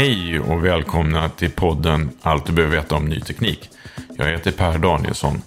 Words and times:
Hej 0.00 0.40
och 0.40 0.64
välkomna 0.64 1.28
till 1.28 1.50
podden 1.50 2.10
Allt 2.22 2.46
du 2.46 2.52
behöver 2.52 2.76
veta 2.76 2.96
om 2.96 3.04
ny 3.04 3.20
teknik. 3.20 3.70
Jag 4.16 4.26
heter 4.26 4.50
Per 4.50 4.78
Danielsson. 4.78 5.42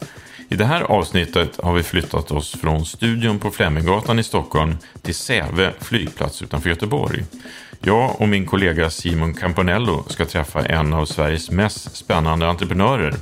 I 0.50 0.56
det 0.56 0.66
här 0.66 0.82
avsnittet 0.82 1.59
har 1.64 1.73
vi 1.73 1.84
flyttat 1.84 2.32
oss 2.32 2.56
från 2.62 2.86
studion 2.86 3.40
på 3.40 3.52
Fleminggatan 3.52 4.20
i 4.20 4.24
Stockholm 4.24 4.78
till 5.02 5.16
Säve 5.16 5.74
flygplats 5.80 6.42
utanför 6.42 6.70
Göteborg. 6.70 7.24
Jag 7.80 8.22
och 8.22 8.28
min 8.28 8.46
kollega 8.46 8.90
Simon 8.90 9.34
Campanello 9.34 10.04
ska 10.08 10.26
träffa 10.26 10.66
en 10.66 10.94
av 10.94 11.06
Sveriges 11.06 11.52
mest 11.52 11.96
spännande 11.96 12.48
entreprenörer, 12.48 13.16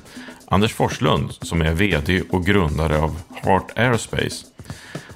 Anders 0.48 0.74
Forslund, 0.74 1.32
som 1.42 1.62
är 1.62 1.74
VD 1.74 2.22
och 2.30 2.46
grundare 2.46 2.98
av 2.98 3.20
Heart 3.44 3.72
Aerospace. 3.76 4.46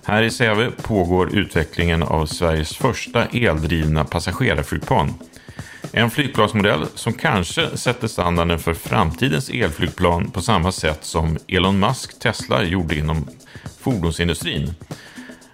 Här 0.04 0.24
i 0.24 0.32
Säve 0.32 0.72
pågår 0.72 1.36
utvecklingen 1.36 2.04
av 2.04 2.26
Sveriges 2.26 2.76
första 2.76 3.26
eldrivna 3.26 4.06
passagerarflygplan. 4.06 5.14
En 5.92 6.12
flygplansmodell 6.12 6.86
som 6.96 7.14
kanske 7.14 7.78
sätter 7.78 8.08
standarden 8.08 8.60
för 8.60 8.74
framtidens 8.74 9.50
elflygplan 9.50 10.32
på 10.32 10.42
samma 10.42 10.72
sätt 10.72 11.00
som 11.06 11.38
Elon 11.48 11.80
Musk 11.80 12.20
Tesla 12.20 12.64
gjorde 12.64 12.96
inom 12.96 13.28
fordonsindustrin. 13.80 14.74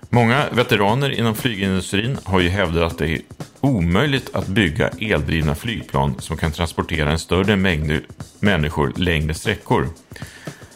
Många 0.10 0.46
veteraner 0.52 1.10
inom 1.10 1.36
flygindustrin 1.36 2.18
har 2.24 2.40
ju 2.40 2.50
hävdat 2.50 2.92
att 2.92 2.98
det 2.98 3.10
är 3.10 3.22
omöjligt 3.60 4.36
att 4.36 4.48
bygga 4.48 4.88
eldrivna 4.88 5.56
flygplan 5.56 6.16
som 6.20 6.38
kan 6.38 6.52
transportera 6.52 7.12
en 7.12 7.20
större 7.20 7.56
mängd 7.56 8.02
människor 8.40 8.94
längre 8.96 9.34
sträckor. 9.34 9.88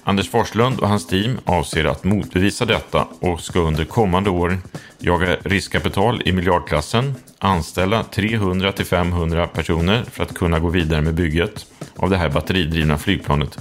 Anders 0.07 0.29
Forslund 0.29 0.79
och 0.79 0.89
hans 0.89 1.07
team 1.07 1.39
avser 1.45 1.85
att 1.85 2.03
motbevisa 2.03 2.65
detta 2.65 3.07
och 3.19 3.41
ska 3.41 3.59
under 3.59 3.85
kommande 3.85 4.29
år 4.29 4.57
jaga 4.99 5.35
riskkapital 5.35 6.21
i 6.25 6.31
miljardklassen, 6.31 7.15
anställa 7.39 8.03
300-500 8.03 9.47
personer 9.47 10.03
för 10.11 10.23
att 10.23 10.35
kunna 10.35 10.59
gå 10.59 10.69
vidare 10.69 11.01
med 11.01 11.13
bygget 11.13 11.65
av 11.95 12.09
det 12.09 12.17
här 12.17 12.29
batteridrivna 12.29 12.97
flygplanet 12.97 13.59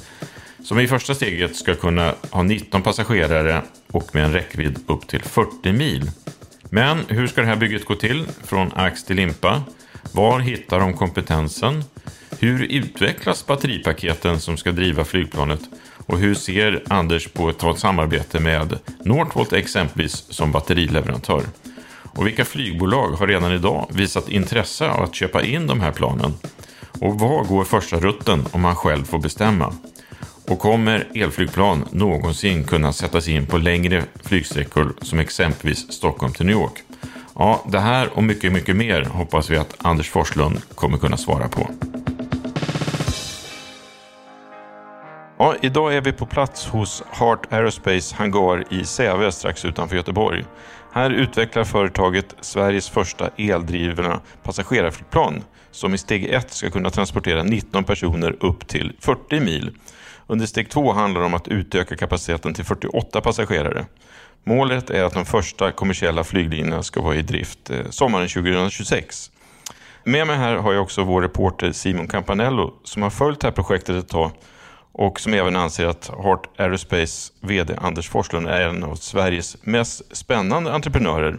som 0.65 0.81
i 0.81 0.89
första 0.89 1.15
steget 1.15 1.57
ska 1.57 1.75
kunna 1.75 2.15
ha 2.31 2.43
19 2.43 2.83
passagerare 2.83 3.63
och 3.93 4.15
med 4.15 4.25
en 4.25 4.33
räckvidd 4.33 4.79
upp 4.87 5.07
till 5.07 5.23
40 5.23 5.73
mil. 5.73 6.11
Men 6.71 6.99
hur 7.09 7.27
ska 7.27 7.41
det 7.41 7.47
här 7.47 7.57
bygget 7.57 7.85
gå 7.85 7.95
till 7.95 8.27
från 8.45 8.73
ax 8.75 9.05
till 9.05 9.17
limpa? 9.17 9.63
Var 10.13 10.41
hittar 10.41 10.81
de 10.81 10.95
kompetensen? 10.95 11.85
Hur 12.39 12.63
utvecklas 12.63 13.47
batteripaketen 13.47 14.41
som 14.41 14.57
ska 14.57 14.73
driva 14.73 15.05
flygplanet? 15.05 15.61
Och 16.07 16.19
hur 16.19 16.35
ser 16.35 16.83
Anders 16.89 17.29
på 17.29 17.49
att 17.49 17.59
ta 17.59 17.71
ett 17.71 17.79
samarbete 17.79 18.41
med 18.41 18.79
Northvolt 19.05 19.53
exempelvis 19.53 20.25
som 20.29 20.53
batterileverantör? 20.53 21.43
Och 22.03 22.27
vilka 22.27 22.45
flygbolag 22.45 23.11
har 23.11 23.27
redan 23.27 23.53
idag 23.53 23.87
visat 23.91 24.29
intresse 24.29 24.89
av 24.89 25.03
att 25.03 25.15
köpa 25.15 25.43
in 25.43 25.67
de 25.67 25.81
här 25.81 25.93
planen? 25.93 26.35
Och 27.01 27.19
var 27.19 27.45
går 27.45 27.65
första 27.65 28.01
rutten 28.01 28.45
om 28.53 28.61
man 28.61 28.77
själv 28.77 29.05
får 29.05 29.19
bestämma? 29.19 29.75
Och 30.49 30.59
kommer 30.59 31.09
elflygplan 31.15 31.85
någonsin 31.91 32.65
kunna 32.65 32.93
sättas 32.93 33.29
in 33.29 33.47
på 33.47 33.59
längre 33.59 34.05
flygsträckor 34.23 34.95
som 35.03 35.19
exempelvis 35.19 35.93
Stockholm 35.93 36.33
till 36.33 36.47
New 36.47 36.57
York? 36.57 36.83
Ja, 37.35 37.65
det 37.69 37.81
här 37.81 38.09
och 38.15 38.25
mycket, 38.25 38.53
mycket 38.53 38.77
mer 38.77 39.05
hoppas 39.05 39.51
vi 39.51 39.57
att 39.57 39.75
Anders 39.79 40.11
Forslund 40.11 40.61
kommer 40.75 40.99
kunna 40.99 41.17
svara 41.17 41.49
på. 41.49 41.69
Ja, 45.39 45.55
idag 45.61 45.95
är 45.95 46.01
vi 46.01 46.13
på 46.13 46.27
plats 46.27 46.67
hos 46.67 47.03
Heart 47.11 47.53
Aerospace 47.53 48.17
hangar 48.17 48.65
i 48.73 48.85
Säve 48.85 49.33
strax 49.33 49.65
utanför 49.65 49.97
Göteborg. 49.97 50.45
Här 50.93 51.11
utvecklar 51.11 51.65
företaget 51.65 52.35
Sveriges 52.41 52.89
första 52.89 53.31
eldrivna 53.37 54.21
passagerarflygplan 54.43 55.45
som 55.71 55.95
i 55.95 55.99
steg 55.99 56.25
1 56.25 56.53
ska 56.53 56.71
kunna 56.71 56.91
transportera 56.91 57.43
19 57.43 57.85
personer 57.85 58.37
upp 58.45 58.69
till 58.69 58.93
40 59.01 59.41
mil. 59.41 59.77
Under 60.27 60.47
steg 60.47 60.71
2 60.71 60.93
handlar 60.93 61.21
det 61.21 61.27
om 61.27 61.35
att 61.35 61.49
utöka 61.49 61.97
kapaciteten 61.97 62.55
till 62.55 62.65
48 62.65 63.21
passagerare. 63.21 63.87
Målet 64.45 64.91
är 64.91 65.05
att 65.05 65.15
de 65.15 65.25
första 65.25 65.73
kommersiella 65.73 66.25
flyglinjerna 66.25 66.83
ska 66.83 67.03
vara 67.03 67.15
i 67.15 67.23
drift 67.23 67.71
eh, 67.71 67.79
sommaren 67.91 68.29
2026. 68.29 69.31
Med 70.05 70.27
mig 70.27 70.37
här 70.37 70.57
har 70.57 70.73
jag 70.73 70.83
också 70.83 71.05
vår 71.05 71.23
reporter 71.23 71.73
Simon 71.73 72.09
Campanello 72.09 72.75
som 72.85 73.03
har 73.03 73.11
följt 73.11 73.41
det 73.41 73.47
här 73.47 73.53
projektet 73.53 73.97
ett 73.97 74.09
tag 74.09 74.31
och 74.97 75.21
som 75.21 75.35
även 75.35 75.57
anser 75.57 75.87
att 75.87 76.11
Heart 76.23 76.49
Aerospace 76.57 77.33
VD 77.41 77.77
Anders 77.79 78.09
Forslund 78.09 78.49
är 78.49 78.61
en 78.61 78.85
av 78.85 78.95
Sveriges 78.95 79.57
mest 79.67 80.17
spännande 80.17 80.73
entreprenörer. 80.73 81.39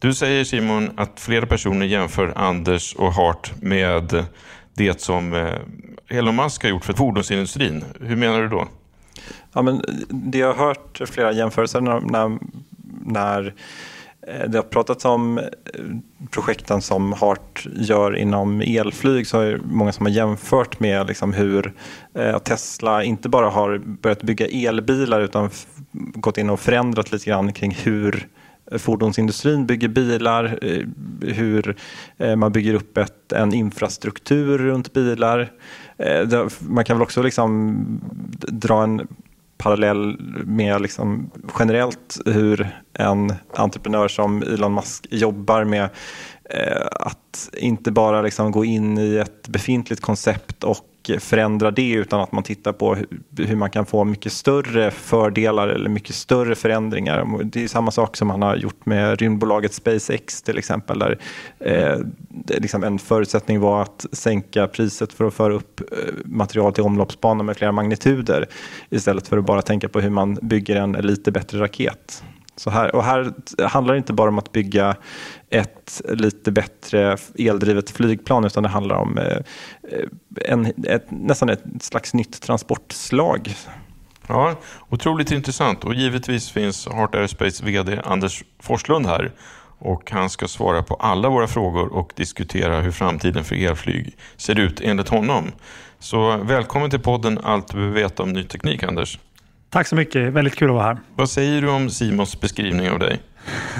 Du 0.00 0.14
säger 0.14 0.44
Simon 0.44 0.90
att 0.96 1.20
flera 1.20 1.46
personer 1.46 1.86
jämför 1.86 2.32
Anders 2.36 2.94
och 2.94 3.12
Heart 3.14 3.52
med 3.60 4.24
det 4.74 5.00
som 5.00 5.34
eh, 5.34 6.18
Elon 6.18 6.36
Musk 6.36 6.62
har 6.62 6.70
gjort 6.70 6.84
för 6.84 6.92
fordonsindustrin. 6.92 7.84
Hur 8.00 8.16
menar 8.16 8.42
du 8.42 8.48
då? 8.48 8.68
Ja, 9.52 9.62
men 9.62 9.82
det 10.08 10.38
jag 10.38 10.54
har 10.54 10.66
hört 10.66 11.00
flera 11.04 11.32
jämförelser 11.32 11.80
när, 11.80 12.00
när, 12.00 12.38
när 13.04 13.54
Eh, 14.26 14.48
det 14.48 14.58
har 14.58 14.62
pratats 14.62 15.04
om 15.04 15.38
eh, 15.38 15.44
projekten 16.30 16.82
som 16.82 17.12
Hart 17.12 17.66
gör 17.74 18.16
inom 18.16 18.60
elflyg 18.60 19.26
så 19.26 19.40
är 19.40 19.52
det 19.52 19.60
många 19.64 19.92
som 19.92 20.06
har 20.06 20.12
jämfört 20.12 20.80
med 20.80 21.06
liksom 21.06 21.32
hur 21.32 21.72
eh, 22.14 22.38
Tesla 22.38 23.04
inte 23.04 23.28
bara 23.28 23.50
har 23.50 23.78
börjat 23.78 24.22
bygga 24.22 24.46
elbilar 24.46 25.20
utan 25.20 25.50
gått 25.92 26.38
in 26.38 26.50
och 26.50 26.60
förändrat 26.60 27.12
lite 27.12 27.26
grann 27.26 27.52
kring 27.52 27.70
hur 27.82 28.28
fordonsindustrin 28.78 29.66
bygger 29.66 29.88
bilar, 29.88 30.58
hur 31.20 31.76
man 32.36 32.52
bygger 32.52 32.74
upp 32.74 32.96
ett, 32.96 33.32
en 33.32 33.54
infrastruktur 33.54 34.58
runt 34.58 34.92
bilar. 34.92 35.52
Man 36.58 36.84
kan 36.84 36.96
väl 36.96 37.02
också 37.02 37.22
liksom 37.22 37.76
dra 38.48 38.82
en 38.82 39.08
parallell 39.58 40.16
med 40.44 40.82
liksom 40.82 41.30
generellt 41.58 42.18
hur 42.26 42.80
en 42.92 43.32
entreprenör 43.54 44.08
som 44.08 44.42
Elon 44.42 44.74
Musk 44.74 45.06
jobbar 45.10 45.64
med 45.64 45.88
eh, 46.50 46.86
att 46.90 47.50
inte 47.52 47.92
bara 47.92 48.22
liksom 48.22 48.52
gå 48.52 48.64
in 48.64 48.98
i 48.98 49.16
ett 49.16 49.48
befintligt 49.48 50.02
koncept 50.02 50.64
och 50.64 50.78
förändra 51.18 51.70
det 51.70 51.92
utan 51.92 52.20
att 52.20 52.32
man 52.32 52.42
tittar 52.42 52.72
på 52.72 52.96
hur, 53.38 53.56
man 53.56 53.70
kan 53.70 53.86
få 53.86 54.04
mycket 54.04 54.32
större 54.32 54.90
fördelar 54.90 55.68
eller 55.68 55.88
mycket 55.88 56.14
större 56.14 56.54
förändringar. 56.54 57.40
Det 57.44 57.64
är 57.64 57.68
samma 57.68 57.90
sak 57.90 58.16
som 58.16 58.28
man 58.28 58.42
har 58.42 58.56
gjort 58.56 58.86
med 58.86 59.20
rymdbolaget 59.20 59.74
SpaceX 59.74 60.42
till 60.42 60.58
exempel. 60.58 60.98
Där 60.98 61.18
eh, 61.58 61.98
liksom 62.46 62.84
en 62.84 62.98
förutsättning 62.98 63.60
var 63.60 63.82
att 63.82 64.06
sänka 64.12 64.68
priset 64.68 65.12
för 65.12 65.24
att 65.24 65.34
föra 65.34 65.54
upp 65.54 65.80
eh, 65.80 65.86
material 66.24 66.72
till 66.72 66.84
omloppsbanan 66.84 67.46
med 67.46 67.56
flera 67.56 67.72
magnituder 67.72 68.46
istället 68.90 69.28
för 69.28 69.38
att 69.38 69.44
bara 69.44 69.62
tänka 69.62 69.88
på 69.88 70.00
hur 70.00 70.10
man 70.10 70.38
bygger 70.42 70.76
en 70.76 70.92
lite 70.92 71.32
bättre 71.32 71.60
raket. 71.60 72.22
Så 72.56 72.70
här, 72.70 72.94
och 72.94 73.04
här 73.04 73.32
handlar 73.66 73.94
det 73.94 73.98
inte 73.98 74.12
bara 74.12 74.28
om 74.28 74.38
att 74.38 74.52
bygga 74.52 74.96
ett 75.50 76.02
lite 76.08 76.52
bättre 76.52 77.16
eldrivet 77.38 77.90
flygplan 77.90 78.44
utan 78.44 78.62
det 78.62 78.68
handlar 78.68 78.96
om 78.96 79.18
eh, 79.18 79.38
en, 80.44 80.66
ett, 80.84 81.10
nästan 81.10 81.48
ett 81.48 81.64
slags 81.80 82.14
nytt 82.14 82.42
transportslag. 82.42 83.54
Ja, 84.26 84.54
otroligt 84.88 85.30
intressant 85.30 85.84
och 85.84 85.94
givetvis 85.94 86.50
finns 86.50 86.88
Heart 86.88 87.14
Aerospace 87.14 87.64
VD 87.64 88.00
Anders 88.04 88.44
Forslund 88.60 89.06
här 89.06 89.32
och 89.78 90.10
han 90.10 90.30
ska 90.30 90.48
svara 90.48 90.82
på 90.82 90.94
alla 90.94 91.28
våra 91.28 91.46
frågor 91.46 91.92
och 91.92 92.12
diskutera 92.16 92.80
hur 92.80 92.90
framtiden 92.90 93.44
för 93.44 93.56
elflyg 93.56 94.16
ser 94.36 94.58
ut 94.58 94.80
enligt 94.80 95.08
honom. 95.08 95.52
Så 95.98 96.36
välkommen 96.36 96.90
till 96.90 97.00
podden 97.00 97.38
Allt 97.42 97.68
du 97.68 97.76
behöver 97.76 97.94
veta 97.94 98.22
om 98.22 98.32
ny 98.32 98.44
teknik, 98.44 98.82
Anders. 98.82 99.18
Tack 99.70 99.86
så 99.86 99.96
mycket, 99.96 100.32
väldigt 100.32 100.56
kul 100.56 100.68
att 100.68 100.74
vara 100.74 100.84
här. 100.84 100.98
Vad 101.14 101.30
säger 101.30 101.62
du 101.62 101.70
om 101.70 101.90
Simons 101.90 102.40
beskrivning 102.40 102.90
av 102.90 102.98
dig? 102.98 103.22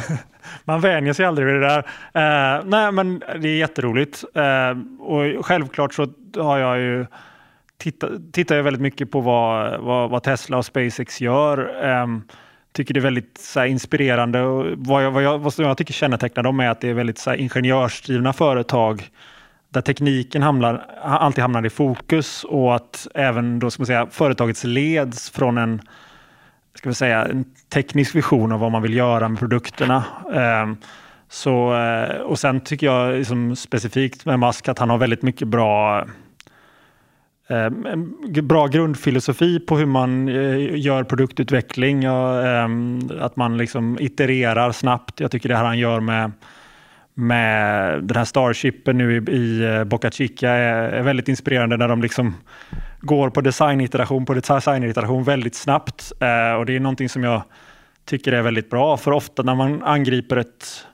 Man 0.65 0.81
vänjer 0.81 1.13
sig 1.13 1.27
aldrig 1.27 1.47
vid 1.47 1.55
det 1.55 1.67
där. 1.69 1.79
Uh, 1.79 2.65
nej, 2.65 2.93
men 2.93 3.19
det 3.19 3.49
är 3.49 3.57
jätteroligt. 3.57 4.25
Uh, 4.37 5.03
och 5.03 5.47
självklart 5.47 5.95
så 5.95 6.09
har 6.37 6.59
jag 6.59 6.79
ju 6.79 7.07
tittat, 7.79 8.11
tittar 8.33 8.57
jag 8.57 8.63
väldigt 8.63 8.83
mycket 8.83 9.11
på 9.11 9.21
vad, 9.21 9.81
vad, 9.81 10.11
vad 10.11 10.23
Tesla 10.23 10.57
och 10.57 10.65
SpaceX 10.65 11.21
gör. 11.21 11.85
Um, 12.03 12.23
tycker 12.73 12.95
det 12.95 13.01
är 13.01 13.03
väldigt 13.03 13.39
så 13.39 13.61
här, 13.61 13.67
inspirerande 13.67 14.41
och 14.43 14.67
vad 14.77 15.05
jag, 15.05 15.11
vad, 15.11 15.23
jag, 15.23 15.39
vad 15.39 15.55
jag 15.59 15.77
tycker 15.79 15.93
kännetecknar 15.93 16.43
dem 16.43 16.61
är 16.61 16.69
att 16.69 16.81
det 16.81 16.89
är 16.89 16.95
väldigt 16.95 17.19
så 17.19 17.31
här, 17.31 17.37
ingenjörsdrivna 17.37 18.33
företag 18.33 19.11
där 19.77 19.83
tekniken 19.83 20.43
hamnar, 20.43 20.87
alltid 21.03 21.43
hamnar 21.43 21.67
i 21.67 21.71
fokus 21.71 22.45
och 22.45 22.75
att 22.75 23.07
även 23.15 23.59
då 23.59 23.71
ska 23.71 23.81
man 23.81 23.87
säga, 23.87 24.07
företagets 24.11 24.65
leds 24.65 25.31
från 25.31 25.59
en, 25.59 25.81
ska 26.75 26.89
vi 26.89 26.95
säga, 26.95 27.25
en 27.25 27.45
teknisk 27.69 28.15
vision 28.15 28.53
av 28.53 28.61
vad 28.61 28.73
man 28.73 28.83
vill 28.83 28.95
göra 28.95 29.29
med 29.29 29.39
produkterna. 29.39 30.05
Ehm, 30.35 30.77
så, 31.29 31.75
eh, 31.75 32.21
och 32.21 32.39
sen 32.39 32.61
tycker 32.61 32.87
jag 32.87 33.19
liksom 33.19 33.57
specifikt 33.57 34.25
med 34.25 34.39
Musk 34.39 34.69
att 34.69 34.79
han 34.79 34.91
har 34.91 34.99
väldigt 34.99 35.23
mycket 35.23 35.49
bra 35.49 36.07
ehm, 37.49 38.15
bra 38.43 38.67
grundfilosofi 38.67 39.61
på 39.61 39.79
hur 39.79 39.87
man 39.87 40.29
eh, 40.29 40.77
gör 40.79 41.05
produktutveckling. 41.05 42.05
Ehm, 42.05 43.11
att 43.21 43.37
man 43.37 43.57
liksom 43.57 43.99
itererar 44.01 44.73
snabbt. 44.73 45.21
Jag 45.21 45.31
tycker 45.31 45.49
det 45.49 45.57
här 45.57 45.65
han 45.65 45.79
gör 45.79 46.01
med 46.01 46.33
med 47.19 48.03
den 48.05 48.17
här 48.17 48.25
Starshipen 48.25 48.99
nu 48.99 49.17
i, 49.17 49.31
i 49.31 49.65
eh, 49.65 49.85
Boca 49.85 50.11
Chica 50.11 50.51
är, 50.51 50.89
är, 50.93 51.03
väldigt 51.03 51.29
inspirerande 51.29 51.77
när 51.77 51.89
de 51.89 52.03
liksom 52.03 52.35
går 53.01 53.31
på 53.31 53.41
designiteration 53.41 54.27
på 54.27 54.35
designiteration 54.35 55.25
väldigt 55.25 55.55
snabbt. 55.55 56.13
Eh, 56.21 56.53
och 56.53 56.67
det 56.67 56.77
är 56.77 56.81
någonting 56.81 57.09
som 57.09 57.25
jag 57.25 57.43
tycker 58.05 58.33
är 58.33 58.43
väldigt 58.43 58.71
bra, 58.71 58.97
för 58.97 59.11
ofta 59.11 59.43
när 59.43 59.55
man 59.55 59.83
angriper 59.83 60.37
ett 60.37 60.87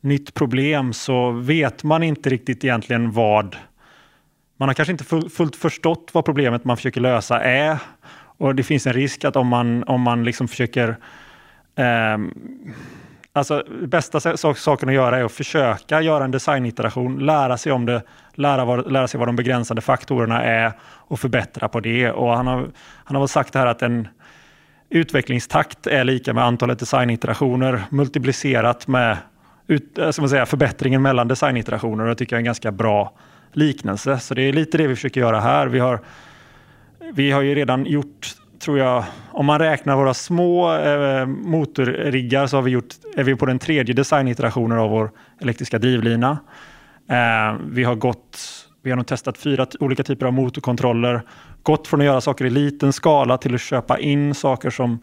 nytt 0.00 0.34
problem 0.34 0.92
så 0.92 1.30
vet 1.30 1.84
man 1.84 2.02
inte 2.02 2.30
riktigt 2.30 2.64
egentligen 2.64 3.12
vad 3.12 3.56
man 4.56 4.68
har 4.68 4.74
kanske 4.74 4.92
inte 4.92 5.28
fullt 5.30 5.56
förstått 5.56 6.10
vad 6.12 6.24
problemet 6.24 6.64
man 6.64 6.76
försöker 6.76 7.00
lösa 7.00 7.40
är. 7.42 7.78
Och 8.38 8.54
det 8.54 8.62
finns 8.62 8.86
en 8.86 8.92
risk 8.92 9.24
att 9.24 9.36
om 9.36 9.46
man, 9.46 9.84
om 9.84 10.00
man 10.00 10.24
liksom 10.24 10.48
försöker 10.48 10.88
eh, 11.76 12.18
Alltså, 13.36 13.64
bästa 13.82 14.36
saken 14.54 14.88
att 14.88 14.94
göra 14.94 15.18
är 15.18 15.24
att 15.24 15.32
försöka 15.32 16.00
göra 16.00 16.24
en 16.24 16.30
designiteration, 16.30 17.18
lära 17.18 17.56
sig 17.56 17.72
om 17.72 17.86
det, 17.86 18.02
lära, 18.34 18.64
vad, 18.64 18.92
lära 18.92 19.08
sig 19.08 19.18
vad 19.18 19.28
de 19.28 19.36
begränsande 19.36 19.82
faktorerna 19.82 20.44
är 20.44 20.72
och 20.82 21.20
förbättra 21.20 21.68
på 21.68 21.80
det. 21.80 22.10
Och 22.10 22.36
han, 22.36 22.46
har, 22.46 22.66
han 23.04 23.16
har 23.16 23.20
väl 23.20 23.28
sagt 23.28 23.54
här 23.54 23.66
att 23.66 23.82
en 23.82 24.08
utvecklingstakt 24.90 25.86
är 25.86 26.04
lika 26.04 26.32
med 26.34 26.44
antalet 26.44 26.78
designiterationer 26.78 27.82
multiplicerat 27.90 28.86
med 28.86 29.16
ut, 29.66 29.98
eh, 29.98 30.10
ska 30.10 30.22
man 30.22 30.28
säga, 30.28 30.46
förbättringen 30.46 31.02
mellan 31.02 31.28
designiterationer. 31.28 32.06
Det 32.06 32.14
tycker 32.14 32.36
jag 32.36 32.38
är 32.38 32.40
en 32.40 32.44
ganska 32.44 32.72
bra 32.72 33.12
liknelse. 33.52 34.18
Så 34.18 34.34
det 34.34 34.42
är 34.42 34.52
lite 34.52 34.78
det 34.78 34.86
vi 34.86 34.94
försöker 34.94 35.20
göra 35.20 35.40
här. 35.40 35.66
Vi 35.66 35.78
har, 35.78 36.00
vi 37.12 37.30
har 37.30 37.42
ju 37.42 37.54
redan 37.54 37.86
gjort 37.86 38.36
tror 38.58 38.78
jag, 38.78 39.04
om 39.32 39.46
man 39.46 39.58
räknar 39.58 39.96
våra 39.96 40.14
små 40.14 40.76
eh, 40.76 41.26
motorriggar 41.26 42.46
så 42.46 42.56
har 42.56 42.62
vi 42.62 42.70
gjort, 42.70 42.94
är 43.16 43.24
vi 43.24 43.36
på 43.36 43.46
den 43.46 43.58
tredje 43.58 43.94
designiterationen 43.94 44.78
av 44.78 44.90
vår 44.90 45.10
elektriska 45.40 45.78
drivlina. 45.78 46.38
Eh, 47.08 47.60
vi 47.68 47.84
har 47.84 47.94
gått, 47.94 48.38
vi 48.82 48.90
har 48.90 48.96
nog 48.96 49.06
testat 49.06 49.38
fyra 49.38 49.66
olika 49.80 50.02
typer 50.02 50.26
av 50.26 50.32
motorkontroller, 50.32 51.22
gått 51.62 51.88
från 51.88 52.00
att 52.00 52.06
göra 52.06 52.20
saker 52.20 52.44
i 52.44 52.50
liten 52.50 52.92
skala 52.92 53.38
till 53.38 53.54
att 53.54 53.60
köpa 53.60 53.98
in 53.98 54.34
saker 54.34 54.70
som 54.70 54.98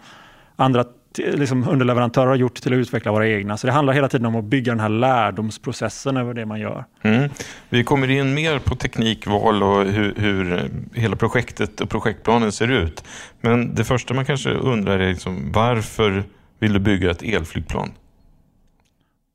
andra 0.56 0.86
liksom 1.18 1.70
underleverantörer 1.70 2.28
har 2.28 2.36
gjort 2.36 2.56
till 2.56 2.74
att 2.74 2.78
utveckla 2.78 3.12
våra 3.12 3.28
egna. 3.28 3.58
Så 3.58 3.68
det 3.68 3.74
handlar 3.74 3.94
hela 3.94 4.10
tiden 4.10 4.26
om 4.26 4.36
att 4.36 4.44
bygga 4.44 4.72
den 4.72 4.80
här 4.80 4.90
lärdomsprocessen 4.90 6.18
över 6.18 6.34
det 6.34 6.46
man 6.46 6.60
gör. 6.60 6.86
Mm. 7.02 7.30
Vi 7.70 7.84
kommer 7.84 8.10
in 8.10 8.34
mer 8.34 8.60
på 8.60 8.76
teknikval 8.76 9.64
och 9.64 9.86
hur, 9.86 10.14
hur, 10.18 10.70
hela 10.94 11.16
projektet 11.16 11.82
och 11.82 11.90
projektplanen 11.90 12.52
ser 12.52 12.72
ut. 12.72 13.04
Men 13.42 13.76
det 13.76 13.84
första 13.84 14.14
man 14.14 14.26
kanske 14.26 14.50
undrar 14.50 15.00
är 15.00 15.10
liksom, 15.10 15.52
varför 15.52 16.24
vill 16.60 16.74
du 16.74 16.80
bygga 16.80 17.12
ett 17.12 17.24
elflygplan? 17.24 17.92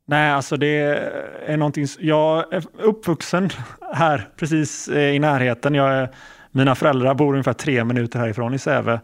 Nej, 0.06 0.30
alltså 0.32 0.56
det 0.56 1.02
är 1.46 1.56
någonting. 1.56 1.86
Jag 1.98 2.52
är 2.52 2.62
uppvuxen 2.78 3.50
här 3.94 4.28
precis 4.36 4.88
eh, 4.88 5.14
i 5.14 5.18
närheten. 5.18 5.74
Jag 5.74 5.92
är, 5.92 6.08
mina 6.50 6.74
föräldrar 6.74 7.14
bor 7.14 7.32
ungefär 7.32 7.52
tre 7.52 7.84
minuter 7.84 8.18
härifrån 8.18 8.54
i 8.54 8.58
Säve. 8.58 9.00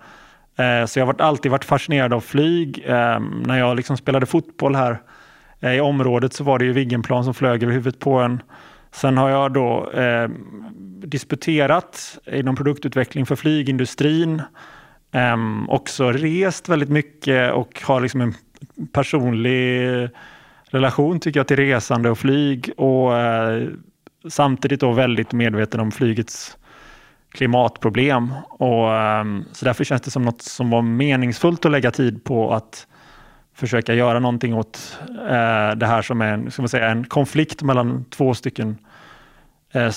Eh, 0.57 0.87
så 0.87 0.99
jag 0.99 1.07
har 1.07 1.21
alltid 1.21 1.51
varit 1.51 1.65
fascinerad 1.65 2.13
av 2.13 2.21
flyg. 2.21 2.85
Eh, 2.87 3.21
när 3.21 3.59
jag 3.59 3.77
liksom 3.77 3.97
spelade 3.97 4.27
fotboll 4.27 4.75
här 4.75 5.03
eh, 5.61 5.73
i 5.73 5.81
området 5.81 6.33
så 6.33 6.45
var 6.45 6.59
det 6.59 6.65
ju 6.65 6.73
Viggenplan 6.73 7.25
som 7.25 7.35
flög 7.35 7.63
över 7.63 7.73
huvudet 7.73 8.01
på 8.01 8.19
en. 8.19 8.43
Sen 8.93 9.17
har 9.17 9.31
jag 9.31 9.53
då 9.53 9.91
eh, 9.91 10.29
disputerat 11.07 12.19
inom 12.27 12.57
produktutveckling 12.57 13.27
för 13.27 13.37
flygindustrin. 13.37 14.43
Eh, 15.13 15.37
också 15.69 16.13
rest 16.13 16.69
väldigt 16.69 16.89
mycket 16.89 17.53
och 17.53 17.83
har 17.85 18.01
liksom 18.01 18.21
en 18.21 18.35
personlig 18.93 20.09
relation 20.65 21.21
tycker 21.21 21.41
jag 21.41 21.47
till 21.47 21.57
resande 21.57 22.11
och 22.11 22.19
flyg. 22.19 22.71
Och 22.77 23.19
eh, 23.19 23.69
samtidigt 24.29 24.81
då 24.81 24.93
väldigt 24.93 25.33
medveten 25.33 25.81
om 25.81 25.91
flygets 25.91 26.57
klimatproblem. 27.35 28.35
Och, 28.51 28.93
ehm, 28.93 29.45
så 29.53 29.65
därför 29.65 29.85
känns 29.85 30.03
det 30.03 30.11
som 30.11 30.23
något 30.23 30.43
som 30.43 30.71
var 30.71 30.83
meningsfullt 30.83 31.65
att 31.65 31.73
lägga 31.73 31.91
tid 31.91 32.25
på 32.25 32.53
att 32.53 32.87
försöka 33.55 33.95
göra 33.95 34.21
någonting 34.21 34.55
åt 34.55 34.99
eh, 35.09 35.77
det 35.77 35.87
här 35.87 36.03
som 36.03 36.21
är 36.21 36.33
en, 36.33 36.51
ska 36.51 36.63
man 36.63 36.69
säga, 36.69 36.89
en 36.89 37.05
konflikt 37.05 37.63
mellan 37.63 38.05
två 38.05 38.35
stycken 38.35 38.79
uh, 39.77 39.83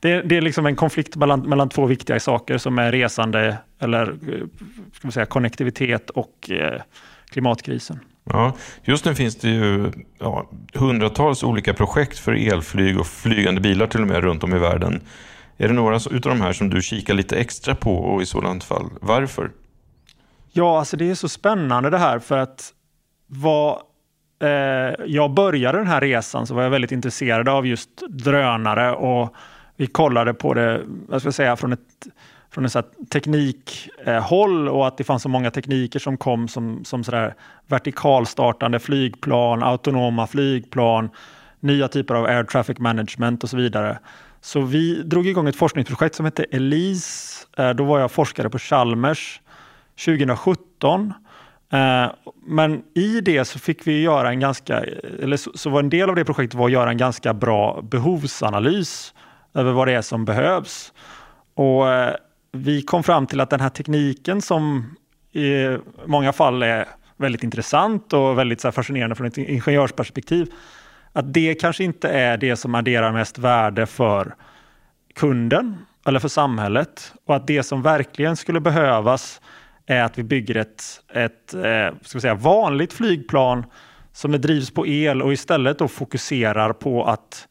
det, 0.00 0.22
det, 0.22 0.36
är 0.36 0.40
liksom 0.40 0.66
en 0.66 0.76
konflikt 0.76 1.16
mellan, 1.16 1.40
mellan 1.40 1.68
två 1.68 1.86
viktiga 1.86 2.20
saker 2.20 2.58
som 2.58 2.78
är 2.78 2.92
resande 2.92 3.56
eller 3.78 4.02
eh, 4.08 4.46
ska 4.92 5.06
man 5.06 5.12
säga, 5.12 5.26
konnektivitet 5.26 6.10
och 6.10 6.50
eh, 6.50 6.80
klimatkrisen. 7.30 8.00
Ja, 8.24 8.56
just 8.82 9.04
nu 9.04 9.14
finns 9.14 9.36
det 9.36 9.48
ju 9.48 9.92
ja, 10.18 10.50
hundratals 10.74 11.42
olika 11.42 11.74
projekt 11.74 12.18
för 12.18 12.52
elflyg 12.52 13.00
och 13.00 13.06
flygande 13.06 13.60
bilar 13.60 13.86
till 13.86 14.00
och 14.00 14.08
med 14.08 14.24
runt 14.24 14.44
om 14.44 14.54
i 14.54 14.58
världen. 14.58 15.00
Är 15.60 15.68
det 15.68 15.74
några 15.74 15.96
av 15.96 16.20
de 16.20 16.40
här 16.40 16.52
som 16.52 16.70
du 16.70 16.82
kikar 16.82 17.14
lite 17.14 17.36
extra 17.36 17.74
på 17.74 17.94
och 17.96 18.22
i 18.22 18.26
sådant 18.26 18.64
fall 18.64 18.90
varför? 19.00 19.50
Ja, 20.52 20.78
alltså 20.78 20.96
det 20.96 21.10
är 21.10 21.14
så 21.14 21.28
spännande 21.28 21.90
det 21.90 21.98
här 21.98 22.18
för 22.18 22.38
att 22.38 22.72
vad 23.26 23.78
eh, 24.42 24.48
jag 25.06 25.34
började 25.34 25.78
den 25.78 25.86
här 25.86 26.00
resan 26.00 26.46
så 26.46 26.54
var 26.54 26.62
jag 26.62 26.70
väldigt 26.70 26.92
intresserad 26.92 27.48
av 27.48 27.66
just 27.66 27.90
drönare 28.08 28.92
och 28.92 29.34
vi 29.76 29.86
kollade 29.86 30.34
på 30.34 30.54
det, 30.54 30.82
vad 31.08 31.20
ska 31.20 31.26
jag 31.26 31.34
säga, 31.34 31.56
från 31.56 31.72
ett 31.72 32.06
från 32.50 32.64
en 32.64 32.70
teknikhåll 33.12 34.68
och 34.68 34.86
att 34.86 34.96
det 34.96 35.04
fanns 35.04 35.22
så 35.22 35.28
många 35.28 35.50
tekniker 35.50 35.98
som 35.98 36.16
kom 36.16 36.48
som, 36.48 36.84
som 36.84 37.04
sådär 37.04 37.34
vertikalstartande 37.66 38.78
flygplan, 38.78 39.62
autonoma 39.62 40.26
flygplan, 40.26 41.10
nya 41.60 41.88
typer 41.88 42.14
av 42.14 42.24
air 42.24 42.44
traffic 42.44 42.78
management 42.78 43.44
och 43.44 43.50
så 43.50 43.56
vidare. 43.56 43.98
Så 44.40 44.60
vi 44.60 45.02
drog 45.02 45.26
igång 45.26 45.48
ett 45.48 45.56
forskningsprojekt 45.56 46.14
som 46.14 46.24
hette 46.24 46.44
ELISE. 46.50 47.46
Eh, 47.56 47.70
då 47.70 47.84
var 47.84 48.00
jag 48.00 48.10
forskare 48.10 48.50
på 48.50 48.58
Chalmers 48.58 49.40
2017. 50.04 51.12
Eh, 51.72 52.10
men 52.46 52.82
i 52.94 53.20
det 53.20 53.44
så 53.44 53.58
fick 53.58 53.86
vi 53.86 54.02
göra 54.02 54.30
en 54.30 54.40
ganska, 54.40 54.84
eller 55.22 55.58
så, 55.58 55.70
var 55.70 55.80
en 55.80 55.90
del 55.90 56.08
av 56.08 56.16
det 56.16 56.24
projektet 56.24 56.58
var 56.58 56.66
att 56.66 56.72
göra 56.72 56.90
en 56.90 56.96
ganska 56.96 57.34
bra 57.34 57.82
behovsanalys 57.82 59.14
över 59.54 59.72
vad 59.72 59.88
det 59.88 59.92
är 59.92 60.02
som 60.02 60.24
behövs. 60.24 60.92
Och 61.54 61.92
eh, 61.92 62.14
vi 62.52 62.82
kom 62.82 63.02
fram 63.02 63.26
till 63.26 63.40
att 63.40 63.50
den 63.50 63.60
här 63.60 63.68
tekniken 63.68 64.42
som 64.42 64.94
i 65.32 65.78
många 66.06 66.32
fall 66.32 66.62
är 66.62 66.88
väldigt 67.16 67.42
intressant 67.42 68.12
och 68.12 68.38
väldigt 68.38 68.62
fascinerande 68.62 69.16
från 69.16 69.26
ett 69.26 69.38
ingenjörsperspektiv, 69.38 70.52
att 71.12 71.34
det 71.34 71.54
kanske 71.54 71.84
inte 71.84 72.08
är 72.08 72.36
det 72.36 72.56
som 72.56 72.74
adderar 72.74 73.12
mest 73.12 73.38
värde 73.38 73.86
för 73.86 74.34
kunden 75.14 75.78
eller 76.06 76.18
för 76.18 76.28
samhället 76.28 77.14
och 77.26 77.36
att 77.36 77.46
det 77.46 77.62
som 77.62 77.82
verkligen 77.82 78.36
skulle 78.36 78.60
behövas 78.60 79.40
är 79.86 80.02
att 80.02 80.18
vi 80.18 80.22
bygger 80.22 80.56
ett, 80.56 80.84
ett 81.14 81.54
eh, 81.54 81.94
ska 82.02 82.18
vi 82.18 82.20
säga, 82.20 82.34
vanligt 82.34 82.92
flygplan 82.92 83.64
som 84.12 84.32
drivs 84.32 84.70
på 84.70 84.86
el 84.86 85.22
och 85.22 85.32
istället 85.32 85.78
då 85.78 85.88
fokuserar 85.88 86.72
på 86.72 87.04
att 87.04 87.48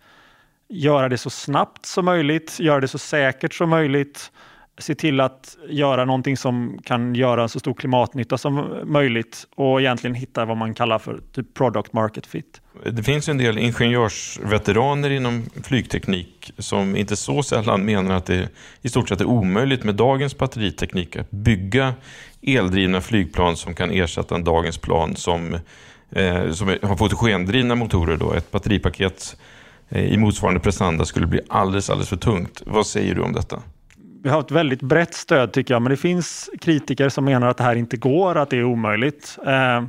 göra 0.70 1.10
det 1.10 1.18
så 1.18 1.30
snabbt 1.30 1.86
som 1.86 2.06
möjligt, 2.06 2.60
göra 2.60 2.80
det 2.80 2.88
så 2.88 2.98
säkert 2.98 3.54
som 3.54 3.70
möjligt, 3.70 4.32
se 4.80 4.96
till 4.96 5.20
att 5.20 5.58
göra 5.70 6.06
någonting 6.06 6.38
som 6.38 6.80
kan 6.84 7.16
göra 7.16 7.48
så 7.48 7.60
stor 7.60 7.74
klimatnytta 7.74 8.38
som 8.38 8.82
möjligt 8.84 9.48
och 9.56 9.82
egentligen 9.82 10.14
hitta 10.14 10.46
vad 10.46 10.58
man 10.58 10.74
kallar 10.74 11.00
för 11.00 11.22
typ 11.34 11.54
product 11.54 11.94
market 11.94 12.26
fit. 12.26 12.62
Det 12.92 13.04
finns 13.04 13.30
en 13.30 13.38
del 13.38 13.58
ingenjörsveteraner 13.58 15.10
inom 15.10 15.46
flygteknik 15.64 16.52
som 16.58 16.96
inte 16.96 17.16
så 17.16 17.44
sällan 17.44 17.86
menar 17.86 18.16
att 18.16 18.26
det 18.26 18.50
i 18.82 18.90
stort 18.90 19.10
sett 19.10 19.22
är 19.22 19.26
omöjligt 19.26 19.84
med 19.84 19.96
dagens 19.96 20.38
batteriteknik 20.38 21.16
att 21.16 21.32
bygga 21.32 21.94
eldrivna 22.42 23.02
flygplan 23.02 23.58
som 23.58 23.74
kan 23.74 23.92
ersätta 23.92 24.38
dagens 24.38 24.78
plan 24.78 25.16
som, 25.16 25.54
eh, 26.12 26.52
som 26.52 26.68
har 26.68 26.98
fotogendrivna 26.98 27.76
motorer. 27.76 28.18
Då. 28.18 28.34
Ett 28.34 28.52
batteripaket 28.52 29.38
eh, 29.90 30.06
i 30.06 30.18
motsvarande 30.18 30.60
prestanda 30.60 31.06
skulle 31.06 31.28
bli 31.28 31.42
alldeles, 31.48 31.90
alldeles 31.90 32.10
för 32.10 32.18
tungt. 32.18 32.62
Vad 32.66 32.88
säger 32.88 33.16
du 33.16 33.22
om 33.22 33.34
detta? 33.34 33.62
Vi 34.24 34.30
har 34.30 34.40
ett 34.40 34.52
väldigt 34.52 34.82
brett 34.82 35.14
stöd 35.14 35.52
tycker 35.52 35.74
jag, 35.74 35.82
men 35.82 35.90
det 35.90 35.98
finns 35.98 36.50
kritiker 36.62 37.10
som 37.10 37.26
menar 37.26 37.48
att 37.48 37.58
det 37.58 37.64
här 37.64 37.76
inte 37.76 37.98
går, 37.98 38.38
att 38.38 38.50
det 38.50 38.58
är 38.58 38.64
omöjligt. 38.64 39.38
Eh, 39.46 39.86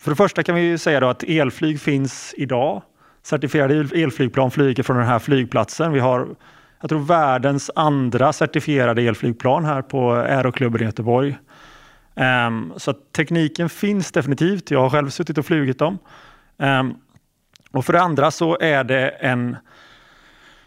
för 0.00 0.10
det 0.10 0.16
första 0.16 0.42
kan 0.42 0.54
vi 0.54 0.78
säga 0.78 1.00
då 1.00 1.08
att 1.08 1.22
elflyg 1.22 1.80
finns 1.80 2.34
idag. 2.36 2.82
Certifierade 3.22 3.74
elflygplan 3.74 4.50
flyger 4.50 4.82
från 4.82 4.96
den 4.96 5.06
här 5.06 5.18
flygplatsen. 5.18 5.92
Vi 5.92 6.00
har 6.00 6.28
jag 6.82 6.88
tror 6.88 7.00
världens 7.00 7.70
andra 7.74 8.32
certifierade 8.32 9.02
elflygplan 9.02 9.64
här 9.64 9.82
på 9.82 10.12
Aeroklubben 10.12 10.82
i 10.82 10.84
Göteborg. 10.84 11.38
Um, 12.46 12.72
så 12.76 12.92
tekniken 12.92 13.68
finns 13.68 14.12
definitivt. 14.12 14.70
Jag 14.70 14.80
har 14.80 14.90
själv 14.90 15.10
suttit 15.10 15.38
och 15.38 15.46
flugit 15.46 15.78
dem. 15.78 15.98
Um, 16.56 16.94
och 17.70 17.84
för 17.84 17.92
det 17.92 18.00
andra 18.00 18.30
så 18.30 18.58
är 18.60 18.84
det 18.84 19.08
en 19.08 19.56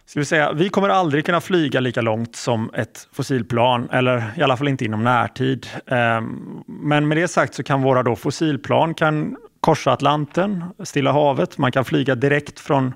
Ska 0.07 0.19
vi, 0.19 0.25
säga, 0.25 0.53
vi 0.53 0.69
kommer 0.69 0.89
aldrig 0.89 1.25
kunna 1.25 1.41
flyga 1.41 1.79
lika 1.79 2.01
långt 2.01 2.35
som 2.35 2.71
ett 2.74 3.07
fossilplan, 3.12 3.89
eller 3.91 4.24
i 4.38 4.41
alla 4.41 4.57
fall 4.57 4.67
inte 4.67 4.85
inom 4.85 5.03
närtid. 5.03 5.67
Ehm, 5.88 6.63
men 6.67 7.07
med 7.07 7.17
det 7.17 7.27
sagt 7.27 7.53
så 7.53 7.63
kan 7.63 7.81
våra 7.81 8.03
då 8.03 8.15
fossilplan 8.15 8.93
kan 8.93 9.38
korsa 9.59 9.91
Atlanten, 9.91 10.63
Stilla 10.83 11.12
havet. 11.12 11.57
Man 11.57 11.71
kan 11.71 11.85
flyga 11.85 12.15
direkt 12.15 12.59
från 12.59 12.93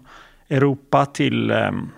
Europa 0.50 1.06
till 1.06 1.52
ehm, 1.52 1.90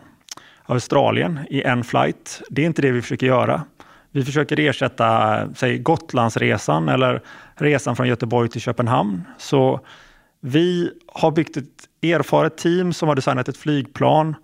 Australien 0.66 1.40
i 1.50 1.62
en 1.62 1.84
flight. 1.84 2.42
Det 2.50 2.62
är 2.62 2.66
inte 2.66 2.82
det 2.82 2.92
vi 2.92 3.02
försöker 3.02 3.28
göra. 3.28 3.64
Vi 4.12 4.26
försöker 4.26 4.60
ersätta 4.60 5.40
säg, 5.56 5.78
Gotlandsresan 5.78 6.90
eller 6.90 7.22
resan 7.56 7.96
från 7.96 8.08
Göteborg 8.08 8.50
till 8.50 8.62
Köpenhamn. 8.62 9.24
Så 9.38 9.80
vi 10.42 10.92
har 11.08 11.32
byggt 11.32 11.58
ett 11.58 11.66
erfaret 12.04 12.58
team 12.58 12.94
som 12.94 13.08
har 13.08 13.16
designat 13.16 13.50
ett 13.50 13.58
flygplan. 13.58 14.36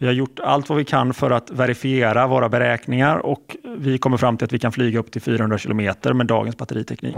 Vi 0.00 0.06
har 0.06 0.12
gjort 0.12 0.40
allt 0.40 0.68
vad 0.68 0.78
vi 0.78 0.84
kan 0.84 1.14
för 1.14 1.30
att 1.30 1.50
verifiera 1.50 2.26
våra 2.26 2.48
beräkningar 2.48 3.18
och 3.18 3.56
vi 3.76 3.98
kommer 3.98 4.16
fram 4.16 4.36
till 4.36 4.44
att 4.44 4.52
vi 4.52 4.58
kan 4.58 4.72
flyga 4.72 4.98
upp 4.98 5.12
till 5.12 5.22
400 5.22 5.58
kilometer 5.58 6.12
med 6.12 6.26
dagens 6.26 6.56
batteriteknik. 6.56 7.16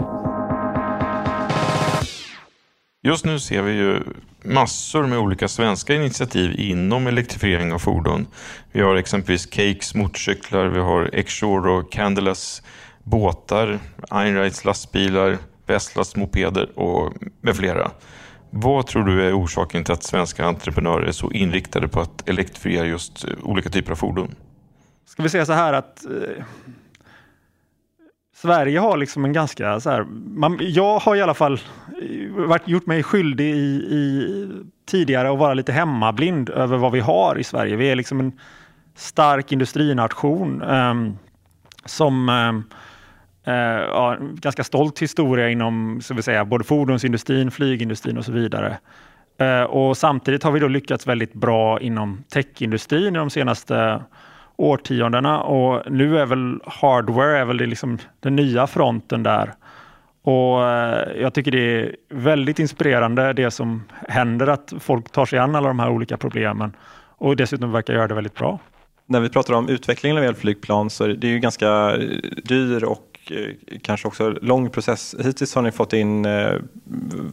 Just 3.03 3.25
nu 3.25 3.39
ser 3.39 3.61
vi 3.61 3.71
ju 3.71 3.99
massor 4.43 5.07
med 5.07 5.19
olika 5.19 5.47
svenska 5.47 5.95
initiativ 5.95 6.59
inom 6.59 7.07
elektrifiering 7.07 7.73
av 7.73 7.79
fordon. 7.79 8.27
Vi 8.71 8.81
har 8.81 8.95
exempelvis 8.95 9.45
Cakes 9.45 9.95
motorcyklar, 9.95 10.65
vi 10.65 10.79
har 10.79 11.09
Exshore 11.13 11.71
och 11.71 11.91
Candelas 11.91 12.61
båtar, 13.03 13.79
Einrides 14.09 14.65
lastbilar, 14.65 15.37
Vestlas 15.65 16.15
mopeder 16.15 16.79
och 16.79 17.13
med 17.41 17.55
flera. 17.55 17.91
Vad 18.55 18.87
tror 18.87 19.03
du 19.03 19.27
är 19.27 19.39
orsaken 19.39 19.83
till 19.83 19.93
att 19.93 20.03
svenska 20.03 20.45
entreprenörer 20.45 21.05
är 21.07 21.11
så 21.11 21.31
inriktade 21.31 21.87
på 21.87 21.99
att 21.99 22.29
elektrifiera 22.29 22.85
just 22.85 23.23
eh, 23.23 23.29
olika 23.43 23.69
typer 23.69 23.91
av 23.91 23.95
fordon? 23.95 24.35
Ska 25.05 25.23
vi 25.23 25.29
säga 25.29 25.45
så 25.45 25.53
här 25.53 25.73
att 25.73 26.05
eh, 26.05 26.45
Sverige 28.35 28.79
har 28.79 28.97
liksom 28.97 29.25
en 29.25 29.33
ganska 29.33 29.79
så 29.79 29.89
här, 29.89 30.03
man, 30.37 30.57
jag 30.61 30.99
har 30.99 31.15
i 31.15 31.21
alla 31.21 31.33
fall 31.33 31.53
eh, 31.53 32.31
varit, 32.31 32.67
gjort 32.67 32.85
mig 32.85 33.03
skyldig 33.03 33.55
i, 33.55 33.95
i 33.95 34.47
tidigare 34.85 35.31
att 35.31 35.39
vara 35.39 35.53
lite 35.53 35.71
hemmablind 35.71 36.49
över 36.49 36.77
vad 36.77 36.91
vi 36.91 36.99
har 36.99 37.37
i 37.39 37.43
Sverige. 37.43 37.75
Vi 37.75 37.89
är 37.89 37.95
liksom 37.95 38.19
en 38.19 38.39
stark 38.95 39.51
industrination 39.51 40.61
eh, 40.61 40.93
som 41.85 42.29
eh, 42.29 42.77
eh, 43.43 43.53
ja, 43.53 44.17
ganska 44.19 44.63
stolt 44.63 44.99
historia 44.99 45.49
inom 45.49 46.01
så 46.01 46.13
vill 46.13 46.23
säga, 46.23 46.45
både 46.45 46.63
fordonsindustrin, 46.63 47.51
flygindustrin 47.51 48.17
och 48.17 48.25
så 48.25 48.31
vidare. 48.31 48.77
Eh, 49.37 49.63
och 49.63 49.97
samtidigt 49.97 50.43
har 50.43 50.51
vi 50.51 50.59
då 50.59 50.67
lyckats 50.67 51.07
väldigt 51.07 51.33
bra 51.33 51.79
inom 51.79 52.23
techindustrin 52.29 53.13
de 53.13 53.29
senaste 53.29 54.03
årtiondena 54.55 55.41
och 55.41 55.91
nu 55.91 56.19
är 56.19 56.25
väl 56.25 56.59
hardware 56.65 57.37
är 57.37 57.45
väl 57.45 57.57
det 57.57 57.65
liksom 57.65 57.97
den 58.19 58.35
nya 58.35 58.67
fronten 58.67 59.23
där. 59.23 59.53
Och 60.21 60.69
eh, 60.69 61.21
jag 61.21 61.33
tycker 61.33 61.51
det 61.51 61.81
är 61.81 61.95
väldigt 62.09 62.59
inspirerande 62.59 63.33
det 63.33 63.51
som 63.51 63.83
händer 64.07 64.47
att 64.47 64.73
folk 64.79 65.11
tar 65.11 65.25
sig 65.25 65.39
an 65.39 65.55
alla 65.55 65.67
de 65.67 65.79
här 65.79 65.89
olika 65.89 66.17
problemen 66.17 66.75
och 67.17 67.35
dessutom 67.35 67.71
verkar 67.71 67.93
göra 67.93 68.07
det 68.07 68.13
väldigt 68.13 68.35
bra. 68.35 68.59
När 69.05 69.19
vi 69.19 69.29
pratar 69.29 69.53
om 69.53 69.69
utvecklingen 69.69 70.17
av 70.17 70.23
elflygplan 70.23 70.89
så 70.89 71.03
är 71.03 71.09
det 71.09 71.27
ju 71.27 71.39
ganska 71.39 71.95
eh, 71.95 71.99
dyr 72.43 72.83
och 72.83 73.12
Eh, 73.31 73.77
kanske 73.81 74.07
också 74.07 74.29
lång 74.29 74.69
process. 74.69 75.15
Hittills 75.19 75.55
har 75.55 75.61
ni 75.61 75.71
fått 75.71 75.93
in 75.93 76.25
eh, 76.25 76.53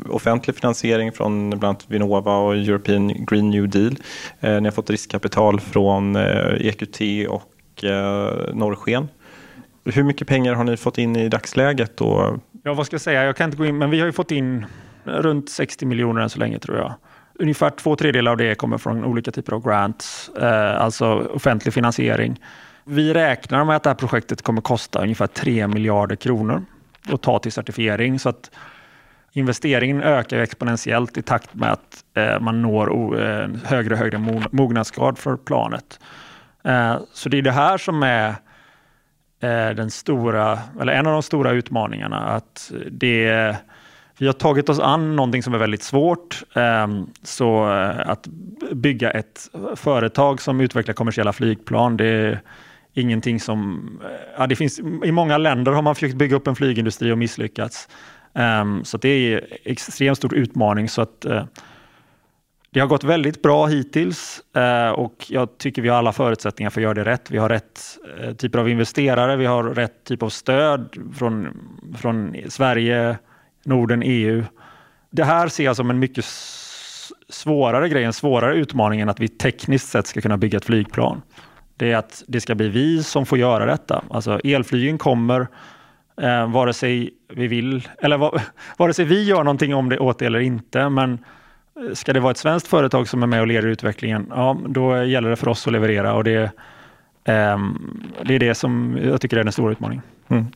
offentlig 0.08 0.56
finansiering 0.56 1.12
från 1.12 1.50
bland 1.50 1.64
annat 1.64 1.84
Vinnova 1.88 2.36
och 2.36 2.56
European 2.56 3.24
Green 3.26 3.50
New 3.50 3.68
Deal. 3.68 3.96
Eh, 4.40 4.60
ni 4.60 4.64
har 4.64 4.70
fått 4.70 4.90
riskkapital 4.90 5.60
från 5.60 6.16
EQT 6.16 7.00
och 7.28 7.84
Norrsken. 8.52 9.08
Hur 9.84 10.02
mycket 10.02 10.28
pengar 10.28 10.54
har 10.54 10.64
ni 10.64 10.76
fått 10.76 10.98
in 10.98 11.16
i 11.16 11.28
dagsläget? 11.28 11.96
Då? 11.96 12.38
Ja, 12.62 12.74
vad 12.74 12.86
ska 12.86 12.94
jag 12.94 13.00
säga? 13.00 13.24
Jag 13.24 13.36
kan 13.36 13.44
inte 13.44 13.56
gå 13.56 13.66
in, 13.66 13.78
men 13.78 13.90
vi 13.90 14.00
har 14.00 14.06
ju 14.06 14.12
fått 14.12 14.30
in 14.30 14.66
runt 15.04 15.50
60 15.50 15.86
miljoner 15.86 16.22
än 16.22 16.30
så 16.30 16.38
länge 16.38 16.58
tror 16.58 16.78
jag. 16.78 16.94
Ungefär 17.34 17.70
två 17.70 17.96
tredjedelar 17.96 18.30
av 18.30 18.36
det 18.36 18.54
kommer 18.54 18.78
från 18.78 19.04
olika 19.04 19.32
typer 19.32 19.52
av 19.52 19.64
grants, 19.64 20.30
alltså 20.78 21.06
offentlig 21.34 21.74
finansiering. 21.74 22.40
Vi 22.92 23.14
räknar 23.14 23.64
med 23.64 23.76
att 23.76 23.82
det 23.82 23.90
här 23.90 23.94
projektet 23.94 24.42
kommer 24.42 24.60
kosta 24.60 25.02
ungefär 25.02 25.26
3 25.26 25.66
miljarder 25.66 26.16
kronor 26.16 26.64
att 27.12 27.22
ta 27.22 27.38
till 27.38 27.52
certifiering. 27.52 28.18
Så 28.18 28.28
att 28.28 28.50
investeringen 29.32 30.02
ökar 30.02 30.38
exponentiellt 30.38 31.18
i 31.18 31.22
takt 31.22 31.54
med 31.54 31.72
att 31.72 32.04
eh, 32.14 32.40
man 32.40 32.62
når 32.62 33.20
eh, 33.20 33.48
högre 33.64 33.94
och 33.94 33.98
högre 33.98 34.18
mognadsgrad 34.50 35.18
för 35.18 35.36
planet. 35.36 36.00
Eh, 36.64 36.96
så 37.12 37.28
det 37.28 37.38
är 37.38 37.42
det 37.42 37.52
här 37.52 37.78
som 37.78 38.02
är 38.02 38.34
den 39.74 39.90
stora, 39.90 40.58
eller 40.80 40.92
en 40.92 41.06
av 41.06 41.12
de 41.12 41.22
stora 41.22 41.50
utmaningarna. 41.50 42.18
Att 42.18 42.72
det, 42.90 43.56
vi 44.18 44.26
har 44.26 44.32
tagit 44.32 44.68
oss 44.68 44.80
an 44.80 45.16
någonting 45.16 45.42
som 45.42 45.54
är 45.54 45.58
väldigt 45.58 45.82
svårt. 45.82 46.42
Ehm, 46.54 47.06
så 47.22 47.64
att 48.06 48.26
bygga 48.72 49.10
ett 49.10 49.48
företag 49.76 50.40
som 50.40 50.60
utvecklar 50.60 50.94
kommersiella 50.94 51.32
flygplan, 51.32 51.96
det 51.96 52.40
ingenting 52.94 53.40
som... 53.40 53.88
Eh, 54.04 54.10
ja, 54.38 54.46
det 54.46 54.56
finns, 54.56 54.78
I 55.04 55.12
många 55.12 55.38
länder 55.38 55.72
har 55.72 55.82
man 55.82 55.94
försökt 55.94 56.14
bygga 56.14 56.36
upp 56.36 56.46
en 56.46 56.56
flygindustri 56.56 57.12
och 57.12 57.18
misslyckats. 57.18 57.88
Um, 58.32 58.84
så 58.84 58.98
det 58.98 59.08
är 59.08 59.38
en 59.38 59.46
extremt 59.64 60.18
stor 60.18 60.34
utmaning. 60.34 60.88
Så 60.88 61.02
att, 61.02 61.26
uh, 61.28 61.44
det 62.70 62.80
har 62.80 62.86
gått 62.86 63.04
väldigt 63.04 63.42
bra 63.42 63.66
hittills 63.66 64.40
uh, 64.56 64.90
och 64.90 65.26
jag 65.28 65.58
tycker 65.58 65.82
vi 65.82 65.88
har 65.88 65.96
alla 65.96 66.12
förutsättningar 66.12 66.70
för 66.70 66.80
att 66.80 66.82
göra 66.82 66.94
det 66.94 67.04
rätt. 67.04 67.30
Vi 67.30 67.38
har 67.38 67.48
rätt 67.48 67.80
uh, 68.20 68.32
typer 68.32 68.58
av 68.58 68.68
investerare, 68.68 69.36
vi 69.36 69.46
har 69.46 69.64
rätt 69.64 70.04
typ 70.04 70.22
av 70.22 70.28
stöd 70.28 70.96
från, 71.14 71.48
från 71.98 72.36
Sverige, 72.48 73.18
Norden, 73.64 74.02
EU. 74.04 74.44
Det 75.10 75.24
här 75.24 75.48
ser 75.48 75.64
jag 75.64 75.76
som 75.76 75.90
en 75.90 75.98
mycket 75.98 76.24
svårare 77.28 77.88
grej, 77.88 78.04
en 78.04 78.12
svårare 78.12 78.54
utmaning 78.54 79.00
än 79.00 79.08
att 79.08 79.20
vi 79.20 79.28
tekniskt 79.28 79.88
sett 79.88 80.06
ska 80.06 80.20
kunna 80.20 80.36
bygga 80.36 80.58
ett 80.58 80.64
flygplan 80.64 81.22
det 81.80 81.92
är 81.92 81.96
att 81.96 82.24
det 82.26 82.40
ska 82.40 82.54
bli 82.54 82.68
vi 82.68 83.02
som 83.02 83.26
får 83.26 83.38
göra 83.38 83.66
detta. 83.66 84.04
Alltså 84.10 84.40
elflygen 84.44 84.98
kommer, 84.98 85.46
Eh, 86.20 86.50
vare 86.50 86.72
sig 86.72 87.10
vi 87.28 87.46
vill, 87.46 87.88
eller 87.98 88.16
va, 88.16 88.40
vare 88.76 88.94
sig 88.94 89.04
vi 89.04 89.24
gör 89.24 89.44
någonting 89.44 89.74
om 89.74 89.88
det 89.88 89.98
åt 89.98 90.18
det 90.18 90.26
eller 90.26 90.40
inte. 90.40 90.88
Men 90.88 91.18
eh, 91.76 91.94
ska 91.94 92.12
det 92.12 92.20
vara 92.20 92.30
ett 92.30 92.36
svenskt 92.36 92.68
företag 92.68 93.08
som 93.08 93.22
är 93.22 93.26
med 93.26 93.40
och 93.40 93.46
leder 93.46 93.68
utvecklingen, 93.68 94.26
ja, 94.30 94.60
då 94.68 95.04
gäller 95.04 95.30
det 95.30 95.36
för 95.36 95.48
oss 95.48 95.66
att 95.66 95.72
leverera 95.72 96.14
och 96.14 96.24
det, 96.24 96.42
eh, 97.24 97.58
det 98.24 98.34
är 98.34 98.38
det 98.38 98.54
som 98.54 98.98
jag 99.02 99.20
tycker 99.20 99.36
är 99.36 99.44
den 99.44 99.52
stora 99.52 99.72
utmaningen. 99.72 100.04
Mm. 100.28 100.46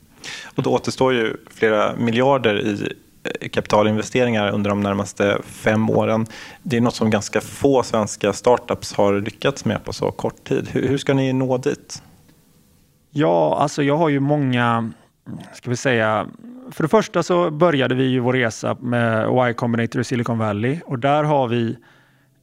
Och 0.55 0.63
då 0.63 0.73
återstår 0.73 1.13
ju 1.13 1.37
flera 1.51 1.95
miljarder 1.95 2.59
i 2.59 2.93
Eh, 3.25 3.49
kapitalinvesteringar 3.49 4.51
under 4.51 4.69
de 4.69 4.81
närmaste 4.81 5.41
fem 5.45 5.89
åren. 5.89 6.25
Det 6.63 6.77
är 6.77 6.81
något 6.81 6.95
som 6.95 7.09
ganska 7.09 7.41
få 7.41 7.83
svenska 7.83 8.33
startups 8.33 8.93
har 8.93 9.21
lyckats 9.21 9.65
med 9.65 9.83
på 9.83 9.93
så 9.93 10.11
kort 10.11 10.43
tid. 10.43 10.69
Hur, 10.71 10.97
ska 10.97 11.13
ni 11.13 11.33
nå 11.33 11.57
dit? 11.57 12.03
Ja, 13.11 13.57
alltså 13.59 13.83
jag 13.83 13.97
har 13.97 14.09
ju 14.09 14.19
många 14.19 14.91
ska 15.53 15.69
vi 15.69 15.75
säga, 15.75 16.27
för 16.71 16.83
det 16.83 16.89
första 16.89 17.23
så 17.23 17.51
började 17.51 17.95
vi 17.95 18.03
ju 18.03 18.19
vår 18.19 18.33
resa 18.33 18.77
med 18.79 19.49
Y 19.49 19.53
Combinator 19.53 20.01
i 20.01 20.03
Silicon 20.03 20.37
Valley 20.37 20.79
och 20.85 20.99
där 20.99 21.23
har 21.23 21.47
vi 21.47 21.77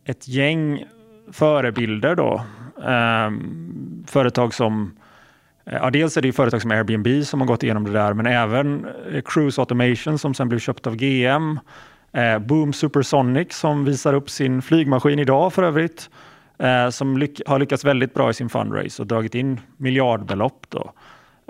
ett 0.05 0.29
gäng 0.29 0.85
förebilder 1.33 2.15
då. 2.15 2.43
Um, 2.77 4.05
företag 4.09 4.55
som, 4.55 4.97
Eh, 5.65 5.75
ja 5.75 5.91
dels 5.91 6.17
är 6.17 6.23
det 6.23 6.33
företag 6.33 6.63
som 6.63 6.71
Airbnb 6.71 7.25
som 7.25 7.41
har 7.41 7.47
gått 7.47 7.63
igenom 7.63 7.85
det 7.85 7.93
där, 7.93 8.13
men 8.13 8.27
även 8.27 8.87
eh, 9.13 9.23
Cruise 9.25 9.61
Automation 9.61 10.19
som 10.19 10.35
sen 10.35 10.49
blev 10.49 10.59
köpt 10.59 10.87
av 10.87 10.97
GM. 10.97 11.59
Eh, 12.13 12.39
Boom 12.39 12.73
Supersonic 12.73 13.53
som 13.53 13.85
visar 13.85 14.15
upp 14.15 14.31
sin 14.31 14.63
flygmaskin 14.63 15.19
idag 15.19 15.53
för 15.53 15.63
övrigt. 15.63 16.11
Eh, 16.59 16.91
som 16.91 17.19
lyck 17.19 17.41
har 17.47 17.59
lyckats 17.59 17.85
väldigt 17.85 18.15
bra 18.15 18.31
i 18.31 18.35
sin 18.35 18.49
fundraise 18.49 19.03
och 19.03 19.07
dragit 19.07 19.35
in 19.35 19.61
miljardbelopp. 19.77 20.67
Då. 20.69 20.93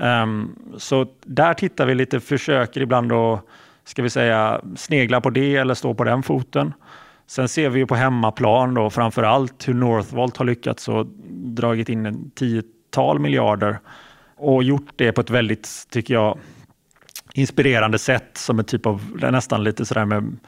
Ehm, 0.03 0.57
så 0.77 1.07
där 1.25 1.55
tittar 1.55 1.87
vi 1.87 1.95
lite, 1.95 2.21
försöker 2.21 2.81
ibland 2.81 3.13
att 3.13 3.45
ska 3.85 4.03
vi 4.03 4.11
säga, 4.11 4.61
snegla 4.77 5.21
på 5.21 5.31
det 5.31 5.57
eller 5.57 5.75
stå 5.75 5.95
på 5.95 6.05
den 6.05 6.23
foten. 6.23 6.73
Sen 7.27 7.49
ser 7.49 7.71
vi 7.71 7.79
ju 7.79 7.87
på 7.87 7.95
hemmaplan 7.95 8.75
då 8.75 8.91
framför 8.91 9.23
allt 9.23 9.69
hur 9.69 9.75
Northvolt 9.75 10.37
har 10.37 10.45
lyckats 10.45 10.89
och 10.89 11.07
dragit 11.31 11.89
in 11.89 12.07
en 12.07 12.31
tiotal 12.93 13.19
miljarder 13.19 13.79
och 14.37 14.63
gjort 14.63 14.93
det 14.97 15.13
på 15.13 15.21
ett 15.21 15.31
väldigt, 15.31 15.87
tycker 15.91 16.15
jag, 16.15 16.39
inspirerande 17.35 17.99
sätt 17.99 18.37
som 18.39 18.59
en 18.59 18.65
typ 18.65 18.87
av, 18.87 19.03
nästan 19.33 19.65
lite 19.65 19.85
sådär 19.85 20.05
med 20.05 20.39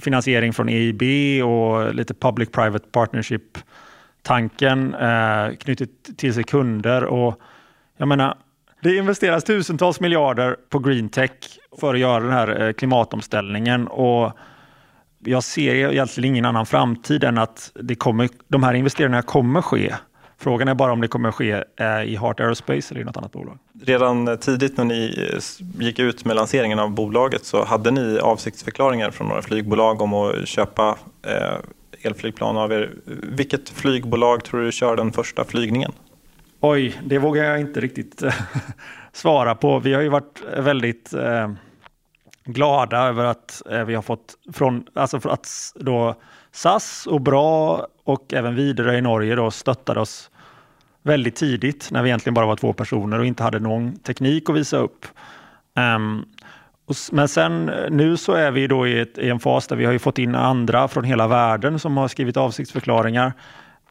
finansiering 0.00 0.52
från 0.52 0.68
EIB 0.68 1.02
och 1.44 1.94
lite 1.94 2.14
public 2.14 2.50
private 2.50 2.84
partnership 2.92 3.58
tanken 4.22 4.94
eh, 4.94 5.56
knutit 5.60 6.18
till 6.18 6.34
sig 6.34 6.44
kunder 6.44 7.04
och 7.04 7.40
jag 7.96 8.08
menar 8.08 8.36
det 8.82 8.96
investeras 8.96 9.44
tusentals 9.44 10.00
miljarder 10.00 10.56
på 10.68 10.78
green 10.78 11.08
tech 11.08 11.30
för 11.80 11.94
att 11.94 12.00
göra 12.00 12.20
den 12.20 12.32
här 12.32 12.62
eh, 12.62 12.72
klimatomställningen 12.72 13.88
och 13.88 14.32
jag 15.24 15.42
ser 15.42 15.74
egentligen 15.74 16.30
ingen 16.30 16.44
annan 16.44 16.66
framtid 16.66 17.24
än 17.24 17.38
att 17.38 17.72
det 17.74 17.94
kommer, 17.94 18.28
de 18.48 18.62
här 18.62 18.74
investeringarna 18.74 19.22
kommer 19.22 19.62
ske. 19.62 19.94
Frågan 20.44 20.68
är 20.68 20.74
bara 20.74 20.92
om 20.92 21.00
det 21.00 21.08
kommer 21.08 21.30
ske 21.30 21.52
eh, 21.52 22.02
i 22.02 22.16
Heart 22.16 22.40
Aerospace 22.40 22.90
eller 22.90 23.00
i 23.00 23.04
något 23.04 23.16
annat 23.16 23.32
bolag. 23.32 23.58
Redan 23.82 24.38
tidigt 24.38 24.76
när 24.76 24.84
ni 24.84 25.28
eh, 25.32 25.84
gick 25.84 25.98
ut 25.98 26.24
med 26.24 26.36
lanseringen 26.36 26.78
av 26.78 26.90
bolaget 26.90 27.44
så 27.44 27.64
hade 27.64 27.90
ni 27.90 28.18
avsiktsförklaringar 28.18 29.10
från 29.10 29.28
några 29.28 29.42
flygbolag 29.42 30.02
om 30.02 30.14
att 30.14 30.48
köpa 30.48 30.98
elflygplan 32.02 32.56
av 32.56 32.72
er. 32.72 32.90
Vilket 33.22 33.68
flygbolag 33.68 34.44
tror 34.44 34.60
du 34.60 34.72
kör 34.72 34.96
den 34.96 35.12
första 35.12 35.44
flygningen? 35.44 35.92
Oj, 36.60 37.00
det 37.04 37.18
vågar 37.18 37.44
jag 37.44 37.60
inte 37.60 37.80
riktigt 37.80 38.22
eh, 38.22 38.34
svara 39.12 39.54
på. 39.54 39.78
Vi 39.78 39.94
har 39.94 40.02
ju 40.02 40.08
varit 40.08 40.42
väldigt 40.56 41.14
eh, 41.14 41.52
glada 42.44 42.98
över 42.98 43.24
att 43.24 43.62
eh, 43.70 43.84
vi 43.84 43.94
har 43.94 44.02
fått 44.02 44.34
från, 44.52 44.86
alltså 44.94 45.20
för 45.20 45.30
att 45.30 45.48
då 45.74 46.14
SAS 46.52 47.06
och 47.06 47.20
Bra 47.20 47.86
och 48.04 48.34
även 48.34 48.54
vidare 48.54 48.98
i 48.98 49.00
Norge 49.00 49.34
då 49.34 49.50
stöttade 49.50 50.00
oss 50.00 50.30
väldigt 51.04 51.36
tidigt 51.36 51.88
när 51.90 52.02
vi 52.02 52.08
egentligen 52.08 52.34
bara 52.34 52.46
var 52.46 52.56
två 52.56 52.72
personer 52.72 53.18
och 53.18 53.26
inte 53.26 53.42
hade 53.42 53.58
någon 53.58 53.96
teknik 53.96 54.50
att 54.50 54.56
visa 54.56 54.76
upp. 54.76 55.06
Um, 55.96 56.24
och, 56.86 56.96
men 57.12 57.28
sen 57.28 57.68
eh, 57.68 57.90
nu 57.90 58.16
så 58.16 58.32
är 58.32 58.50
vi 58.50 58.66
då 58.66 58.86
i, 58.86 59.00
ett, 59.00 59.18
i 59.18 59.30
en 59.30 59.40
fas 59.40 59.66
där 59.66 59.76
vi 59.76 59.84
har 59.84 59.98
fått 59.98 60.18
in 60.18 60.34
andra 60.34 60.88
från 60.88 61.04
hela 61.04 61.28
världen 61.28 61.78
som 61.78 61.96
har 61.96 62.08
skrivit 62.08 62.36
avsiktsförklaringar. 62.36 63.32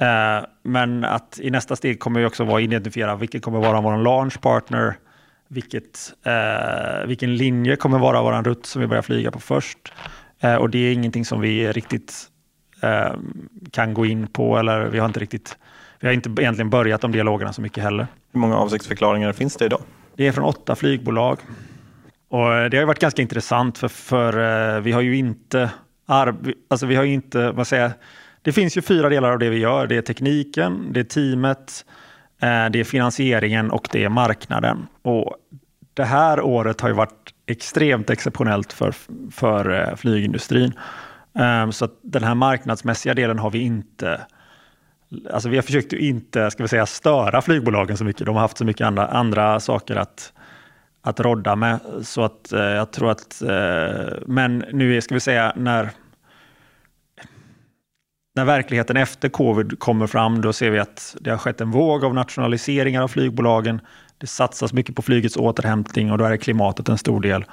Uh, 0.01 0.45
men 0.63 1.03
att 1.03 1.39
i 1.41 1.49
nästa 1.49 1.75
steg 1.75 1.99
kommer 1.99 2.19
vi 2.19 2.25
också 2.25 2.43
vara 2.43 2.61
identifiera 2.61 3.15
vilken 3.15 3.41
kommer 3.41 3.59
vara 3.59 3.81
vår 3.81 3.97
launch 3.97 4.41
partner, 4.41 4.95
vilket, 5.47 6.13
uh, 6.27 7.07
vilken 7.07 7.35
linje 7.35 7.75
kommer 7.75 7.99
vara 7.99 8.21
vår 8.21 8.43
rutt 8.43 8.65
som 8.65 8.81
vi 8.81 8.87
börjar 8.87 9.01
flyga 9.01 9.31
på 9.31 9.39
först. 9.39 9.93
Uh, 10.43 10.55
och 10.55 10.69
det 10.69 10.77
är 10.77 10.93
ingenting 10.93 11.25
som 11.25 11.41
vi 11.41 11.71
riktigt 11.71 12.29
ehm, 12.81 13.49
kan 13.71 13.93
gå 13.93 14.05
in 14.05 14.27
på 14.27 14.57
eller 14.57 14.85
vi 14.85 14.99
har 14.99 15.05
inte 15.05 15.19
riktigt 15.19 15.57
vi 16.03 16.07
har 16.07 16.13
inte 16.13 16.29
egentligen 16.29 16.69
börjat 16.69 17.01
de 17.01 17.11
dialogerna 17.11 17.53
så 17.53 17.61
mycket 17.61 17.83
heller. 17.83 18.07
Hur 18.33 18.39
många 18.39 18.57
avsiktsförklaringar 18.57 19.33
finns 19.33 19.55
det 19.55 19.65
idag? 19.65 19.81
Det 20.15 20.27
är 20.27 20.31
från 20.31 20.43
åtta 20.43 20.75
flygbolag. 20.75 21.37
Och 22.29 22.69
det 22.69 22.77
har 22.77 22.85
varit 22.85 22.99
ganska 22.99 23.21
intressant 23.21 23.77
för, 23.77 23.87
för 23.87 24.37
eh, 24.75 24.81
vi 24.81 24.91
har 24.91 25.01
ju 25.01 25.15
inte, 25.15 25.69
alltså 26.67 26.85
vi 26.85 26.95
har 26.95 27.03
inte, 27.03 27.51
vad 27.51 27.67
säger 27.67 27.91
det 28.41 28.51
finns 28.51 28.77
ju 28.77 28.81
fyra 28.81 29.09
delar 29.09 29.31
av 29.31 29.39
det 29.39 29.49
vi 29.49 29.57
gör. 29.57 29.87
Det 29.87 29.97
är 29.97 30.01
tekniken, 30.01 30.93
det 30.93 30.99
är 30.99 31.03
teamet, 31.03 31.85
eh, 32.41 32.69
det 32.71 32.79
är 32.79 32.83
finansieringen 32.83 33.71
och 33.71 33.87
det 33.91 34.03
är 34.03 34.09
marknaden. 34.09 34.87
Och 35.01 35.35
det 35.93 36.05
här 36.05 36.41
året 36.41 36.81
har 36.81 36.89
ju 36.89 36.95
varit 36.95 37.33
extremt 37.45 38.09
exceptionellt 38.09 38.73
för, 38.73 38.93
för 39.31 39.89
eh, 39.89 39.95
flygindustrin. 39.95 40.73
Ehm, 41.39 41.71
så 41.71 41.87
den 42.01 42.23
här 42.23 42.35
marknadsmässiga 42.35 43.13
delen 43.13 43.39
har 43.39 43.51
vi 43.51 43.59
inte 43.59 44.21
Alltså 45.33 45.49
vi 45.49 45.55
har 45.55 45.63
försökt 45.63 45.93
att 45.93 45.99
inte 45.99 46.51
ska 46.51 46.63
vi 46.63 46.69
säga, 46.69 46.85
störa 46.85 47.41
flygbolagen 47.41 47.97
så 47.97 48.03
mycket. 48.03 48.25
De 48.25 48.35
har 48.35 48.41
haft 48.41 48.57
så 48.57 48.65
mycket 48.65 48.87
andra, 48.87 49.07
andra 49.07 49.59
saker 49.59 49.95
att, 49.95 50.33
att 51.01 51.19
rodda 51.19 51.55
med. 51.55 51.79
Så 52.01 52.23
att 52.23 52.51
eh, 52.51 52.59
jag 52.59 52.91
tror 52.91 53.11
att, 53.11 53.41
eh, 53.41 54.17
men 54.25 54.65
nu 54.71 55.01
ska 55.01 55.13
vi 55.13 55.19
säga 55.19 55.53
när 55.55 55.89
när 58.35 58.45
verkligheten 58.45 58.97
efter 58.97 59.29
covid 59.29 59.79
kommer 59.79 60.07
fram, 60.07 60.41
då 60.41 60.53
ser 60.53 60.69
vi 60.69 60.79
att 60.79 61.15
det 61.21 61.29
har 61.29 61.37
skett 61.37 61.61
en 61.61 61.71
våg 61.71 62.05
av 62.05 62.13
nationaliseringar 62.13 63.01
av 63.01 63.07
flygbolagen. 63.07 63.81
Det 64.17 64.27
satsas 64.27 64.73
mycket 64.73 64.95
på 64.95 65.01
flygets 65.01 65.37
återhämtning 65.37 66.11
och 66.11 66.17
då 66.17 66.25
är 66.25 66.37
klimatet 66.37 66.89
en 66.89 66.97
stor 66.97 67.21
del. 67.21 67.45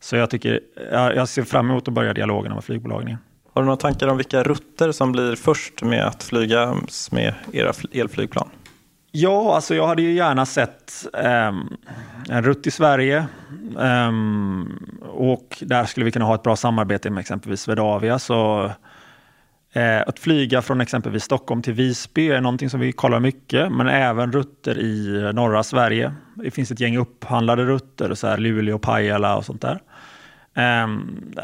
Så 0.00 0.16
jag, 0.16 0.30
tycker, 0.30 0.60
jag 0.92 1.28
ser 1.28 1.42
fram 1.42 1.70
emot 1.70 1.88
att 1.88 1.94
börja 1.94 2.14
dialogen 2.14 2.52
med 2.52 2.64
flygbolagen 2.64 3.08
igen. 3.08 3.20
Har 3.54 3.62
du 3.62 3.66
några 3.66 3.76
tankar 3.76 4.08
om 4.08 4.16
vilka 4.16 4.42
rutter 4.42 4.92
som 4.92 5.12
blir 5.12 5.36
först 5.36 5.82
med 5.82 6.06
att 6.06 6.22
flyga 6.22 6.74
med 7.10 7.34
era 7.52 7.72
elflygplan? 7.92 8.48
Ja, 9.10 9.54
alltså 9.54 9.74
jag 9.74 9.86
hade 9.86 10.02
ju 10.02 10.12
gärna 10.12 10.46
sett 10.46 10.92
um, 11.12 11.76
en 12.28 12.42
rutt 12.44 12.66
i 12.66 12.70
Sverige. 12.70 13.26
Um, 13.76 15.00
och 15.02 15.56
där 15.60 15.84
skulle 15.84 16.04
vi 16.04 16.12
kunna 16.12 16.24
ha 16.24 16.34
ett 16.34 16.42
bra 16.42 16.56
samarbete 16.56 17.10
med 17.10 17.20
exempelvis 17.20 17.60
Swedavia. 17.60 18.18
Så 18.18 18.70
Eh, 19.74 20.02
att 20.06 20.18
flyga 20.18 20.62
från 20.62 20.80
exempelvis 20.80 21.24
Stockholm 21.24 21.62
till 21.62 21.72
Visby 21.72 22.30
är 22.30 22.40
någonting 22.40 22.70
som 22.70 22.80
vi 22.80 22.92
kollar 22.92 23.20
mycket, 23.20 23.72
men 23.72 23.88
även 23.88 24.32
rutter 24.32 24.78
i 24.78 25.30
norra 25.34 25.62
Sverige. 25.62 26.14
Det 26.34 26.50
finns 26.50 26.70
ett 26.70 26.80
gäng 26.80 26.96
upphandlade 26.96 27.64
rutter, 27.64 28.14
så 28.14 28.26
här 28.26 28.36
Luleå, 28.36 28.78
Pajala 28.78 29.36
och 29.36 29.44
sånt 29.44 29.62
där. 29.62 29.80
Eh, 30.54 30.86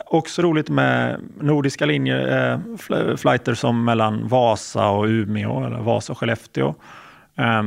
också 0.06 0.42
roligt 0.42 0.68
med 0.68 1.20
nordiska 1.40 1.86
linjer, 1.86 2.52
eh, 2.52 3.16
flighter 3.16 3.54
som 3.54 3.84
mellan 3.84 4.28
Vasa 4.28 4.88
och 4.88 5.04
Umeå 5.04 5.66
eller 5.66 5.78
Vasa 5.78 6.12
och 6.12 6.18
Skellefteå. 6.18 6.74
Eh, 7.36 7.62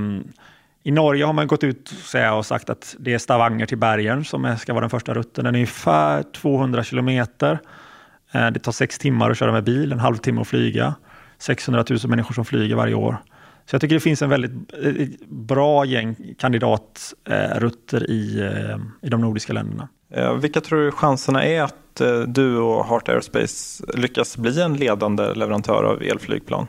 I 0.83 0.91
Norge 0.91 1.25
har 1.25 1.33
man 1.33 1.47
gått 1.47 1.63
ut 1.63 1.93
och 2.33 2.45
sagt 2.45 2.69
att 2.69 2.95
det 2.99 3.13
är 3.13 3.17
Stavanger 3.17 3.65
till 3.65 3.77
Bergen 3.77 4.25
som 4.25 4.57
ska 4.57 4.73
vara 4.73 4.81
den 4.81 4.89
första 4.89 5.13
rutten. 5.13 5.43
Den 5.43 5.55
är 5.55 5.59
ungefär 5.59 6.23
200 6.23 6.83
kilometer. 6.83 7.59
Eh, 8.31 8.51
det 8.51 8.59
tar 8.59 8.71
sex 8.71 8.99
timmar 8.99 9.31
att 9.31 9.37
köra 9.37 9.51
med 9.51 9.63
bil, 9.63 9.91
en 9.91 9.99
halvtimme 9.99 10.41
att 10.41 10.47
flyga. 10.47 10.95
600 11.37 11.85
000 11.89 11.99
människor 12.07 12.33
som 12.33 12.45
flyger 12.45 12.75
varje 12.75 12.93
år. 12.93 13.17
Så 13.65 13.75
jag 13.75 13.81
tycker 13.81 13.95
det 13.95 14.01
finns 14.01 14.21
en 14.21 14.29
väldigt 14.29 14.51
bra 15.29 15.85
gäng 15.85 16.15
kandidatrutter 16.39 18.09
i, 18.09 18.39
eh, 18.39 19.07
i 19.07 19.09
de 19.09 19.21
nordiska 19.21 19.53
länderna. 19.53 19.87
Vilka 20.41 20.61
tror 20.61 20.79
du 20.79 20.91
chanserna 20.91 21.45
är 21.45 21.61
att 21.61 22.01
eh, 22.01 22.19
du 22.19 22.57
och 22.57 22.85
Heart 22.85 23.09
Aerospace 23.09 23.83
lyckas 23.93 24.37
bli 24.37 24.61
en 24.61 24.73
ledande 24.73 25.33
leverantör 25.33 25.83
av 25.83 26.01
elflygplan? 26.01 26.67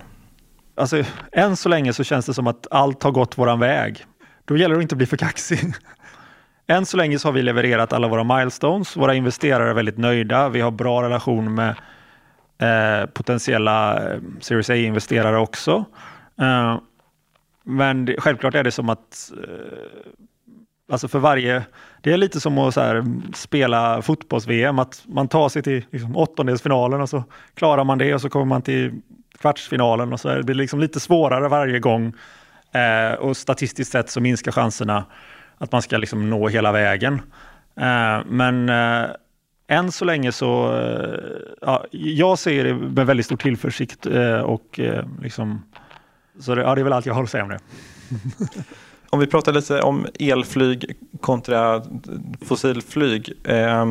Alltså, 0.74 1.02
än 1.32 1.56
så 1.56 1.68
länge 1.68 1.92
så 1.92 2.04
känns 2.04 2.26
det 2.26 2.34
som 2.34 2.46
att 2.46 2.66
allt 2.70 3.02
har 3.02 3.10
gått 3.10 3.38
våran 3.38 3.60
väg. 3.60 4.04
Då 4.44 4.56
gäller 4.56 4.74
det 4.74 4.78
att 4.78 4.82
inte 4.82 4.96
bli 4.96 5.06
för 5.06 5.16
kaxig. 5.16 5.58
Än 6.66 6.86
så 6.86 6.96
länge 6.96 7.18
så 7.18 7.28
har 7.28 7.32
vi 7.32 7.42
levererat 7.42 7.92
alla 7.92 8.08
våra 8.08 8.24
milestones. 8.24 8.96
Våra 8.96 9.14
investerare 9.14 9.70
är 9.70 9.74
väldigt 9.74 9.98
nöjda. 9.98 10.48
Vi 10.48 10.60
har 10.60 10.70
bra 10.70 11.02
relation 11.02 11.54
med 11.54 11.74
eh, 12.58 13.06
potentiella 13.06 14.10
eh, 14.12 14.20
Series 14.40 14.70
A-investerare 14.70 15.38
också. 15.38 15.84
Uh, 16.40 16.80
men 17.64 18.04
det, 18.04 18.20
självklart 18.20 18.54
är 18.54 18.64
det 18.64 18.70
som 18.70 18.88
att 18.88 19.32
uh, 19.36 20.12
Alltså 20.92 21.08
för 21.08 21.18
varje, 21.18 21.62
det 22.00 22.12
är 22.12 22.16
lite 22.16 22.40
som 22.40 22.58
att 22.58 22.74
så 22.74 22.80
här, 22.80 23.04
spela 23.34 24.02
fotbolls-VM, 24.02 24.78
att 24.78 25.02
man 25.06 25.28
tar 25.28 25.48
sig 25.48 25.62
till 25.62 25.84
liksom, 25.90 26.16
åttondelsfinalen 26.16 27.00
och 27.00 27.08
så 27.08 27.24
klarar 27.54 27.84
man 27.84 27.98
det 27.98 28.14
och 28.14 28.20
så 28.20 28.28
kommer 28.28 28.44
man 28.44 28.62
till 28.62 29.00
kvartsfinalen 29.38 30.12
och 30.12 30.20
så 30.20 30.28
blir 30.28 30.42
det 30.42 30.54
liksom 30.54 30.80
lite 30.80 31.00
svårare 31.00 31.48
varje 31.48 31.78
gång. 31.78 32.12
Eh, 32.72 33.14
och 33.14 33.36
statistiskt 33.36 33.92
sett 33.92 34.10
så 34.10 34.20
minskar 34.20 34.52
chanserna 34.52 35.04
att 35.58 35.72
man 35.72 35.82
ska 35.82 35.96
liksom 35.96 36.30
nå 36.30 36.48
hela 36.48 36.72
vägen. 36.72 37.14
Eh, 37.76 38.24
men 38.26 38.68
eh, 38.68 39.06
än 39.66 39.92
så 39.92 40.04
länge 40.04 40.32
så, 40.32 40.76
eh, 40.76 41.18
ja, 41.60 41.84
jag 41.90 42.38
ser 42.38 42.64
det 42.64 42.74
med 42.74 43.06
väldigt 43.06 43.26
stor 43.26 43.36
tillförsikt 43.36 44.06
och 44.44 44.80
liksom, 45.22 45.62
så 46.40 46.54
det, 46.54 46.62
ja, 46.62 46.74
det 46.74 46.80
är 46.80 46.84
väl 46.84 46.92
allt 46.92 47.06
jag 47.06 47.14
har 47.14 47.22
att 47.22 47.30
säga 47.30 47.44
om 47.44 47.50
det. 47.50 47.58
Om 49.10 49.20
vi 49.20 49.26
pratar 49.26 49.52
lite 49.52 49.80
om 49.80 50.06
elflyg 50.18 50.96
kontra 51.20 51.82
fossilflyg. 52.40 53.32
Eh, 53.44 53.86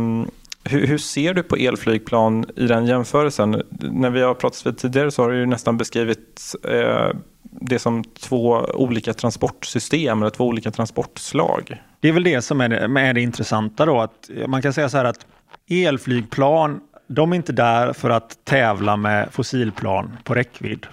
hur, 0.64 0.88
hur, 0.88 0.98
ser 0.98 1.34
du 1.34 1.44
på 1.44 1.56
elflygplan 1.56 2.46
i 2.56 2.68
den 2.68 2.86
jämförelsen? 2.86 3.62
När 3.80 4.10
vi 4.10 4.22
har 4.22 4.34
pratat 4.34 4.66
vid 4.66 4.78
tidigare 4.78 5.12
så 5.12 5.24
har 5.24 5.32
du 5.32 5.46
nästan 5.46 5.78
beskrivit 5.78 6.56
eh, 6.64 7.10
det 7.42 7.80
som 7.80 8.04
två 8.04 8.66
olika 8.74 9.14
transportsystem 9.14 10.22
eller 10.22 10.30
två 10.30 10.48
olika 10.48 10.72
transportslag. 10.72 11.82
Det 12.00 12.08
är 12.08 12.14
väl 12.14 12.24
det 12.24 12.42
som 12.42 12.62
är 12.62 12.70
det, 12.70 13.02
är 13.02 13.14
det 13.14 13.22
intressanta 13.22 13.86
då. 13.86 14.02
Att 14.02 14.30
man 14.48 14.62
kan 14.62 14.74
säga 14.74 14.90
så 14.90 14.98
här 14.98 15.06
att 15.06 15.26
elflygplan, 15.70 16.80
de 17.08 17.32
är 17.32 17.36
inte 17.36 17.54
där 17.54 17.94
för 17.94 18.10
att 18.10 18.46
tävla 18.46 18.98
med 18.98 19.28
fossilplan 19.32 20.18
på 20.24 20.34
räckvidd. 20.34 20.88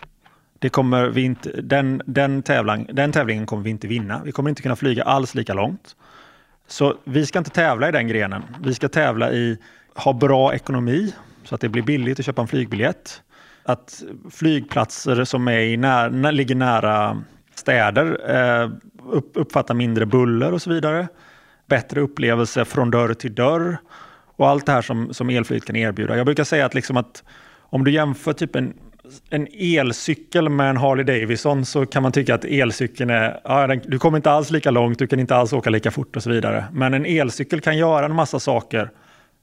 Det 0.59 0.69
kommer 0.69 1.09
vi 1.09 1.23
inte, 1.23 1.61
den, 1.61 2.03
den, 2.07 2.43
tävling, 2.43 2.87
den 2.93 3.13
tävlingen 3.13 3.47
kommer 3.47 3.63
vi 3.63 3.71
inte 3.71 3.87
vinna. 3.87 4.23
Vi 4.25 4.33
kommer 4.33 4.51
inte 4.51 4.63
kunna 4.63 4.77
flyga 4.77 5.03
alls 5.03 5.35
lika 5.35 5.55
långt. 5.55 5.97
Så 6.67 6.95
vi 7.05 7.27
ska 7.27 7.39
inte 7.39 7.51
tävla 7.51 7.89
i 7.89 7.93
den 7.93 8.09
grenen. 8.09 8.43
Vi 8.63 8.75
ska 8.75 8.89
tävla 8.89 9.33
i 9.33 9.59
ha 9.95 10.13
bra 10.13 10.55
ekonomi 10.55 11.15
så 11.45 11.55
att 11.55 11.61
det 11.61 11.69
blir 11.69 11.83
billigt 11.83 12.19
att 12.19 12.27
köpa 12.27 12.43
en 12.43 12.49
flygbiljett. 12.49 13.23
Att 13.63 14.03
flygplatser 14.31 15.25
som 15.25 15.49
är 15.49 15.61
i 15.61 15.77
när, 15.77 16.33
ligger 16.33 16.55
nära 16.55 17.23
städer 17.55 18.31
eh, 18.37 18.71
uppfattar 19.35 19.75
mindre 19.75 20.07
buller 20.07 20.53
och 20.53 20.63
så 20.63 20.71
vidare. 20.71 21.09
Bättre 21.67 22.01
upplevelse 22.01 22.65
från 22.65 22.91
dörr 22.91 23.15
till 23.15 23.35
dörr 23.35 23.79
och 24.37 24.49
allt 24.49 24.67
det 24.67 24.73
här 24.73 24.83
som, 24.83 25.15
som 25.15 25.31
elflyget 25.31 25.65
kan 25.65 25.77
erbjuda. 25.77 26.17
Jag 26.17 26.27
brukar 26.27 26.45
säga 26.45 26.67
att, 26.67 26.75
liksom 26.75 26.97
att 26.97 27.25
om 27.61 27.85
du 27.85 27.91
jämför 27.91 28.33
typ 28.33 28.57
en, 28.57 28.75
en 29.31 29.47
elcykel 29.53 30.49
med 30.49 30.71
en 30.71 30.77
Harley 30.77 31.05
Davidson 31.05 31.65
så 31.65 31.87
kan 31.87 32.03
man 32.03 32.13
tycka 32.13 32.35
att 32.35 32.45
elcykeln 32.45 33.11
är, 33.11 33.41
ja, 33.45 33.67
den, 33.67 33.81
du 33.85 33.99
kommer 33.99 34.19
inte 34.19 34.31
alls 34.31 34.51
lika 34.51 34.71
långt, 34.71 34.99
du 34.99 35.07
kan 35.07 35.21
inte 35.21 35.37
alls 35.37 35.53
åka 35.53 35.71
lika 35.71 35.91
fort 35.91 36.17
och 36.17 36.23
så 36.23 36.31
vidare. 36.31 36.65
Men 36.73 36.95
en 36.95 37.07
elcykel 37.07 37.61
kan 37.61 37.77
göra 37.77 38.07
en 38.07 38.15
massa 38.15 38.41
saker 38.41 38.91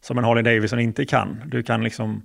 som 0.01 0.17
en 0.17 0.23
Harley 0.23 0.43
Davidson 0.43 0.79
inte 0.79 1.05
kan. 1.05 1.41
Du 1.45 1.63
kan 1.63 1.83
liksom 1.83 2.23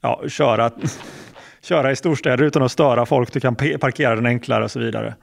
ja, 0.00 0.22
köra, 0.28 0.70
köra 1.62 1.92
i 1.92 1.96
storstäder 1.96 2.44
utan 2.44 2.62
att 2.62 2.72
störa 2.72 3.06
folk, 3.06 3.32
du 3.32 3.40
kan 3.40 3.56
parkera 3.56 4.14
den 4.14 4.26
enklare 4.26 4.64
och 4.64 4.70
så 4.70 4.80
vidare. 4.80 5.14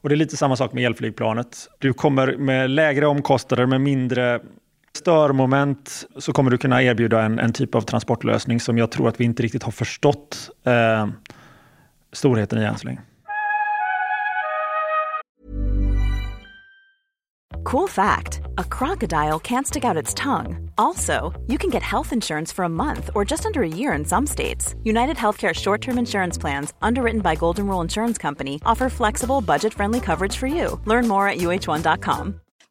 Och 0.00 0.08
det 0.08 0.14
är 0.14 0.16
lite 0.16 0.36
samma 0.36 0.56
sak 0.56 0.72
med 0.72 0.84
elflygplanet. 0.84 1.68
Du 1.78 1.92
kommer 1.92 2.36
med 2.36 2.70
lägre 2.70 3.06
omkostnader, 3.06 3.66
med 3.66 3.80
mindre 3.80 4.40
störmoment 4.96 6.06
så 6.16 6.32
kommer 6.32 6.50
du 6.50 6.58
kunna 6.58 6.82
erbjuda 6.82 7.22
en, 7.22 7.38
en 7.38 7.52
typ 7.52 7.74
av 7.74 7.80
transportlösning 7.80 8.60
som 8.60 8.78
jag 8.78 8.90
tror 8.90 9.08
att 9.08 9.20
vi 9.20 9.24
inte 9.24 9.42
riktigt 9.42 9.62
har 9.62 9.72
förstått 9.72 10.50
eh, 10.64 11.06
storheten 12.12 12.62
i 12.62 12.64
än 12.64 12.78
så 12.78 12.86
länge. 12.86 13.00
Cool 17.64 17.88
fact 17.88 18.40
a 18.58 18.64
crocodile 18.64 19.38
can't 19.38 19.66
stick 19.66 19.84
out 19.84 19.96
its 19.96 20.14
tongue. 20.14 20.70
Also, 20.76 21.32
you 21.46 21.58
can 21.58 21.70
get 21.70 21.82
health 21.82 22.12
insurance 22.12 22.52
for 22.52 22.64
a 22.64 22.68
month 22.68 23.10
or 23.14 23.24
just 23.30 23.46
under 23.46 23.62
a 23.62 23.68
year 23.68 23.92
in 23.92 24.04
some 24.04 24.26
states. 24.26 24.74
United 24.82 25.16
Healthcare 25.16 25.54
short 25.54 25.80
term 25.80 25.98
insurance 25.98 26.36
plans, 26.40 26.74
underwritten 26.82 27.20
by 27.20 27.34
Golden 27.36 27.66
Rule 27.68 27.80
Insurance 27.80 28.18
Company, 28.18 28.60
offer 28.66 28.90
flexible, 28.90 29.40
budget 29.40 29.74
friendly 29.74 30.00
coverage 30.00 30.36
for 30.36 30.48
you. 30.48 30.80
Learn 30.86 31.08
more 31.08 31.28
at 31.28 31.38
uh1.com. 31.38 32.41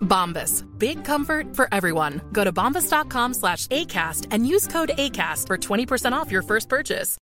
Bombas. 0.00 0.64
Big 0.78 1.04
comfort 1.04 1.54
for 1.54 1.68
everyone. 1.72 2.22
Go 2.32 2.44
to 2.44 2.52
bombas.com 2.52 3.34
slash 3.34 3.66
ACAST 3.68 4.28
and 4.30 4.46
use 4.46 4.66
code 4.66 4.92
ACAST 4.96 5.46
for 5.46 5.58
20% 5.58 6.12
off 6.12 6.32
your 6.32 6.42
first 6.42 6.68
purchase. 6.68 7.18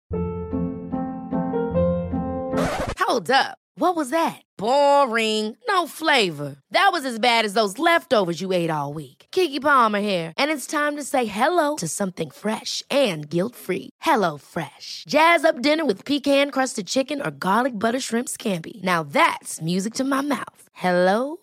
Hold 2.99 3.31
up. 3.31 3.59
What 3.77 3.97
was 3.97 4.11
that? 4.11 4.41
Boring. 4.59 5.57
No 5.67 5.87
flavor. 5.87 6.57
That 6.71 6.91
was 6.93 7.05
as 7.05 7.19
bad 7.19 7.45
as 7.45 7.55
those 7.55 7.79
leftovers 7.79 8.41
you 8.41 8.53
ate 8.53 8.71
all 8.71 8.93
week. 8.93 9.27
Kiki 9.31 9.61
Palmer 9.61 10.01
here, 10.01 10.33
and 10.37 10.51
it's 10.51 10.67
time 10.67 10.97
to 10.97 11.03
say 11.03 11.25
hello 11.25 11.77
to 11.77 11.89
something 11.89 12.31
fresh 12.31 12.83
and 12.91 13.29
guilt-free. 13.29 13.91
Hello 14.01 14.39
Fresh. 14.39 15.05
Jazz 15.09 15.45
up 15.45 15.63
dinner 15.63 15.85
with 15.85 16.05
pecan-crusted 16.05 16.87
chicken 16.87 17.21
or 17.21 17.31
garlic 17.31 17.79
butter 17.79 18.01
shrimp 18.01 18.29
scampi. 18.29 18.83
Now 18.83 19.03
that's 19.03 19.61
music 19.61 19.95
to 19.95 20.05
my 20.05 20.21
mouth. 20.21 20.69
Hello 20.73 21.39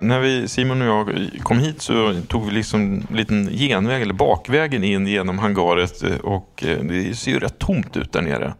När 0.00 0.20
vi, 0.20 0.48
Simon 0.48 0.82
och 0.82 0.88
jag 0.88 1.30
kom 1.42 1.58
hit 1.58 1.82
så 1.82 2.20
tog 2.28 2.46
vi 2.46 2.52
liksom 2.52 2.80
en 2.80 3.16
liten 3.16 3.48
genväg, 3.50 4.02
eller 4.02 4.14
bakvägen 4.14 4.84
in 4.84 5.06
genom 5.06 5.38
hangaret 5.38 6.02
eh, 6.02 6.16
och 6.16 6.64
eh, 6.66 6.78
det 6.78 7.14
ser 7.14 7.30
ju 7.30 7.38
rätt 7.38 7.58
tomt 7.58 7.96
ut 7.96 8.12
där 8.12 8.22
nere. 8.22 8.54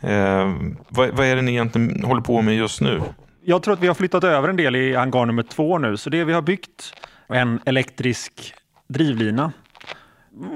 Eh, 0.00 0.54
vad, 0.88 1.10
vad 1.10 1.26
är 1.26 1.36
det 1.36 1.42
ni 1.42 1.50
egentligen 1.50 2.04
håller 2.04 2.22
på 2.22 2.42
med 2.42 2.56
just 2.56 2.80
nu? 2.80 3.02
Jag 3.44 3.62
tror 3.62 3.74
att 3.74 3.80
vi 3.80 3.86
har 3.86 3.94
flyttat 3.94 4.24
över 4.24 4.48
en 4.48 4.56
del 4.56 4.76
i 4.76 4.94
hangar 4.94 5.26
nummer 5.26 5.42
två 5.42 5.78
nu, 5.78 5.96
så 5.96 6.10
det 6.10 6.24
vi 6.24 6.32
har 6.32 6.42
byggt 6.42 6.92
en 7.28 7.60
elektrisk 7.64 8.54
drivlina 8.88 9.52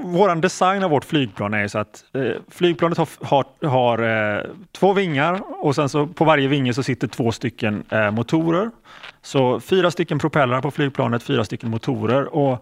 våran 0.05 0.41
design 0.41 0.85
av 0.85 0.91
vårt 0.91 1.05
flygplan 1.05 1.55
är 1.55 1.69
så 1.69 1.79
att 1.79 2.05
eh, 2.13 2.33
flygplanet 2.49 2.99
har, 2.99 3.09
har, 3.21 3.67
har 3.67 3.99
eh, 4.39 4.45
två 4.73 4.93
vingar 4.93 5.43
och 5.65 5.75
sen 5.75 5.89
så 5.89 6.07
på 6.07 6.25
varje 6.25 6.49
vinge 6.49 6.75
så 6.75 6.83
sitter 6.83 7.09
två 7.09 7.33
stycken 7.33 7.85
eh, 7.91 8.11
motorer. 8.11 8.71
Så 9.23 9.61
fyra 9.61 9.91
stycken 9.91 10.19
propellrar 10.19 10.61
på 10.61 10.71
flygplanet, 10.71 11.23
fyra 11.23 11.45
stycken 11.45 11.71
motorer. 11.71 12.35
Och 12.35 12.53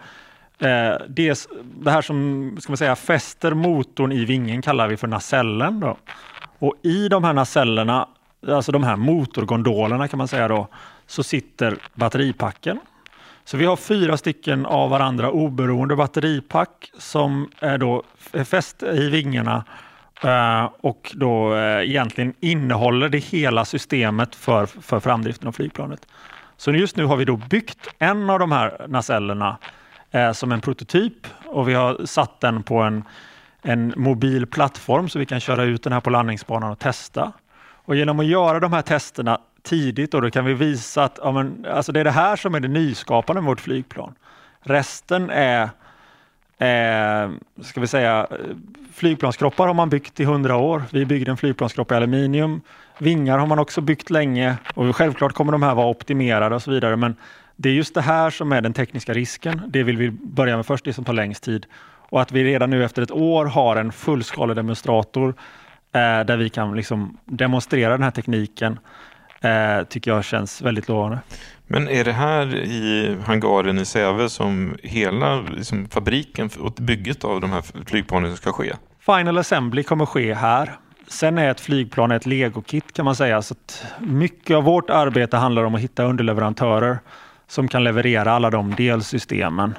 eh, 0.67 0.97
det, 1.09 1.49
det 1.63 1.91
här 1.91 2.03
som 2.03 2.57
ska 2.61 2.71
man 2.71 2.77
säga, 2.77 2.97
fäster 2.97 3.55
motorn 3.55 4.13
i 4.13 4.25
vingen 4.25 4.63
kallar 4.63 4.89
vi 4.89 4.97
för 4.97 5.07
nacellen. 5.07 5.81
Då. 5.81 5.97
Och 6.59 6.75
i 6.83 7.09
de 7.09 7.25
här 7.25 7.33
nacellerna, 7.33 8.09
alltså 8.49 8.73
de 8.73 8.85
här 8.85 8.97
motorgondolerna 8.97 10.09
kan 10.09 10.19
man 10.19 10.29
säga 10.29 10.49
då, 10.49 10.69
så 11.07 11.23
sitter 11.23 11.79
batteripacken. 11.95 12.81
Så 13.49 13.57
vi 13.57 13.65
har 13.65 13.77
fyra 13.77 14.17
stycken 14.17 14.67
av 14.67 14.91
varandra 14.91 15.31
oberoende 15.31 15.97
batteripack 15.97 16.91
som 16.99 17.51
är 17.61 17.79
då 17.79 18.03
fäst 18.45 18.83
i 18.83 19.09
vingarna 19.09 19.65
eh, 20.23 20.71
och 20.81 21.13
då 21.15 21.55
eh, 21.55 21.91
egentligen 21.91 22.35
innehåller 22.41 23.09
det 23.09 23.19
hela 23.19 23.65
systemet 23.65 24.35
för, 24.35 24.67
för 24.67 25.01
framdriften 25.01 25.49
av 25.49 25.53
flygplanet. 25.53 26.07
Så 26.57 26.73
just 26.73 26.97
nu 26.97 27.05
har 27.05 27.17
vi 27.17 27.25
då 27.25 27.37
byggt 27.37 27.89
en 27.99 28.31
av 28.31 28.39
de 28.39 28.53
här 28.53 28.87
nacellerna 28.89 29.59
eh, 30.11 30.33
som 30.33 30.53
en 30.53 30.61
prototyp 30.61 31.27
och 31.45 31.69
vi 31.69 31.75
har 31.75 32.07
satt 32.07 32.41
den 32.41 32.63
på 32.63 32.79
en, 32.79 33.05
en 33.63 33.95
mobil 33.97 34.47
plattform 34.47 35.09
så 35.09 35.19
vi 35.19 35.27
kan 35.27 35.41
köra 35.41 35.65
ut 35.65 35.83
den 35.83 35.93
här 35.93 36.01
på 36.01 36.11
landningsbanan 36.11 36.71
och 36.71 36.79
testa. 36.79 37.33
Och 37.85 37.97
genom 37.97 38.21
att 38.21 38.27
göra 38.27 38.61
de 38.61 38.73
här 38.73 38.83
testerna 38.83 39.41
tidigt 39.69 40.15
och 40.15 40.23
då 40.23 40.31
kan 40.31 40.45
vi 40.45 40.55
visa 40.55 41.05
att 41.05 41.19
ja, 41.23 41.33
men, 41.33 41.67
alltså 41.71 41.93
det 41.93 42.01
är 42.01 42.05
det 42.05 42.11
här 42.11 42.37
som 42.37 42.55
är 42.55 42.61
det 42.61 42.69
nyskapande 42.69 43.43
med 43.43 43.49
vårt 43.49 43.61
flygplan. 43.61 44.15
Resten 44.61 45.31
är, 45.31 45.71
är 46.59 47.31
ska 47.63 47.81
vi 47.81 47.87
säga, 47.87 48.27
flygplanskroppar 48.95 49.67
har 49.67 49.75
man 49.75 49.89
byggt 49.89 50.21
i 50.21 50.25
hundra 50.25 50.57
år. 50.57 50.83
Vi 50.91 51.05
byggde 51.05 51.31
en 51.31 51.37
flygplanskropp 51.37 51.93
i 51.93 51.95
aluminium. 51.95 52.61
Vingar 52.99 53.39
har 53.39 53.47
man 53.47 53.59
också 53.59 53.81
byggt 53.81 54.11
länge 54.11 54.57
och 54.75 54.97
självklart 54.97 55.33
kommer 55.33 55.53
de 55.53 55.63
här 55.63 55.75
vara 55.75 55.87
optimerade 55.87 56.55
och 56.55 56.63
så 56.63 56.71
vidare. 56.71 56.97
Men 56.97 57.17
det 57.57 57.69
är 57.69 57.73
just 57.73 57.95
det 57.95 58.01
här 58.01 58.31
som 58.31 58.53
är 58.53 58.61
den 58.61 58.73
tekniska 58.73 59.13
risken. 59.13 59.63
Det 59.67 59.83
vill 59.83 59.97
vi 59.97 60.11
börja 60.11 60.57
med 60.57 60.67
först, 60.67 60.85
det 60.85 60.93
som 60.93 61.05
tar 61.05 61.13
längst 61.13 61.43
tid. 61.43 61.67
Och 62.11 62.21
att 62.21 62.33
vi 62.33 62.45
redan 62.45 62.71
nu 62.71 62.85
efter 62.85 63.03
ett 63.03 63.11
år 63.11 63.45
har 63.45 63.77
en 63.77 63.93
fullskalig 63.93 64.57
demonstrator 64.57 65.29
eh, 65.93 66.25
där 66.27 66.37
vi 66.37 66.49
kan 66.49 66.77
liksom 66.77 67.19
demonstrera 67.25 67.93
den 67.93 68.03
här 68.03 68.11
tekniken 68.11 68.79
eh, 69.41 69.85
tycker 69.89 70.11
jag 70.11 70.25
känns 70.25 70.63
väldigt 70.63 70.89
lovande. 70.89 71.19
Men 71.67 71.89
är 71.89 72.05
det 72.05 72.13
här 72.13 72.57
i 72.57 73.17
hangaren 73.27 73.79
i 73.79 73.85
Säve 73.85 74.29
som 74.29 74.77
hela 74.83 75.41
liksom, 75.41 75.89
fabriken 75.89 76.51
och 76.61 76.73
bygget 76.73 77.25
av 77.25 77.41
de 77.41 77.51
här 77.51 77.65
flygplanen 77.87 78.37
ska 78.37 78.53
ske? 78.53 78.73
Final 79.01 79.39
Assembly 79.39 79.83
kommer 79.83 80.07
ske 80.07 80.35
här. 80.35 80.77
Sen 81.09 81.39
är 81.39 81.51
ett 81.51 81.61
flygplan 81.61 82.11
ett 82.11 82.27
legokit 82.27 82.93
kan 82.93 83.05
man 83.05 83.17
säga. 83.17 83.43
Så 83.43 83.55
mycket 83.99 84.57
av 84.57 84.65
vårt 84.65 84.91
arbete 84.91 85.37
handlar 85.37 85.65
om 85.65 85.75
att 85.75 85.81
hitta 85.81 86.05
underleverantörer 86.05 86.99
som 87.47 87.69
kan 87.69 87.85
leverera 87.85 88.33
alla 88.33 88.51
de 88.51 88.75
delsystemen 88.75 89.75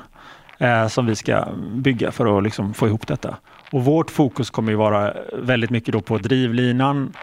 eh, 0.58 0.88
som 0.88 1.06
vi 1.06 1.16
ska 1.16 1.48
bygga 1.74 2.12
för 2.12 2.38
att 2.38 2.44
liksom 2.44 2.74
få 2.74 2.88
ihop 2.88 3.08
detta. 3.08 3.36
Och 3.72 3.86
vårt 3.86 4.12
fokus 4.12 4.50
kommer 4.50 4.72
ju 4.72 4.78
vara 4.78 5.14
väldigt 5.34 5.70
mycket 5.70 5.94
då 5.94 6.02
på 6.02 6.18
drivlinan 6.18 7.14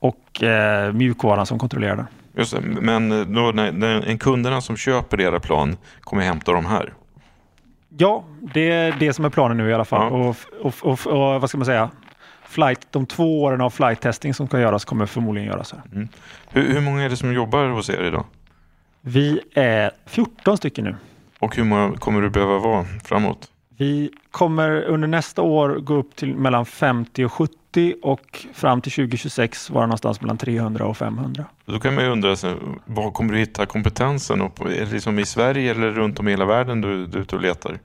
och 0.00 0.42
eh, 0.42 0.92
mjukvaran 0.92 1.46
som 1.46 1.58
kontrollerar 1.58 1.96
den. 1.96 2.06
Just 2.36 2.52
det, 2.52 2.60
men 2.60 3.08
då, 3.34 3.40
när, 3.40 3.72
när 3.72 4.16
kunderna 4.16 4.60
som 4.60 4.76
köper 4.76 5.20
era 5.20 5.40
plan 5.40 5.76
kommer 6.00 6.22
hämta 6.22 6.52
dem 6.52 6.66
här? 6.66 6.92
Ja, 7.98 8.24
det 8.54 8.70
är 8.70 8.96
det 8.98 9.12
som 9.12 9.24
är 9.24 9.30
planen 9.30 9.56
nu 9.56 9.70
i 9.70 9.74
alla 9.74 9.84
fall. 9.84 10.12
Ja. 10.12 10.28
Och, 10.28 10.36
och, 10.60 10.74
och, 10.82 11.06
och, 11.06 11.40
vad 11.40 11.48
ska 11.48 11.58
man 11.58 11.66
säga? 11.66 11.90
Flight, 12.44 12.86
de 12.90 13.06
två 13.06 13.42
åren 13.42 13.60
av 13.60 13.70
flight 13.70 14.00
testing 14.00 14.34
som 14.34 14.46
ska 14.46 14.60
göras 14.60 14.84
kommer 14.84 15.06
förmodligen 15.06 15.48
göras 15.48 15.72
här. 15.72 15.82
Mm. 15.92 16.08
Hur, 16.48 16.72
hur 16.72 16.80
många 16.80 17.02
är 17.02 17.08
det 17.08 17.16
som 17.16 17.32
jobbar 17.32 17.68
hos 17.68 17.90
er 17.90 18.04
idag? 18.04 18.24
Vi 19.00 19.40
är 19.54 19.90
14 20.06 20.56
stycken 20.56 20.84
nu. 20.84 20.96
Och 21.38 21.56
hur 21.56 21.64
många 21.64 21.96
kommer 21.96 22.20
du 22.20 22.30
behöva 22.30 22.58
vara 22.58 22.84
framåt? 23.04 23.50
Vi 23.76 24.10
kommer 24.30 24.82
under 24.82 25.08
nästa 25.08 25.42
år 25.42 25.68
gå 25.68 25.94
upp 25.94 26.16
till 26.16 26.36
mellan 26.36 26.66
50 26.66 27.24
och 27.24 27.32
70 27.32 27.54
och 28.02 28.46
fram 28.54 28.80
till 28.80 28.92
2026 28.92 29.70
vara 29.70 29.86
någonstans 29.86 30.20
mellan 30.20 30.38
300 30.38 30.86
och 30.86 30.96
500. 30.96 31.44
Då 31.64 31.80
kan 31.80 31.94
man 31.94 32.04
ju 32.04 32.10
undra, 32.10 32.36
var 32.84 33.10
kommer 33.10 33.32
du 33.32 33.38
hitta 33.38 33.66
kompetensen? 33.66 34.40
är 34.40 34.64
det 34.64 34.92
liksom 34.92 35.18
i 35.18 35.26
Sverige 35.26 35.70
eller 35.70 35.90
runt 35.90 36.20
om 36.20 36.28
i 36.28 36.30
hela 36.30 36.44
världen 36.44 36.80
du, 36.80 37.06
du 37.06 37.18
är 37.18 37.22
ute 37.22 37.36
och 37.36 37.42
letar? 37.42 37.78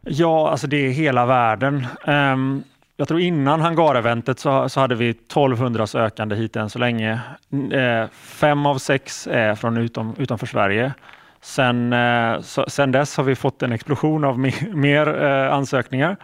Ja, 0.00 0.50
alltså 0.50 0.66
det 0.66 0.86
är 0.86 0.90
hela 0.90 1.26
världen. 1.26 1.86
Um, 2.06 2.62
jag 2.96 3.08
tror 3.08 3.20
innan 3.20 3.60
hangareventet 3.60 4.38
så, 4.38 4.68
så 4.68 4.80
hade 4.80 4.94
vi 4.94 5.10
1200 5.10 5.86
sökande 5.86 6.36
hit 6.36 6.56
än 6.56 6.70
så 6.70 6.78
länge. 6.78 7.20
Uh, 7.52 8.08
fem 8.12 8.66
av 8.66 8.78
sex 8.78 9.26
är 9.26 9.54
från 9.54 9.76
utom, 9.76 10.14
utanför 10.18 10.46
Sverige. 10.46 10.92
Sen, 11.40 11.92
uh, 11.92 12.40
så, 12.40 12.64
sen 12.68 12.92
dess 12.92 13.16
har 13.16 13.24
vi 13.24 13.34
fått 13.34 13.62
en 13.62 13.72
explosion 13.72 14.24
av 14.24 14.38
mer, 14.38 14.74
mer 14.74 15.08
uh, 15.08 15.54
ansökningar. 15.54 16.16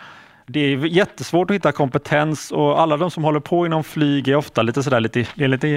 Det 0.48 0.60
är 0.60 0.86
jättesvårt 0.86 1.50
att 1.50 1.54
hitta 1.54 1.72
kompetens 1.72 2.52
och 2.52 2.80
alla 2.80 2.96
de 2.96 3.10
som 3.10 3.24
håller 3.24 3.40
på 3.40 3.66
inom 3.66 3.84
flyg 3.84 4.28
är 4.28 4.36
ofta 4.36 4.62
lite 4.62 4.82
sådär 4.82 5.00
lite, 5.00 5.26
lite 5.34 5.68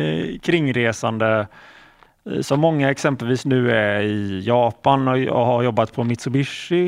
kringresande. 0.43 1.47
Eh, 2.31 2.41
Så 2.41 2.55
många 2.57 2.91
exempelvis 2.91 3.45
nu 3.45 3.71
är 3.71 4.01
i 4.01 4.39
Japan 4.45 5.07
och 5.07 5.45
har 5.45 5.63
jobbat 5.63 5.93
på 5.93 6.03
Mitsubishi 6.03 6.87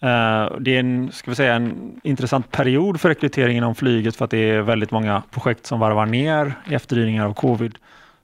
eh, 0.00 0.46
det 0.60 0.74
är 0.76 0.80
en, 0.80 1.12
ska 1.12 1.30
vi 1.30 1.34
säga, 1.34 1.54
en 1.54 2.00
intressant 2.04 2.50
period 2.50 3.00
för 3.00 3.08
rekrytering 3.08 3.56
inom 3.56 3.74
flyget 3.74 4.16
för 4.16 4.24
att 4.24 4.30
det 4.30 4.50
är 4.50 4.60
väldigt 4.62 4.90
många 4.90 5.22
projekt 5.30 5.66
som 5.66 5.80
varvar 5.80 6.06
ner 6.06 6.52
i 6.70 6.74
efterdyningar 6.74 7.26
av 7.26 7.34
covid. 7.34 7.72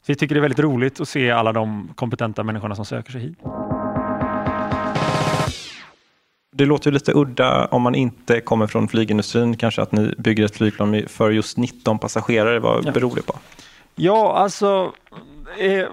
Så 0.03 0.13
vi 0.13 0.15
tycker 0.15 0.35
det 0.35 0.39
är 0.39 0.43
väldigt 0.43 0.59
roligt 0.59 1.01
att 1.01 1.09
se 1.09 1.31
alla 1.31 1.53
de 1.53 1.89
kompetenta 1.95 2.43
människorna 2.43 2.75
som 2.75 2.85
söker 2.85 3.13
sig 3.13 3.21
hit. 3.21 3.39
Det 6.63 6.67
låter 6.67 6.93
lite 6.93 7.13
udda 7.13 7.67
om 7.67 7.83
man 7.83 7.95
inte 7.95 8.41
kommer 8.41 8.67
från 8.67 8.89
flygindustrin, 8.89 9.57
kanske 9.57 9.83
att 9.83 9.93
ni 9.93 10.15
bygger 10.19 10.45
ett 10.45 10.57
flygplan 10.57 11.03
för 11.07 11.31
just 11.31 11.57
19 11.57 11.99
passagerare. 11.99 12.59
Vad 12.59 12.87
ja. 12.87 12.93
beror 12.93 13.17
det 13.17 13.23
på? 13.23 13.39
Ja, 13.95 14.37
alltså 14.37 14.93
eh, 15.59 15.87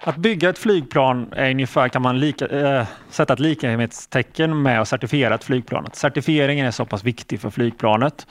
att 0.00 0.16
bygga 0.16 0.50
ett 0.50 0.58
flygplan 0.58 1.32
är 1.32 1.50
ungefär, 1.50 1.88
kan 1.88 2.02
man 2.02 2.20
lika, 2.20 2.46
eh, 2.46 2.86
sätta 3.10 3.32
ett 3.32 3.40
likhetstecken 3.40 4.62
med 4.62 4.80
att 4.80 4.88
certifiera 4.88 5.34
ett 5.34 5.44
flygplan. 5.44 5.86
Certifieringen 5.92 6.66
är 6.66 6.70
så 6.70 6.84
pass 6.84 7.04
viktig 7.04 7.40
för 7.40 7.50
flygplanet. 7.50 8.26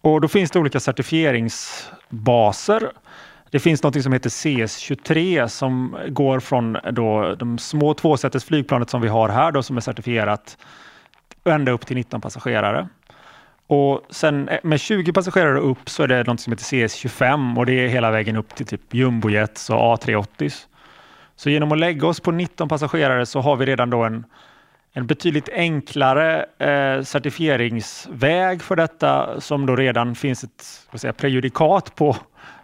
Och 0.00 0.20
då 0.20 0.28
finns 0.28 0.50
det 0.50 0.58
olika 0.58 0.80
certifieringsbaser. 0.80 2.90
Det 3.52 3.60
finns 3.60 3.82
något 3.82 4.02
som 4.02 4.12
heter 4.12 4.30
CS23 4.30 5.48
som 5.48 5.96
går 6.08 6.40
från 6.40 6.76
då 6.92 7.34
de 7.34 7.58
små 7.58 7.94
tvåsätets 7.94 8.44
flygplanet 8.44 8.90
som 8.90 9.00
vi 9.00 9.08
har 9.08 9.28
här 9.28 9.52
då, 9.52 9.62
som 9.62 9.76
är 9.76 9.80
certifierat 9.80 10.58
ända 11.44 11.72
upp 11.72 11.86
till 11.86 11.96
19 11.96 12.20
passagerare. 12.20 12.88
Och 13.66 14.02
sen 14.10 14.48
eh, 14.48 14.58
med 14.62 14.80
20 14.80 15.12
passagerare 15.12 15.58
upp 15.58 15.90
så 15.90 16.02
är 16.02 16.08
det 16.08 16.24
något 16.24 16.40
som 16.40 16.52
heter 16.52 16.64
CS25 16.64 17.58
och 17.58 17.66
det 17.66 17.72
är 17.72 17.88
hela 17.88 18.10
vägen 18.10 18.36
upp 18.36 18.54
till 18.54 18.66
typ 18.66 18.94
jumbojets 18.94 19.70
och 19.70 19.76
A380. 19.76 20.52
Så 21.36 21.50
genom 21.50 21.72
att 21.72 21.78
lägga 21.78 22.06
oss 22.06 22.20
på 22.20 22.30
19 22.30 22.68
passagerare 22.68 23.26
så 23.26 23.40
har 23.40 23.56
vi 23.56 23.66
redan 23.66 23.90
då 23.90 24.04
en, 24.04 24.24
en 24.92 25.06
betydligt 25.06 25.48
enklare 25.48 26.46
eh, 26.58 27.02
certifieringsväg 27.02 28.62
för 28.62 28.76
detta 28.76 29.40
som 29.40 29.66
då 29.66 29.76
redan 29.76 30.14
finns 30.14 30.44
ett 30.44 30.88
säga, 30.94 31.12
prejudikat 31.12 31.94
på 31.94 32.16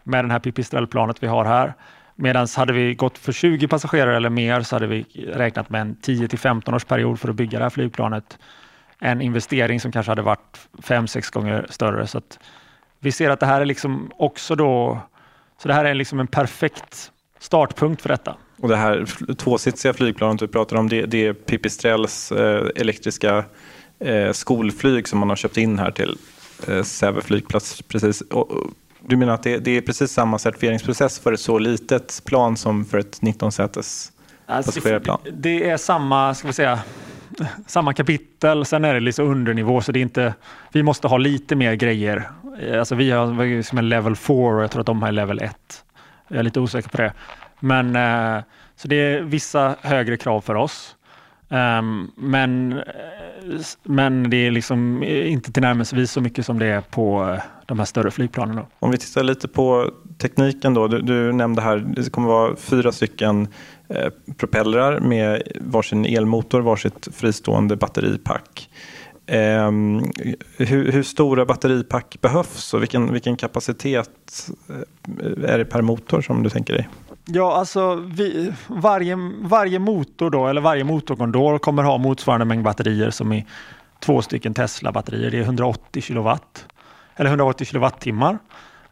med 0.09 0.25
den 0.25 0.31
här 0.31 0.39
pipistrellplanet 0.39 1.23
vi 1.23 1.27
har 1.27 1.45
här. 1.45 1.75
Medan 2.15 2.47
hade 2.57 2.73
vi 2.73 2.95
gått 2.95 3.19
för 3.19 3.33
20 3.33 3.69
passagerare 3.69 4.17
eller 4.17 4.31
mer 4.31 4.63
så 4.63 4.77
hade 4.77 4.87
vi 4.87 5.03
räknat 5.35 5.71
med 5.71 5.81
en 5.81 5.97
10 6.03 6.29
till 6.29 6.39
15 6.39 6.75
års 6.75 6.85
period 6.85 7.21
för 7.21 7.29
att 7.29 7.35
bygga 7.35 7.59
det 7.59 7.65
här 7.65 7.71
flygplanet 7.71 8.39
en 8.99 9.23
investering 9.23 9.81
som 9.81 9.93
kanske 9.93 10.11
hade 10.11 10.23
varit 10.23 10.69
fem, 10.83 11.07
sex 11.07 11.31
gånger 11.31 11.67
större. 11.71 12.07
Så 12.07 12.21
vi 13.01 13.13
ser 13.13 13.31
att 13.31 13.41
det 13.41 13.47
här 13.47 13.61
är 13.61 13.65
liksom 13.65 14.11
också 14.17 14.55
då, 14.55 15.01
så 15.63 15.69
det 15.69 15.75
här 15.75 15.85
är 15.85 15.95
liksom 15.95 16.21
en 16.21 16.27
perfekt 16.27 17.13
startpunkt 17.39 18.03
för 18.03 18.09
detta. 18.09 18.37
Och 18.61 18.69
det 18.69 18.77
här 18.77 19.07
tvåsitsiga 19.35 19.95
flygplanet 19.95 20.41
du 20.41 20.49
pratar 20.49 20.77
om, 20.77 20.89
det, 20.89 21.07
det 21.07 21.27
är 21.27 21.33
Pipistrells 21.33 22.33
eh, 22.33 22.69
elektriska 22.77 23.45
eh, 23.99 24.33
skolflyg 24.33 25.09
som 25.09 25.19
man 25.19 25.29
har 25.29 25.37
köpt 25.37 25.57
in 25.57 25.79
här 25.79 25.91
till 25.91 26.19
eh, 26.69 26.83
Säve 26.83 27.21
flygplats. 27.21 27.83
Precis. 27.83 28.21
Och, 28.21 28.51
och, 28.51 28.71
du 29.01 29.17
menar 29.17 29.35
att 29.35 29.43
det, 29.43 29.59
det, 29.59 29.71
är 29.71 29.81
precis 29.81 30.13
samma 30.13 30.39
certifieringsprocess 30.39 31.19
för 31.19 31.33
ett 31.33 31.41
så 31.41 31.59
litet 31.59 32.23
plan 32.25 32.57
som 32.57 32.85
för 32.85 32.99
ett 32.99 33.21
19-sätes 33.21 34.13
alltså, 34.47 34.73
passagerarplan? 34.73 35.19
Det 35.33 35.71
är 35.71 35.77
samma, 35.77 36.35
ska 36.35 36.47
vi 36.47 36.55
säga, 36.55 36.79
samma 37.67 37.93
kapitel. 37.93 38.65
Sen 38.65 38.85
är 38.85 38.95
det 38.95 39.01
liksom 39.01 39.29
undernivå 39.29 39.81
så 39.81 39.93
det 39.93 39.99
är 39.99 40.03
inte, 40.03 40.35
vi 40.73 40.83
måste 40.83 41.09
ha 41.09 41.19
lite 41.19 41.57
mer 41.57 41.75
grejer. 41.75 42.31
Alltså 42.79 42.95
vi 42.95 43.11
har 43.11 43.63
som 43.63 43.79
en 43.79 43.89
level 43.89 44.17
4 44.17 44.37
och 44.37 44.63
jag 44.63 44.71
tror 44.71 44.81
att 44.81 44.87
de 44.87 45.03
har 45.03 45.13
level 45.13 45.41
1. 45.41 45.85
Jag 46.29 46.39
är 46.39 46.43
lite 46.43 46.61
osäker 46.61 46.89
på 46.89 46.97
det. 46.97 47.13
Men 47.61 47.97
eh, 47.97 48.43
så 48.77 48.89
det 48.89 48.97
är 48.97 49.21
vissa 49.21 49.77
högre 49.81 50.17
krav 50.17 50.41
för 50.41 50.55
oss. 50.55 50.97
Um, 51.51 52.13
men, 52.17 52.81
men 53.83 54.31
det 54.31 54.37
är 54.37 54.51
liksom 54.51 55.03
inte 55.05 55.53
tillnärmelsevis 55.53 56.13
så 56.13 56.21
mycket 56.21 56.47
som 56.47 56.59
det 56.59 56.67
är 56.67 56.81
på 56.81 57.31
eh, 57.35 57.43
de 57.67 57.79
här 57.79 57.87
större 57.87 58.11
flygplanen. 58.11 58.57
Då. 58.57 58.67
Om 58.79 58.91
vi 58.91 58.99
tittar 58.99 59.23
lite 59.23 59.49
på 59.49 59.91
tekniken 60.19 60.75
då. 60.75 60.89
Du, 60.89 61.03
du 61.03 61.33
nämnde 61.33 61.63
här, 61.63 61.77
det 61.97 62.11
kommer 62.11 62.29
vara 62.29 62.57
fyra 62.57 62.93
stycken 62.93 63.49
eh, 63.89 64.09
propellrar 64.37 65.01
med 65.01 65.43
varsin 65.61 66.05
elmotor, 66.05 66.61
varsitt 66.61 67.09
fristående 67.13 67.77
batteripack. 67.77 68.71
Um, 69.31 70.13
hur, 70.57 70.93
hur, 70.93 71.03
stora 71.03 71.47
batteripack 71.47 72.19
behövs 72.21 72.75
och 72.75 72.83
vilken, 72.83 73.13
vilken 73.13 73.37
kapacitet 73.37 74.51
eh, 74.69 75.51
är 75.51 75.59
det 75.59 75.65
per 75.65 75.83
motor 75.83 76.21
som 76.21 76.43
du 76.43 76.51
tänker 76.51 76.75
dig? 76.75 76.89
Ja, 77.31 77.57
alltså 77.57 77.95
vi, 77.95 78.53
varje, 78.69 79.17
varje 79.41 79.79
motor 79.79 80.31
då, 80.31 80.47
eller 80.47 80.61
varje 80.61 80.85
motorkondor 80.85 81.59
kommer 81.59 81.83
ha 81.83 81.99
motsvarande 81.99 82.45
mängd 82.45 82.65
batterier 82.65 83.11
som 83.11 83.33
i 83.33 83.47
två 84.01 84.23
stycken 84.23 84.55
Tesla-batterier. 84.55 85.31
Det 85.31 85.39
är 85.39 85.43
180 85.43 86.03
kilowatt 86.03 86.67
eller 87.17 87.31
180 87.31 87.67
kilowattimmar. 87.67 88.39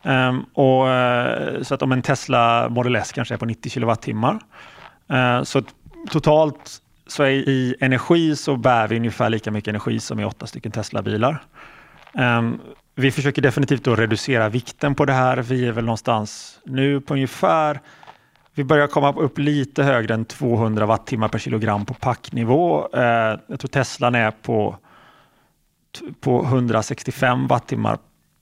Um, 0.02 0.46
och, 0.52 0.86
uh, 0.86 1.62
så 1.62 1.74
att 1.74 1.82
om 1.82 1.92
en 1.92 2.02
Tesla 2.02 2.68
Model 2.68 2.96
S 2.96 3.12
kanske 3.12 3.34
är 3.34 3.38
på 3.38 3.44
90 3.44 3.70
kilowattimmar. 3.70 4.38
Uh, 5.12 5.42
så 5.42 5.62
totalt 6.10 6.80
så 7.06 7.22
är 7.22 7.30
i 7.30 7.74
energi 7.80 8.36
så 8.36 8.56
bär 8.56 8.88
vi 8.88 8.96
ungefär 8.96 9.30
lika 9.30 9.50
mycket 9.50 9.68
energi 9.68 10.00
som 10.00 10.20
i 10.20 10.24
åtta 10.24 10.46
stycken 10.46 10.72
Tesla-bilar. 10.72 11.42
Um, 12.12 12.60
vi 12.94 13.10
försöker 13.10 13.42
definitivt 13.42 13.86
att 13.86 13.98
reducera 13.98 14.48
vikten 14.48 14.94
på 14.94 15.04
det 15.04 15.12
här. 15.12 15.36
Vi 15.36 15.66
är 15.66 15.72
väl 15.72 15.84
någonstans 15.84 16.60
nu 16.64 17.00
på 17.00 17.14
ungefär 17.14 17.80
vi 18.56 18.64
börjar 18.64 18.86
komma 18.86 19.12
upp 19.12 19.38
lite 19.38 19.82
högre 19.82 20.14
än 20.14 20.24
200 20.24 20.86
wattimmar 20.86 21.28
per 21.28 21.38
kilogram 21.38 21.86
på 21.86 21.94
packnivå. 21.94 22.88
Eh, 22.94 23.38
jag 23.46 23.60
tror 23.60 23.68
Teslan 23.68 24.14
är 24.14 24.30
på, 24.30 24.76
på 26.20 26.44
165 26.44 27.46
wattimmar 27.46 27.98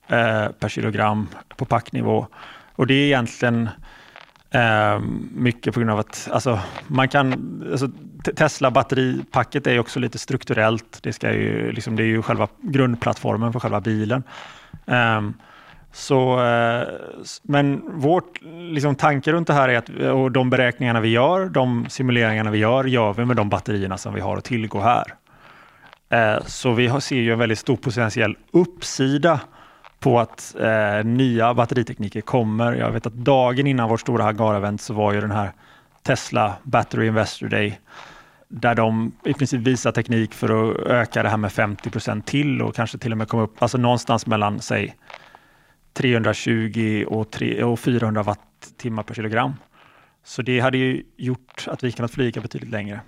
eh, 0.08 0.48
per 0.48 0.68
kilogram 0.68 1.28
på 1.56 1.64
packnivå. 1.64 2.26
Och 2.76 2.86
det 2.86 2.94
är 2.94 3.06
egentligen 3.06 3.68
Eh, 4.54 5.00
mycket 5.34 5.74
på 5.74 5.80
grund 5.80 5.90
av 5.90 5.98
att 5.98 6.28
alltså, 6.32 6.60
man 6.86 7.08
kan, 7.08 7.62
alltså, 7.70 7.88
Tesla 8.36 8.70
batteripacket 8.70 9.66
är 9.66 9.78
också 9.78 10.00
lite 10.00 10.18
strukturellt. 10.18 10.98
Det, 11.02 11.12
ska 11.12 11.32
ju, 11.32 11.72
liksom, 11.72 11.96
det 11.96 12.02
är 12.02 12.06
ju 12.06 12.22
själva 12.22 12.48
grundplattformen 12.60 13.52
för 13.52 13.60
själva 13.60 13.80
bilen. 13.80 14.22
Eh, 14.86 15.20
så, 15.94 16.44
eh, 16.44 16.88
men 17.42 17.82
vårt 18.00 18.42
liksom, 18.42 18.94
tanke 18.94 19.32
runt 19.32 19.46
det 19.46 19.52
här 19.52 19.68
är 19.68 19.78
att 19.78 19.90
eh, 20.00 20.08
och 20.08 20.32
de 20.32 20.50
beräkningarna 20.50 21.00
vi 21.00 21.08
gör, 21.08 21.48
de 21.48 21.86
simuleringarna 21.88 22.50
vi 22.50 22.58
gör, 22.58 22.84
gör 22.84 23.12
vi 23.12 23.24
med 23.24 23.36
de 23.36 23.48
batterierna 23.48 23.98
som 23.98 24.14
vi 24.14 24.20
har 24.20 24.36
att 24.36 24.44
tillgå 24.44 24.80
här. 24.80 25.14
Eh, 26.08 26.44
så 26.46 26.72
vi 26.72 27.00
ser 27.00 27.16
ju 27.16 27.32
en 27.32 27.38
väldigt 27.38 27.58
stor 27.58 27.76
potentiell 27.76 28.36
uppsida 28.52 29.40
på 29.98 30.20
att 30.20 30.54
eh, 30.60 31.04
nya 31.04 31.54
batteritekniker 31.54 32.20
kommer. 32.20 32.72
Jag 32.72 32.90
vet 32.90 33.06
att 33.06 33.14
dagen 33.14 33.66
innan 33.66 33.88
vårt 33.88 34.00
stora 34.00 34.24
Hagar-event 34.24 34.80
så 34.80 34.94
var 34.94 35.12
ju 35.12 35.20
den 35.20 35.30
här 35.30 35.52
Tesla 36.02 36.54
Battery 36.62 37.06
Investor 37.06 37.48
Day 37.48 37.80
där 38.48 38.74
de 38.74 39.12
i 39.24 39.34
princip 39.34 39.60
visar 39.60 39.92
teknik 39.92 40.34
för 40.34 40.70
att 40.70 40.76
öka 40.86 41.22
det 41.22 41.28
här 41.28 41.36
med 41.36 41.52
50 41.52 41.90
procent 41.90 42.26
till 42.26 42.62
och 42.62 42.74
kanske 42.74 42.98
till 42.98 43.12
och 43.12 43.18
med 43.18 43.28
komma 43.28 43.42
upp 43.42 43.62
alltså 43.62 43.78
någonstans 43.78 44.26
mellan 44.26 44.60
säg 44.60 44.94
320 45.94 47.04
och, 47.08 47.30
3, 47.30 47.62
och 47.62 47.80
400 47.80 48.22
wattimmar 48.22 49.02
per 49.02 49.14
kilogram. 49.14 49.52
Så 50.24 50.42
det 50.42 50.60
hade 50.60 50.78
ju 50.78 51.02
gjort 51.16 51.64
att 51.66 51.84
vi 51.84 51.92
kunnat 51.92 52.10
flyga 52.10 52.40
betydligt 52.40 52.70
längre. 52.70 53.00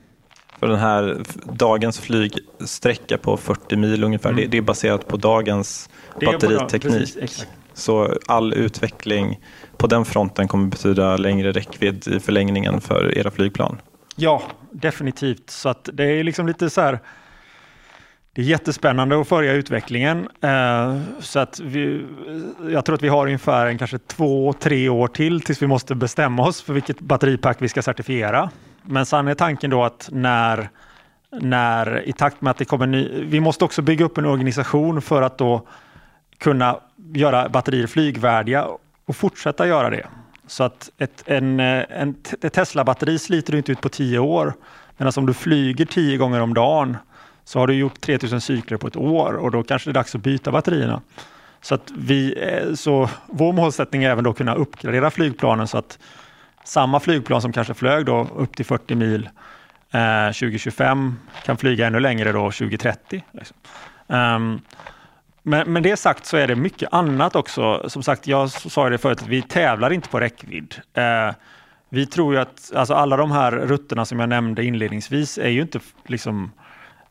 För 0.58 0.66
den 0.66 0.78
här 0.78 1.22
dagens 1.44 2.00
flygsträcka 2.00 3.18
på 3.18 3.36
40 3.36 3.76
mil 3.76 4.04
ungefär, 4.04 4.30
mm. 4.30 4.42
det, 4.42 4.46
det, 4.46 4.56
är 4.56 4.62
baserat 4.62 5.08
på 5.08 5.16
dagens 5.16 5.90
batteriteknik. 6.20 7.14
Precis, 7.20 7.46
så 7.74 8.18
all 8.26 8.54
utveckling 8.54 9.40
på 9.76 9.86
den 9.86 10.04
fronten 10.04 10.48
kommer 10.48 10.66
betyda 10.68 11.16
längre 11.16 11.52
räckvidd 11.52 12.08
i 12.08 12.20
förlängningen 12.20 12.80
för 12.80 13.18
era 13.18 13.30
flygplan? 13.30 13.80
Ja, 14.16 14.42
definitivt. 14.70 15.50
Så 15.50 15.68
att 15.68 15.88
det 15.92 16.04
är 16.04 16.24
liksom 16.24 16.46
lite 16.46 16.70
så 16.70 16.80
här 16.80 16.98
det 18.36 18.42
är 18.42 18.46
jättespännande 18.46 19.20
att 19.20 19.28
följa 19.28 19.52
utvecklingen. 19.52 20.28
Eh, 20.40 21.00
så 21.20 21.38
att 21.38 21.60
vi, 21.60 22.06
jag 22.70 22.84
tror 22.84 22.94
att 22.94 23.02
vi 23.02 23.08
har 23.08 23.26
ungefär 23.26 23.66
en, 23.66 23.78
kanske 23.78 23.98
två, 23.98 24.52
tre 24.52 24.88
år 24.88 25.08
till 25.08 25.40
tills 25.40 25.62
vi 25.62 25.66
måste 25.66 25.94
bestämma 25.94 26.46
oss 26.46 26.62
för 26.62 26.72
vilket 26.72 27.00
batteripack 27.00 27.56
vi 27.60 27.68
ska 27.68 27.82
certifiera. 27.82 28.50
Men 28.82 29.06
sen 29.06 29.28
är 29.28 29.34
tanken 29.34 29.70
då 29.70 29.84
att 29.84 30.08
när, 30.12 30.70
när 31.30 32.08
i 32.08 32.12
takt 32.12 32.40
med 32.40 32.50
att 32.50 32.56
det 32.56 32.64
kommer 32.64 32.86
ny, 32.86 33.24
vi 33.24 33.40
måste 33.40 33.64
också 33.64 33.82
bygga 33.82 34.04
upp 34.04 34.18
en 34.18 34.26
organisation 34.26 35.02
för 35.02 35.22
att 35.22 35.38
då 35.38 35.66
kunna 36.38 36.80
göra 37.14 37.48
batterier 37.48 37.86
flygvärdiga 37.86 38.66
och 39.06 39.16
fortsätta 39.16 39.66
göra 39.66 39.90
det. 39.90 40.06
Så 40.46 40.64
att 40.64 40.90
ett, 40.98 41.22
en, 41.26 41.60
en, 41.60 42.14
ett 42.42 42.52
Tesla-batteri 42.52 43.18
sliter 43.18 43.52
du 43.52 43.58
inte 43.58 43.72
ut 43.72 43.80
på 43.80 43.88
tio 43.88 44.18
år. 44.18 44.52
medan 44.96 45.12
om 45.16 45.26
du 45.26 45.34
flyger 45.34 45.84
tio 45.84 46.16
gånger 46.16 46.40
om 46.40 46.54
dagen 46.54 46.96
så 47.46 47.58
har 47.58 47.66
du 47.66 47.74
gjort 47.74 48.00
3000 48.00 48.40
cykler 48.40 48.76
på 48.78 48.86
ett 48.86 48.96
år 48.96 49.32
och 49.32 49.50
då 49.50 49.62
kanske 49.62 49.90
det 49.90 49.92
är 49.92 49.94
dags 49.94 50.14
att 50.14 50.20
byta 50.20 50.52
batterierna. 50.52 51.00
Så, 51.60 51.74
att 51.74 51.92
vi, 51.96 52.34
eh, 52.42 52.74
så 52.74 53.08
vår 53.26 53.52
målsättning 53.52 54.04
är 54.04 54.10
även 54.10 54.24
då 54.24 54.30
att 54.30 54.36
kunna 54.36 54.54
uppgradera 54.54 55.10
flygplanen 55.10 55.68
så 55.68 55.78
att 55.78 55.98
samma 56.64 57.00
flygplan 57.00 57.42
som 57.42 57.52
kanske 57.52 57.74
flög 57.74 58.06
då 58.06 58.28
upp 58.36 58.56
till 58.56 58.64
40 58.64 58.94
mil 58.94 59.28
eh, 59.90 60.26
2025 60.26 61.16
kan 61.44 61.56
flyga 61.56 61.86
ännu 61.86 62.00
längre 62.00 62.32
då 62.32 62.50
2030. 62.50 63.24
Liksom. 63.32 63.56
Um, 64.06 64.60
men 65.42 65.72
med 65.72 65.82
det 65.82 65.96
sagt 65.96 66.26
så 66.26 66.36
är 66.36 66.46
det 66.46 66.56
mycket 66.56 66.92
annat 66.92 67.36
också. 67.36 67.88
Som 67.88 68.02
sagt, 68.02 68.26
jag 68.26 68.50
sa 68.50 68.88
det 68.88 68.98
förut, 68.98 69.22
att 69.22 69.28
vi 69.28 69.42
tävlar 69.42 69.92
inte 69.92 70.08
på 70.08 70.20
räckvidd. 70.20 70.74
Eh, 70.94 71.34
vi 71.88 72.06
tror 72.06 72.34
ju 72.34 72.40
att 72.40 72.72
alltså 72.74 72.94
alla 72.94 73.16
de 73.16 73.30
här 73.30 73.52
rutterna 73.52 74.04
som 74.04 74.20
jag 74.20 74.28
nämnde 74.28 74.64
inledningsvis 74.64 75.38
är 75.38 75.48
ju 75.48 75.62
inte 75.62 75.80
liksom 76.06 76.52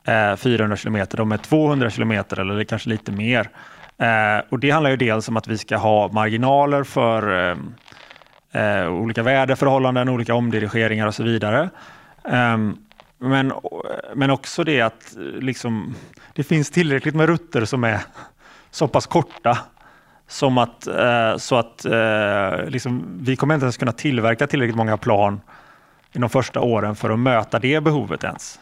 eh, 0.06 0.36
400 0.36 0.78
kilometer, 0.78 1.18
de 1.18 1.32
är 1.32 1.38
200 1.38 1.90
kilometer 1.90 2.40
eller 2.40 2.64
kanske 2.64 2.90
lite 2.90 3.12
mer. 3.12 3.50
Eh, 3.98 4.46
och 4.50 4.60
Det 4.60 4.72
handlar 4.72 4.90
ju 4.90 4.98
dels 4.98 5.30
om 5.30 5.38
att 5.38 5.48
vi 5.48 5.58
ska 5.58 5.78
ha 5.78 6.08
marginaler 6.08 6.84
för 6.84 7.50
eh, 7.52 7.58
eh 8.52 8.88
olika 8.88 9.24
väderförhållanden, 9.24 10.10
olika 10.10 10.34
omdirigeringar 10.34 11.08
och 11.08 11.16
så 11.16 11.24
vidare. 11.24 11.70
Ehm, 12.30 12.78
men, 13.18 13.54
men 14.16 14.30
också 14.30 14.64
det 14.64 14.82
att 14.82 15.16
liksom, 15.40 15.96
det 16.34 16.44
finns 16.44 16.72
tillräckligt 16.72 17.16
med 17.16 17.30
rutter 17.30 17.66
som 17.66 17.84
är 17.84 18.00
så 18.72 18.88
pass 18.88 19.06
korta 19.08 19.58
som 20.28 20.58
att, 20.58 20.88
eh, 20.88 21.38
så 21.38 21.56
att 21.56 21.86
eh, 21.86 22.70
liksom, 22.70 23.20
vi 23.22 23.36
kommer 23.36 23.54
inte 23.54 23.64
ens 23.64 23.78
kunna 23.78 23.92
tillverka 23.92 24.48
tillräckligt 24.48 24.76
många 24.76 24.98
plan 24.98 25.42
i 26.14 26.20
de 26.20 26.30
första 26.30 26.62
åren 26.62 26.96
för 26.96 27.10
att 27.10 27.20
möta 27.20 27.60
det 27.60 27.82
behovet 27.82 28.24
ens. 28.24 28.60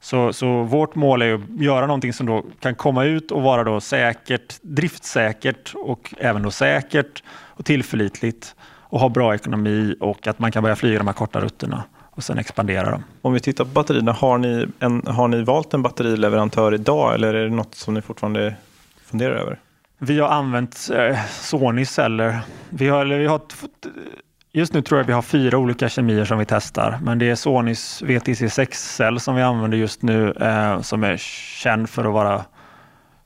Så, 0.00 0.32
så 0.32 0.62
vårt 0.62 0.94
mål 0.94 1.22
är 1.22 1.34
att 1.34 1.40
göra 1.60 1.86
någonting 1.86 2.12
som 2.12 2.26
då 2.26 2.44
kan 2.60 2.74
komma 2.74 3.04
ut 3.04 3.30
och 3.30 3.42
vara 3.42 3.64
då 3.64 3.80
säkert, 3.80 4.56
driftsäkert 4.62 5.74
och 5.74 6.14
även 6.18 6.42
då 6.42 6.50
säkert 6.50 7.22
och 7.30 7.64
tillförlitligt 7.64 8.54
och 8.90 9.00
ha 9.00 9.08
bra 9.08 9.34
ekonomi 9.34 9.94
och 10.00 10.26
att 10.26 10.38
man 10.38 10.52
kan 10.52 10.62
börja 10.62 10.76
flyga 10.76 10.98
de 10.98 11.06
här 11.06 11.14
korta 11.14 11.40
rutterna 11.40 11.84
och 12.10 12.24
sen 12.24 12.38
expandera 12.38 12.90
dem. 12.90 13.04
Om 13.22 13.32
vi 13.32 13.40
tittar 13.40 13.64
på 13.64 13.70
batterierna, 13.70 14.12
har 14.12 14.38
ni, 14.38 14.66
en, 14.78 15.06
har 15.06 15.28
ni 15.28 15.42
valt 15.42 15.74
en 15.74 15.82
batterileverantör 15.82 16.74
idag 16.74 17.14
eller 17.14 17.34
är 17.34 17.44
det 17.44 17.54
något 17.54 17.74
som 17.74 17.94
ni 17.94 18.02
fortfarande 18.02 18.54
funderar 19.04 19.34
över? 19.34 19.60
Vi 19.98 20.20
har 20.20 20.28
använt 20.28 20.88
eh, 20.94 21.18
Sony 21.30 21.84
celler. 21.84 22.38
Vi 22.68 22.88
har, 22.88 23.04
vi 23.04 23.26
har, 23.26 23.40
just 24.52 24.72
nu 24.72 24.82
tror 24.82 25.00
jag 25.00 25.06
vi 25.06 25.12
har 25.12 25.22
fyra 25.22 25.58
olika 25.58 25.88
kemier 25.88 26.24
som 26.24 26.38
vi 26.38 26.44
testar, 26.44 26.98
men 27.02 27.18
det 27.18 27.30
är 27.30 27.34
Sonys 27.34 28.02
VTC6-cell 28.02 29.20
som 29.20 29.34
vi 29.34 29.42
använder 29.42 29.78
just 29.78 30.02
nu 30.02 30.32
eh, 30.32 30.80
som 30.80 31.04
är 31.04 31.16
känd 31.16 31.90
för 31.90 32.04
att 32.04 32.12
vara 32.12 32.44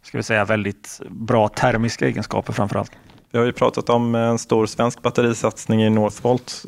ska 0.02 0.18
vi 0.18 0.22
säga, 0.22 0.44
väldigt 0.44 1.00
bra 1.08 1.48
termiska 1.48 2.06
egenskaper 2.06 2.52
framför 2.52 2.78
allt. 2.78 2.92
Vi 3.30 3.38
har 3.38 3.44
ju 3.44 3.52
pratat 3.52 3.88
om 3.88 4.14
en 4.14 4.38
stor 4.38 4.66
svensk 4.66 5.02
batterisatsning 5.02 5.82
i 5.82 5.90
Northvolt. 5.90 6.64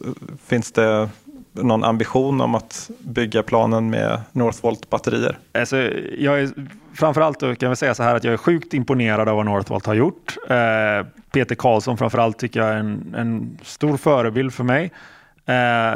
Finns 0.46 0.72
det 0.72 1.08
någon 1.54 1.84
ambition 1.84 2.40
om 2.40 2.54
att 2.54 2.90
bygga 2.98 3.42
planen 3.42 3.90
med 3.90 4.20
Northvolt-batterier? 4.32 5.38
Alltså, 5.52 5.76
jag 6.18 6.40
är, 6.40 6.50
framförallt 6.94 7.40
kan 7.40 7.68
jag 7.68 7.78
säga 7.78 7.94
så 7.94 8.02
här 8.02 8.14
att 8.14 8.24
jag 8.24 8.32
är 8.32 8.38
sjukt 8.38 8.74
imponerad 8.74 9.28
av 9.28 9.36
vad 9.36 9.46
Northvolt 9.46 9.86
har 9.86 9.94
gjort. 9.94 10.36
Eh, 10.48 11.06
Peter 11.32 11.54
Karlsson 11.54 11.98
framförallt 11.98 12.38
tycker 12.38 12.60
jag 12.60 12.68
är 12.68 12.76
en, 12.76 13.14
en 13.18 13.58
stor 13.62 13.96
förebild 13.96 14.54
för 14.54 14.64
mig. 14.64 14.92
Eh, 15.46 15.94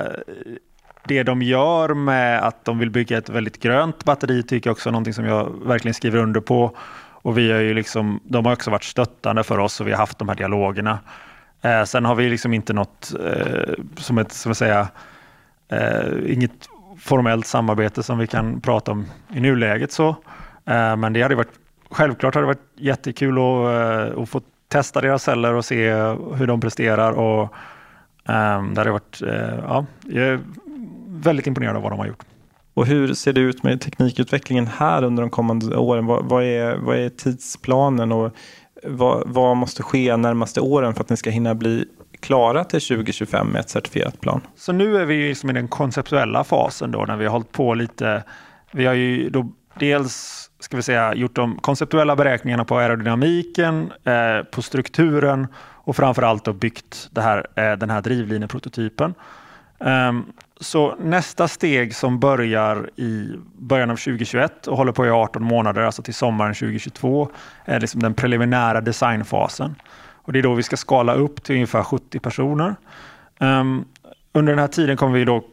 det 1.05 1.23
de 1.23 1.43
gör 1.43 1.95
med 1.95 2.43
att 2.43 2.65
de 2.65 2.79
vill 2.79 2.91
bygga 2.91 3.19
ett 3.19 3.29
väldigt 3.29 3.63
grönt 3.63 4.05
batteri 4.05 4.43
tycker 4.43 4.71
jag 4.71 4.75
också 4.75 4.89
är 4.89 4.93
någonting 4.93 5.15
som 5.15 5.25
jag 5.25 5.67
verkligen 5.67 5.95
skriver 5.95 6.19
under 6.19 6.41
på. 6.41 6.77
Och 7.23 7.39
vi 7.39 7.53
har 7.53 7.61
ju 7.61 7.75
liksom, 7.75 8.21
de 8.25 8.47
har 8.47 8.53
också 8.53 8.71
varit 8.71 8.85
stöttande 8.85 9.45
för 9.45 9.59
oss 9.59 9.81
och 9.81 9.87
vi 9.87 9.91
har 9.91 9.99
haft 9.99 10.19
de 10.19 10.29
här 10.29 10.37
dialogerna. 10.37 10.99
Eh, 11.63 11.85
sen 11.85 12.05
har 12.05 12.15
vi 12.15 12.31
liksom 12.31 12.55
inte 12.55 12.73
något, 12.73 13.15
eh, 13.27 13.75
som 13.97 14.19
ett, 14.19 14.33
som 14.33 14.51
jag 14.51 14.57
säga, 14.57 14.89
eh, 15.69 16.33
inget 16.33 16.69
formellt 16.99 17.47
samarbete 17.47 18.03
som 18.03 18.19
vi 18.19 18.27
kan 18.27 18.61
prata 18.61 18.93
om 18.93 19.07
i 19.35 19.41
nuläget. 19.41 19.93
Så. 19.93 20.09
Eh, 20.65 20.97
men 20.97 21.13
det 21.13 21.23
hade 21.23 21.35
varit, 21.35 21.59
självklart 21.91 22.35
hade 22.35 22.43
det 22.43 22.55
varit 22.55 22.73
jättekul 22.77 23.39
att, 23.39 24.15
eh, 24.15 24.23
att 24.23 24.29
få 24.29 24.41
testa 24.69 25.01
deras 25.01 25.23
celler 25.23 25.55
och 25.55 25.65
se 25.65 25.91
hur 26.35 26.47
de 26.47 26.61
presterar. 26.61 27.13
Och, 27.13 27.55
ehm, 28.29 28.75
det 28.75 28.81
hade 28.81 28.91
varit, 28.91 29.23
eh, 29.23 29.59
ja, 29.63 29.87
jag 30.05 30.27
är 30.27 30.41
väldigt 31.07 31.47
imponerad 31.47 31.77
av 31.77 31.83
vad 31.83 31.93
de 31.93 31.99
har 31.99 32.07
gjort. 32.07 32.25
Och 32.75 32.87
hur 32.87 33.15
ser 33.15 33.33
det 33.33 33.41
ut 33.41 33.63
med 33.63 33.81
teknikutvecklingen 33.81 34.67
här 34.67 35.03
under 35.03 35.23
de 35.23 35.31
kommande 35.31 35.77
åren? 35.77 36.07
Vad, 36.07 36.25
vad 36.25 36.45
är, 36.45 36.77
vad 36.77 36.97
är 36.97 37.09
tidsplanen 37.09 38.13
och 38.13 38.33
vad, 38.85 39.23
vad, 39.27 39.57
måste 39.57 39.83
ske 39.83 40.17
närmaste 40.17 40.61
åren 40.61 40.95
för 40.95 41.01
att 41.01 41.11
ni 41.11 41.17
ska 41.17 41.31
hinna 41.31 41.55
bli 41.55 41.85
klara 42.21 42.65
till 42.65 42.81
2025 42.81 43.49
med 43.49 43.61
ett 43.61 43.71
certifierat 43.71 44.21
plan? 44.21 44.41
Så 44.57 44.73
nu 44.73 44.97
är 44.97 45.05
vi 45.05 45.29
liksom 45.29 45.51
i 45.51 45.53
den 45.53 45.69
konceptuella 45.69 46.45
fasen 46.45 46.91
då 46.91 47.05
när 47.05 47.17
vi 47.17 47.25
har 47.25 47.33
hållit 47.33 47.53
på 47.53 47.75
lite. 47.75 48.25
Vi 48.73 48.87
har 48.87 48.95
ju 48.95 49.31
då 49.31 49.53
dels 49.79 50.45
ska 50.61 50.77
vi 50.77 50.83
säga, 50.83 51.15
gjort 51.15 51.35
de 51.35 51.59
konceptuella 51.59 52.17
beräkningarna 52.17 52.65
på 52.65 52.79
aerodynamiken, 52.79 53.93
eh, 54.05 54.43
på 54.51 54.63
strukturen 54.63 55.47
och 55.59 55.97
framförallt 55.97 56.45
då 56.45 56.53
byggt 56.53 57.09
det 57.11 57.21
här, 57.21 57.47
eh, 57.55 57.73
den 57.73 57.91
här 57.91 58.01
drivlineprototypen. 58.01 59.15
Um, 59.81 60.33
så 60.61 60.97
nästa 60.97 61.49
steg 61.49 61.95
som 61.95 62.21
börjar 62.21 62.91
i 62.97 63.35
början 63.59 63.91
av 63.91 63.97
2021 63.97 64.67
och 64.67 64.77
håller 64.77 64.93
på 64.93 65.07
i 65.07 65.11
18 65.11 65.45
månader, 65.45 65.83
alltså 65.83 66.03
till 66.03 66.15
sommaren 66.15 66.55
2022, 66.55 67.29
är 67.65 67.81
liksom 67.81 68.03
den 68.03 68.15
preliminära 68.15 68.81
designfasen. 68.81 69.75
Och 70.29 70.33
det 70.33 70.39
är 70.39 70.43
då 70.43 70.55
vi 70.55 70.63
ska 70.63 70.77
skala 70.77 71.15
upp 71.15 71.43
till 71.43 71.55
ungefär 71.55 71.83
70 71.83 72.19
personer. 72.19 72.77
Um, 73.39 73.85
under 74.33 74.53
den 74.53 74.59
här 74.59 74.69
tiden 74.69 74.97
kommer 74.97 75.19
vi 75.19 75.25
då 75.25 75.45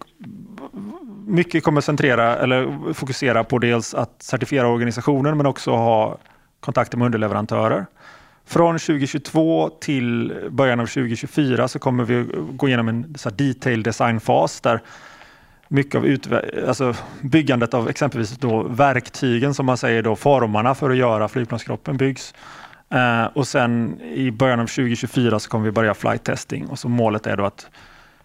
mycket 1.28 1.64
kommer 1.64 1.82
centrera 1.82 2.36
eller 2.36 2.94
fokusera 2.94 3.44
på 3.44 3.60
dels 3.60 3.94
att 3.94 4.16
certifiera 4.20 4.68
organisationen 4.68 5.38
men 5.38 5.46
också 5.46 5.72
ha 5.72 6.18
kontakter 6.60 6.98
med 6.98 7.06
underleverantörer. 7.06 7.86
Från 8.46 8.80
2022 8.80 9.70
till 9.70 10.34
början 10.50 10.80
av 10.80 10.86
2024 10.86 11.68
så 11.68 11.80
kommer 11.80 12.04
vi 12.04 12.28
gå 12.52 12.68
igenom 12.68 12.88
en 12.88 13.16
så 13.18 13.30
detail 13.30 13.84
design-fas 13.84 14.62
där 14.62 14.82
mycket 15.68 15.96
av 15.96 16.18
alltså 16.68 16.96
byggandet 17.22 17.74
av 17.74 17.90
exempelvis 17.90 18.38
då 18.38 18.64
verktygen 18.64 19.54
som 19.54 19.66
man 19.66 19.78
säger 19.78 20.02
då 20.02 20.16
formarna 20.16 20.76
för 20.76 20.90
att 20.90 20.98
göra 20.98 21.28
flygplanskroppen 21.28 21.98
byggs. 21.98 22.34
Eh, 22.96 23.26
och 23.34 23.48
sen 23.48 24.02
i 24.02 24.32
början 24.32 24.60
av 24.60 24.68
2024 24.68 25.40
så 25.40 25.50
kommer 25.50 25.66
vi 25.66 25.72
börja 25.72 25.94
flight 25.94 26.24
testing 26.24 26.68
och 26.68 26.80
så 26.80 26.90
målet 26.90 27.28
är 27.28 27.38
då 27.38 27.46
att 27.46 27.68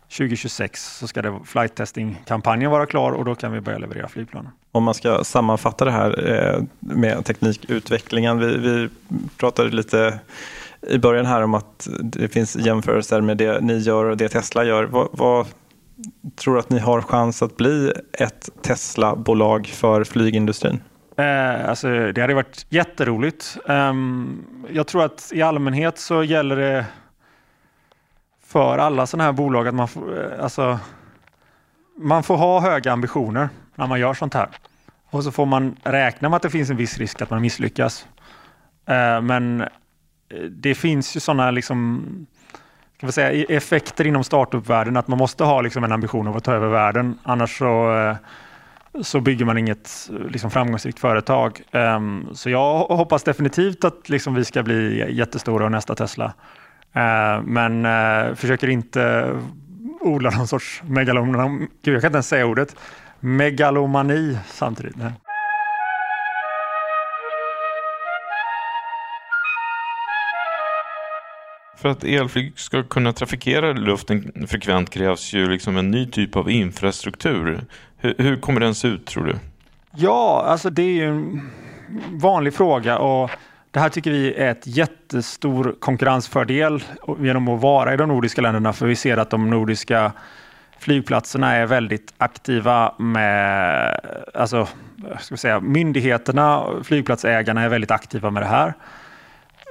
2026 0.08 0.98
så 0.98 1.06
ska 1.06 1.22
det 1.22 1.40
flight 1.44 1.74
testing-kampanjen 1.74 2.70
vara 2.70 2.86
klar 2.86 3.12
och 3.12 3.24
då 3.24 3.34
kan 3.34 3.52
vi 3.52 3.60
börja 3.60 3.78
leverera 3.78 4.08
flygplan. 4.08 4.48
Om 4.72 4.84
man 4.84 4.94
ska 4.94 5.24
sammanfatta 5.24 5.84
det 5.84 5.90
här 5.90 6.30
eh, 6.30 6.62
med 6.80 7.24
teknikutvecklingen. 7.24 8.38
Vi, 8.38 8.56
vi 8.58 8.88
pratade 9.36 9.70
lite 9.70 10.20
i 10.88 10.98
början 10.98 11.26
här 11.26 11.42
om 11.42 11.54
att 11.54 11.88
det 12.00 12.28
finns 12.28 12.56
jämförelser 12.56 13.20
med 13.20 13.36
det 13.36 13.60
ni 13.60 13.78
gör 13.78 14.04
och 14.04 14.16
det 14.16 14.28
Tesla 14.28 14.64
gör. 14.64 14.84
Vad, 14.84 15.08
vad 15.12 15.46
tror 16.36 16.54
du 16.54 16.60
att 16.60 16.70
ni 16.70 16.78
har 16.78 17.02
chans 17.02 17.42
att 17.42 17.56
bli 17.56 17.92
ett 18.12 18.48
Tesla-bolag 18.62 19.66
för 19.66 20.04
flygindustrin? 20.04 20.80
Eh, 21.20 21.68
alltså, 21.68 22.12
det 22.12 22.20
hade 22.20 22.34
varit 22.34 22.66
jätteroligt. 22.68 23.56
Um, 23.64 24.44
jag 24.70 24.86
tror 24.86 25.04
att 25.04 25.30
i 25.34 25.42
allmänhet 25.42 25.98
så 25.98 26.24
gäller 26.24 26.56
det 26.56 26.86
för 28.46 28.78
alla 28.78 29.06
sådana 29.06 29.24
här 29.24 29.32
bolag 29.32 29.68
att 29.68 29.74
man 29.74 29.88
får, 29.88 30.32
eh, 30.32 30.44
alltså, 30.44 30.78
man 31.96 32.22
får 32.22 32.36
ha 32.36 32.60
höga 32.60 32.92
ambitioner 32.92 33.48
när 33.74 33.86
man 33.86 34.00
gör 34.00 34.14
sånt 34.14 34.34
här. 34.34 34.48
Och 35.10 35.24
så 35.24 35.30
får 35.30 35.46
man 35.46 35.76
räkna 35.82 36.28
med 36.28 36.36
att 36.36 36.42
det 36.42 36.50
finns 36.50 36.70
en 36.70 36.76
viss 36.76 36.98
risk 36.98 37.22
att 37.22 37.30
man 37.30 37.42
misslyckas. 37.42 38.06
Eh, 38.86 39.20
men 39.20 39.60
eh, 39.60 39.66
det 40.50 40.74
finns 40.74 41.16
ju 41.16 41.20
sådana 41.20 41.50
liksom, 41.50 42.06
ska 42.96 43.06
vi 43.06 43.12
säga, 43.12 43.32
e-, 43.32 43.56
effekter 43.56 44.06
inom 44.06 44.24
startup-världen 44.24 44.96
att 44.96 45.08
man 45.08 45.18
måste 45.18 45.44
ha 45.44 45.60
liksom 45.60 45.84
en 45.84 45.92
ambition 45.92 46.28
av 46.28 46.36
att 46.36 46.44
ta 46.44 46.52
över 46.52 46.68
världen. 46.68 47.18
Annars 47.22 47.58
så, 47.58 47.98
eh, 47.98 48.16
så 49.03 49.20
bygger 49.20 49.45
man 49.45 49.59
inget 49.59 50.11
liksom, 50.30 50.51
framgångsrikt 50.51 50.99
företag. 50.99 51.62
Um, 51.72 52.28
så 52.32 52.51
jag 52.51 52.78
hoppas 52.78 53.22
definitivt 53.22 53.84
att 53.84 54.09
liksom, 54.09 54.34
vi 54.34 54.45
ska 54.45 54.62
bli 54.62 55.05
jättestora 55.16 55.64
och 55.64 55.72
nästa 55.72 55.95
Tesla. 55.95 56.32
Uh, 56.97 57.43
men 57.45 57.86
uh, 57.86 58.34
försöker 58.34 58.68
inte 58.68 59.32
odla 60.01 60.30
någon 60.30 60.47
sorts 60.47 60.82
megalomani. 60.86 61.66
Gud, 61.82 61.95
jag 61.95 62.03
kan 62.03 62.09
inte 62.09 62.16
ens 62.16 62.28
säga 62.28 62.47
ordet. 62.47 62.76
Megalomani 63.20 64.38
samtidigt. 64.47 64.97
Nej. 64.97 65.12
För 71.80 71.88
att 71.88 72.05
elflyg 72.05 72.53
ska 72.59 72.82
kunna 72.82 73.12
trafikera 73.12 73.72
luften 73.72 74.47
frekvent 74.49 74.91
krävs 74.91 75.32
ju 75.32 75.49
liksom 75.49 75.76
en 75.76 75.91
ny 75.91 76.07
typ 76.07 76.36
av 76.36 76.51
infrastruktur. 76.51 77.61
Hur, 78.01 78.14
hur 78.18 78.36
kommer 78.36 78.61
den 78.61 78.74
se 78.74 78.88
ut 78.88 79.07
tror 79.07 79.24
du? 79.24 79.36
Ja, 79.96 80.44
alltså 80.46 80.70
det 80.70 80.82
är 80.82 80.92
ju 80.92 81.09
en 81.09 81.51
vanlig 82.12 82.55
fråga 82.55 82.98
och 82.98 83.30
det 83.70 83.80
här 83.80 83.88
tycker 83.88 84.11
vi 84.11 84.34
är 84.34 84.51
ett 84.51 84.66
jättestor 84.66 85.76
konkurrensfördel 85.80 86.82
genom 87.18 87.48
att 87.48 87.61
vara 87.61 87.94
i 87.94 87.96
de 87.96 88.09
nordiska 88.09 88.42
länderna 88.42 88.72
för 88.72 88.86
vi 88.86 88.96
ser 88.96 89.16
att 89.16 89.30
de 89.30 89.51
nordiska 89.51 90.12
flygplatserna 90.78 91.53
är 91.53 91.66
väldigt 91.66 92.14
aktiva 92.18 92.94
med, 92.98 94.01
alltså, 94.34 94.68
ska 95.20 95.34
vi 95.34 95.38
säga, 95.38 95.61
myndigheterna, 95.61 96.66
flygplatsägarna 96.82 97.62
är 97.62 97.68
väldigt 97.68 97.90
aktiva 97.90 98.30
med 98.30 98.42
det 98.42 98.46
här. 98.46 98.74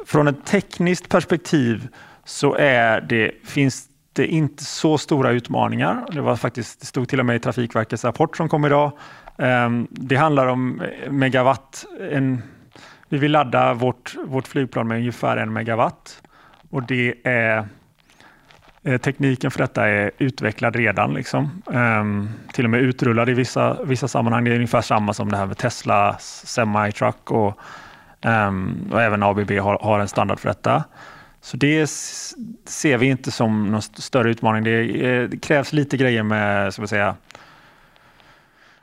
Från 0.05 0.27
ett 0.27 0.45
tekniskt 0.45 1.09
perspektiv 1.09 1.87
så 2.25 2.55
är 2.55 3.01
det, 3.01 3.31
finns 3.45 3.88
det 4.13 4.23
är 4.23 4.27
inte 4.27 4.63
så 4.63 4.97
stora 4.97 5.31
utmaningar. 5.31 6.05
Det 6.11 6.21
var 6.21 6.35
faktiskt, 6.35 6.79
det 6.79 6.85
stod 6.85 7.09
till 7.09 7.19
och 7.19 7.25
med 7.25 7.35
i 7.35 7.39
Trafikverkets 7.39 8.03
rapport 8.03 8.37
som 8.37 8.49
kom 8.49 8.65
idag. 8.65 8.91
Ehm, 9.37 9.87
det 9.91 10.15
handlar 10.15 10.47
om 10.47 10.81
eh, 10.81 11.11
megawatt, 11.11 11.85
en 12.11 12.41
vi 13.09 13.17
vill 13.17 13.31
ladda 13.31 13.73
vårt, 13.73 14.15
vårt 14.25 14.47
flygplan 14.47 14.87
med 14.87 14.97
ungefär 14.97 15.37
en 15.37 15.53
megawatt 15.53 16.21
och 16.69 16.83
det 16.83 17.13
är 17.23 17.67
eh, 18.83 18.97
Tekniken 18.97 19.51
för 19.51 19.59
detta 19.59 19.87
är 19.87 20.11
utvecklad 20.17 20.75
redan, 20.75 21.13
liksom. 21.13 21.61
Ehm, 21.73 22.29
till 22.53 22.65
och 22.65 22.71
med 22.71 22.81
utrullad 22.81 23.29
i 23.29 23.33
vissa, 23.33 23.83
vissa 23.83 24.07
sammanhang. 24.07 24.43
Det 24.43 24.51
är 24.51 24.55
ungefär 24.55 24.81
samma 24.81 25.13
som 25.13 25.31
det 25.31 25.37
här 25.37 25.45
med 25.45 25.57
Tesla 25.57 26.15
semi-truck 26.19 27.31
och, 27.31 27.59
ehm, 28.21 28.89
och 28.91 29.01
även 29.01 29.23
ABB 29.23 29.51
har, 29.51 29.79
har 29.81 29.99
en 29.99 30.07
standard 30.07 30.39
för 30.39 30.49
detta. 30.49 30.83
Så 31.41 31.57
det 31.57 31.87
ser 32.65 32.97
vi 32.97 33.05
inte 33.05 33.31
som 33.31 33.71
någon 33.71 33.81
större 33.81 34.31
utmaning. 34.31 34.63
Det, 34.63 34.83
det 34.83 35.23
eh, 35.23 35.39
krävs 35.39 35.73
lite 35.73 35.97
grejer 35.97 36.23
med 36.23 36.73
ska 36.73 36.87
säga, 36.87 37.15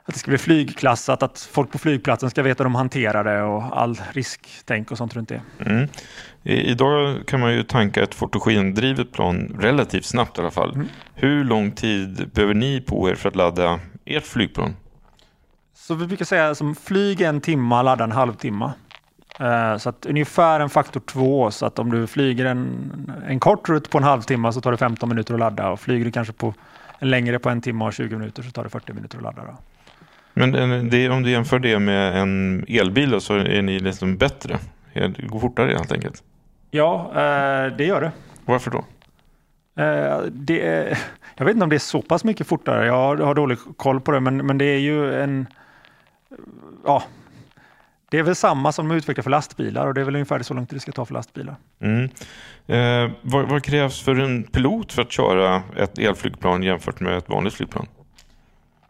att 0.07 0.13
det 0.13 0.19
ska 0.19 0.31
bli 0.31 0.37
flygklassat, 0.37 1.23
att 1.23 1.49
folk 1.51 1.71
på 1.71 1.77
flygplatsen 1.77 2.29
ska 2.29 2.43
veta 2.43 2.63
hur 2.63 2.65
de 2.65 2.75
hanterar 2.75 3.23
det 3.23 3.41
och 3.41 3.81
all 3.81 3.99
risktänk 4.11 4.91
och 4.91 4.97
sånt 4.97 5.15
runt 5.15 5.29
det. 5.29 5.41
Mm. 5.65 5.87
Idag 6.43 7.27
kan 7.27 7.39
man 7.39 7.53
ju 7.53 7.63
tanka 7.63 8.03
ett 8.03 8.15
fotogendrivet 8.15 9.11
plan 9.11 9.57
relativt 9.59 10.05
snabbt 10.05 10.37
i 10.37 10.41
alla 10.41 10.51
fall. 10.51 10.75
Mm. 10.75 10.87
Hur 11.13 11.43
lång 11.43 11.71
tid 11.71 12.29
behöver 12.33 12.53
ni 12.53 12.81
på 12.81 13.09
er 13.09 13.15
för 13.15 13.29
att 13.29 13.35
ladda 13.35 13.79
ert 14.05 14.25
flygplan? 14.25 14.75
Så 15.73 15.95
vi 15.95 16.07
brukar 16.07 16.25
säga 16.25 16.55
som 16.55 16.75
flyg 16.75 17.21
en 17.21 17.41
timma, 17.41 17.81
ladda 17.81 18.03
en 18.03 18.11
halvtimme. 18.11 18.71
Uh, 19.41 19.77
så 19.77 19.89
att 19.89 20.05
ungefär 20.05 20.59
en 20.59 20.69
faktor 20.69 20.99
två, 20.99 21.51
så 21.51 21.65
att 21.65 21.79
om 21.79 21.91
du 21.91 22.07
flyger 22.07 22.45
en, 22.45 22.91
en 23.27 23.39
kort 23.39 23.69
rutt 23.69 23.89
på 23.89 23.97
en 23.97 24.03
halvtimme 24.03 24.53
så 24.53 24.61
tar 24.61 24.71
det 24.71 24.77
15 24.77 25.09
minuter 25.09 25.33
att 25.33 25.39
ladda 25.39 25.69
och 25.69 25.79
flyger 25.79 26.05
du 26.05 26.11
kanske 26.11 26.33
på 26.33 26.53
en 26.99 27.09
längre 27.09 27.39
på 27.39 27.49
en 27.49 27.61
timme 27.61 27.85
och 27.85 27.93
20 27.93 28.17
minuter 28.17 28.43
så 28.43 28.51
tar 28.51 28.63
det 28.63 28.69
40 28.69 28.93
minuter 28.93 29.17
att 29.17 29.23
ladda. 29.23 29.41
Då. 29.41 29.57
Men 30.33 30.89
det, 30.89 31.09
om 31.09 31.23
du 31.23 31.31
jämför 31.31 31.59
det 31.59 31.79
med 31.79 32.17
en 32.17 32.65
elbil 32.67 33.21
så 33.21 33.35
är 33.35 33.61
ni 33.61 33.79
liksom 33.79 34.17
bättre. 34.17 34.57
Det 34.93 35.27
går 35.27 35.39
fortare 35.39 35.71
helt 35.71 35.91
enkelt. 35.91 36.23
Ja, 36.71 37.11
eh, 37.11 37.77
det 37.77 37.85
gör 37.85 38.01
det. 38.01 38.11
Varför 38.45 38.71
då? 38.71 38.83
Eh, 39.83 40.21
det 40.31 40.97
jag 41.37 41.45
vet 41.45 41.53
inte 41.53 41.63
om 41.63 41.69
det 41.69 41.75
är 41.75 41.79
så 41.79 42.01
pass 42.01 42.23
mycket 42.23 42.47
fortare. 42.47 42.85
Jag 42.85 43.17
har 43.17 43.35
dålig 43.35 43.57
koll 43.77 44.01
på 44.01 44.11
det, 44.11 44.19
men, 44.19 44.37
men 44.37 44.57
det 44.57 44.65
är 44.65 44.79
ju 44.79 45.21
en... 45.21 45.47
Ja, 46.85 47.03
det 48.09 48.17
är 48.19 48.23
väl 48.23 48.35
samma 48.35 48.71
som 48.71 48.87
de 48.87 48.97
utvecklar 48.97 49.23
för 49.23 49.29
lastbilar 49.29 49.87
och 49.87 49.93
det 49.93 50.01
är 50.01 50.05
väl 50.05 50.15
ungefär 50.15 50.43
så 50.43 50.53
långt 50.53 50.69
det 50.69 50.79
ska 50.79 50.91
ta 50.91 51.05
för 51.05 51.13
lastbilar. 51.13 51.55
Mm. 51.79 52.09
Eh, 52.67 53.11
vad, 53.21 53.49
vad, 53.49 53.63
krävs 53.63 54.01
för 54.01 54.15
en 54.15 54.43
pilot 54.43 54.91
för 54.91 55.01
att 55.01 55.11
köra 55.11 55.63
ett 55.77 55.99
elflygplan 55.99 56.63
jämfört 56.63 56.99
med 56.99 57.17
ett 57.17 57.29
vanligt 57.29 57.53
flygplan? 57.53 57.87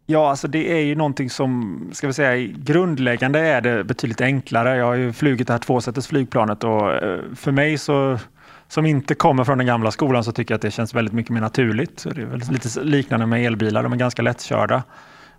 Ja, 0.05 0.29
alltså 0.29 0.47
det 0.47 0.71
är 0.71 0.81
ju 0.81 0.95
någonting 0.95 1.29
som, 1.29 1.79
ska 1.93 2.07
vi 2.07 2.13
säga, 2.13 2.53
grundläggande 2.57 3.39
är 3.39 3.61
det 3.61 3.83
betydligt 3.83 4.21
enklare. 4.21 4.77
Jag 4.77 4.85
har 4.85 4.93
ju 4.93 5.13
flugit 5.13 5.47
det 5.47 5.53
här 5.53 5.59
tvåsättes 5.59 6.07
flygplanet 6.07 6.63
och 6.63 6.93
eh, 6.93 7.19
för 7.35 7.51
mig 7.51 7.77
så, 7.77 8.19
som 8.67 8.85
inte 8.85 9.15
kommer 9.15 9.43
från 9.43 9.57
den 9.57 9.67
gamla 9.67 9.91
skolan 9.91 10.23
så 10.23 10.31
tycker 10.31 10.53
jag 10.53 10.57
att 10.57 10.61
det 10.61 10.71
känns 10.71 10.93
väldigt 10.93 11.13
mycket 11.13 11.31
mer 11.31 11.41
naturligt. 11.41 12.05
Det 12.15 12.21
är 12.21 12.25
väl 12.25 12.41
lite 12.49 12.81
liknande 12.83 13.25
med 13.25 13.45
elbilar, 13.45 13.83
de 13.83 13.93
är 13.93 13.97
ganska 13.97 14.21
lättkörda. 14.21 14.83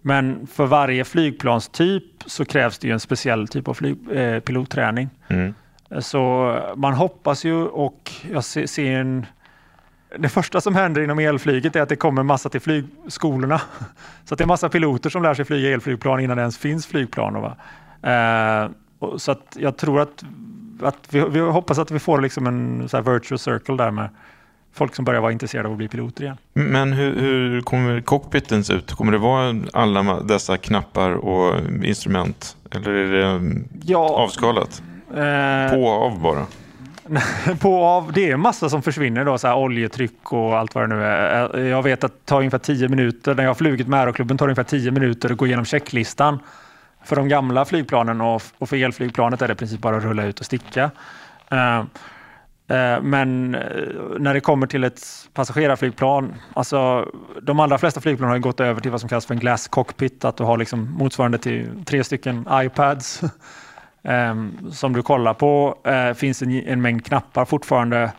Men 0.03 0.47
för 0.47 0.67
varje 0.67 1.05
flygplanstyp 1.05 2.05
så 2.27 2.45
krävs 2.45 2.79
det 2.79 2.87
ju 2.87 2.93
en 2.93 3.01
speciell 3.01 3.49
typ 3.49 3.69
av 3.69 3.75
flyg, 3.75 3.99
eh, 4.13 4.41
pilotträning. 4.41 5.09
Mm. 5.29 5.55
Så 6.01 6.55
man 6.77 6.95
hoppas 6.95 7.45
ju 7.45 7.55
och 7.55 8.13
jag 8.31 8.45
ser, 8.45 8.67
ser 8.67 8.93
en 8.93 9.27
det 10.19 10.29
första 10.29 10.61
som 10.61 10.75
händer 10.75 11.03
inom 11.03 11.19
elflyget 11.19 11.77
är 11.77 11.83
att 11.83 11.89
det 11.89 11.97
kommer 11.97 12.23
massa 12.23 12.49
till 12.49 12.61
flygskolorna. 12.61 13.61
Så 14.25 14.35
det 14.35 14.45
är 14.45 14.47
massa 14.47 14.69
piloter 14.69 15.11
som 15.11 15.23
lär 15.23 15.35
sig 15.35 15.45
flyga 15.45 15.71
elflygplan 15.71 16.21
innan 16.21 16.37
det 16.37 16.41
ens 16.41 16.59
finns 16.59 16.87
flygplan. 16.87 17.35
Va? 17.35 17.57
Eh, 18.03 18.71
så 19.17 19.33
att 19.33 19.57
jag 19.61 19.77
tror 19.77 20.01
att, 20.01 20.25
att 20.83 21.09
vi, 21.11 21.21
vi 21.21 21.41
hoppas 21.41 21.79
att 21.79 21.91
vi 21.91 21.99
får 21.99 22.21
liksom 22.21 22.47
en 22.47 22.89
så 22.89 23.01
virtual 23.01 23.39
circle 23.39 23.77
där 23.77 23.91
med 23.91 24.09
folk 24.75 24.95
som 24.95 25.05
börjar 25.05 25.21
vara 25.21 25.33
intresserade 25.33 25.69
av 25.69 25.73
att 25.73 25.79
bli 25.79 25.89
piloter 25.89 26.23
igen. 26.25 26.37
Men 26.53 26.93
hur, 26.93 27.21
hur 27.21 27.61
kommer 27.61 28.01
cockpiten 28.01 28.65
se 28.65 28.73
ut? 28.73 28.93
Kommer 28.93 29.13
det 29.13 29.19
vara 29.19 29.55
alla 29.73 30.21
dessa 30.21 30.57
knappar 30.57 31.11
och 31.11 31.55
instrument? 31.85 32.57
Eller 32.71 32.91
är 32.91 33.13
det 33.13 33.55
Ja. 33.85 34.09
avskalat? 34.09 34.83
Eh, 35.11 35.75
På 35.75 35.85
och 35.85 36.03
av 36.07 36.21
bara? 36.21 36.47
på 37.61 37.85
av, 37.85 38.13
det 38.13 38.31
är 38.31 38.37
massa 38.37 38.69
som 38.69 38.83
försvinner 38.83 39.25
då, 39.25 39.39
så 39.39 39.47
här 39.47 39.57
oljetryck 39.57 40.33
och 40.33 40.59
allt 40.59 40.75
vad 40.75 40.85
det 40.85 40.97
nu 40.97 41.05
är. 41.05 41.59
Eh, 41.59 41.67
Jag 41.67 41.83
vet 41.83 42.05
att 42.05 42.13
det 42.13 42.25
tar 42.25 42.39
ungefär 42.39 42.59
10 42.59 42.89
minuter, 42.89 43.35
när 43.35 43.43
jag 43.43 43.51
har 43.51 43.55
flugit 43.55 43.89
med 43.89 44.01
Aeroklubben 44.01 44.39
tar 44.39 44.47
det 44.47 44.51
ungefär 44.51 44.63
10 44.79 44.91
minuter 44.91 45.31
att 45.33 45.37
gå 45.37 45.47
igenom 45.47 45.65
checklistan 45.65 46.39
för 47.05 47.17
de 47.17 47.29
gamla 47.29 47.65
flygplanen 47.65 48.21
och, 48.21 48.43
och 48.59 48.69
för 48.69 48.77
elflygplanet 48.77 49.43
är 49.43 49.47
det 49.49 49.53
i 49.53 49.57
princip 49.57 49.81
bara 49.81 49.97
att 49.97 50.03
rulla 50.05 50.25
ut 50.25 50.41
och 50.41 50.47
sticka. 50.47 50.91
Eh, 51.51 51.83
Men 53.03 53.55
eh, 53.55 53.61
när 54.19 54.35
det 54.35 54.41
kommer 54.41 54.67
till 54.67 54.85
ett 54.85 55.29
passagerarflygplan, 55.33 56.35
alltså 56.55 57.09
de 57.43 57.61
allra 57.61 57.79
flesta 57.79 58.01
flygplan 58.01 58.31
har 58.31 58.39
gått 58.39 58.61
över 58.61 58.81
till 58.81 58.91
vad 58.91 59.01
som 59.01 59.09
kallas 59.09 59.27
för 59.27 59.35
en 59.35 59.41
glass 59.41 59.69
cockpit, 59.69 60.25
att 60.25 60.37
du 60.37 60.45
har 60.45 60.57
liksom 60.57 60.93
motsvarande 60.93 61.39
till 61.39 61.85
tre 61.87 62.05
stycken 62.05 62.47
iPads 62.53 63.23
Ehm, 64.03 64.71
som 64.73 64.93
du 64.93 65.03
kollar 65.03 65.35
på 65.35 65.79
eh, 65.85 66.15
finns 66.15 66.43
en, 66.43 66.83
mängd 66.83 67.05
knappar 67.05 67.45
fortfarande 67.45 68.13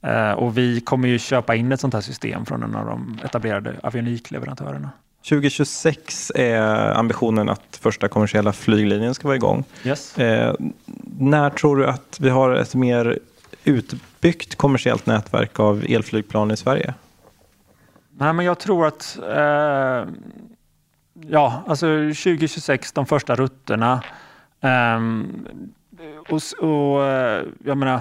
eh, 0.00 0.32
och 0.32 0.58
vi 0.58 0.80
kommer 0.80 1.08
ju 1.08 1.18
köpa 1.18 1.54
in 1.54 1.72
ett 1.72 1.80
sånt 1.80 1.94
här 1.94 2.00
system 2.00 2.46
från 2.46 2.62
en 2.62 2.74
av 2.74 2.86
de 2.86 3.18
etablerade 3.24 3.74
avionikleverantörerna. 3.82 4.90
2026 5.28 6.32
är 6.34 6.60
ambitionen 6.94 7.48
att 7.48 7.78
första 7.80 8.08
kommersiella 8.08 8.52
flyglinjen 8.52 9.14
ska 9.14 9.28
vara 9.28 9.36
igång. 9.36 9.64
Yes. 9.84 10.18
Eh, 10.18 10.54
när 11.18 11.50
tror 11.50 11.76
du 11.76 11.86
att 11.86 12.18
vi 12.20 12.30
har 12.30 12.54
ett 12.54 12.74
mer 12.74 13.18
utbyggt 13.64 14.54
kommersiellt 14.54 15.06
nätverk 15.06 15.60
av 15.60 15.84
elflygplan 15.88 16.50
i 16.50 16.56
Sverige? 16.56 16.94
Nej, 18.10 18.32
men 18.32 18.46
jag 18.46 18.58
tror 18.58 18.86
att 18.86 19.18
eh, 19.18 20.04
ja, 21.28 21.62
alltså 21.66 21.86
2026, 21.86 22.92
de 22.92 23.06
första 23.06 23.34
rutterna. 23.34 24.02
Ehm, 24.60 25.46
eh, 25.98 26.34
och, 26.34 26.68
och 26.68 27.02
jag 27.64 27.78
menar, 27.78 28.00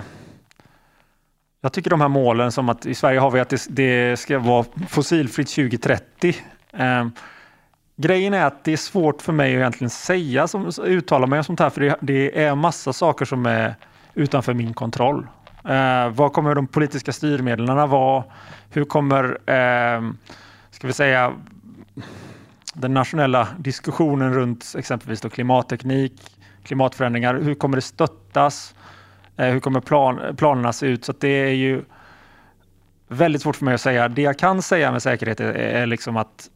jag 1.62 1.74
tycker 1.74 1.90
de 1.90 2.02
här 2.02 2.08
målen 2.08 2.52
som 2.52 2.70
att 2.70 2.86
i 2.86 2.96
Sverige 2.96 3.20
har 3.20 3.32
vi 3.32 3.40
att 3.40 3.50
det, 3.50 3.68
det 3.70 4.20
ska 4.20 4.40
vara 4.40 4.66
fossilfritt 4.90 5.50
2030. 5.50 6.36
Eh, 6.74 7.08
grejen 7.96 8.34
är 8.34 8.46
att 8.46 8.64
det 8.64 8.74
är 8.74 8.78
svårt 8.78 9.22
för 9.22 9.34
mig 9.34 9.54
att 9.54 9.60
egentligen 9.60 9.90
säga, 9.90 10.48
som, 10.48 10.72
uttala 10.84 11.28
mig 11.28 11.38
om 11.38 11.44
sånt 11.44 11.60
här, 11.60 11.70
för 11.70 11.82
det, 11.82 11.96
det 12.02 12.44
är 12.44 12.56
massa 12.56 12.94
saker 12.94 13.26
som 13.26 13.46
är 13.46 13.76
utanför 14.14 14.54
min 14.54 14.74
kontroll. 14.74 15.28
Eh, 15.66 16.10
vad 16.10 16.34
kommer 16.34 16.56
de 16.56 16.68
politiska 16.68 17.14
styrmedlen 17.14 17.90
vara? 17.90 18.24
Hur 18.70 18.86
kommer, 18.86 19.24
eh, 19.50 20.12
ska 20.72 20.88
vi 20.88 20.94
säga, 20.94 21.34
den 22.74 22.94
nationella 22.94 23.48
diskussionen 23.58 24.34
runt 24.34 24.74
exempelvis 24.78 25.22
då 25.22 25.30
klimatteknik, 25.30 26.22
klimatförändringar, 26.64 27.36
hur 27.36 27.56
kommer 27.56 27.76
det 27.78 27.82
stöttas? 27.82 28.76
Eh, 29.38 29.48
hur 29.48 29.60
kommer 29.60 29.80
plan, 29.80 30.36
planerna 30.38 30.74
se 30.74 30.86
ut? 30.86 31.06
Så 31.06 31.12
att 31.12 31.20
det 31.20 31.28
är 31.28 31.54
ju 31.54 31.84
väldigt 33.08 33.42
svårt 33.42 33.56
för 33.56 33.66
mig 33.66 33.74
att 33.74 33.82
säga. 33.82 34.08
Det 34.08 34.22
jag 34.22 34.40
kan 34.40 34.62
säga 34.62 34.92
med 34.92 35.02
säkerhet 35.02 35.40
är, 35.40 35.54
är 35.54 35.86
liksom 35.86 36.18
att 36.18 36.50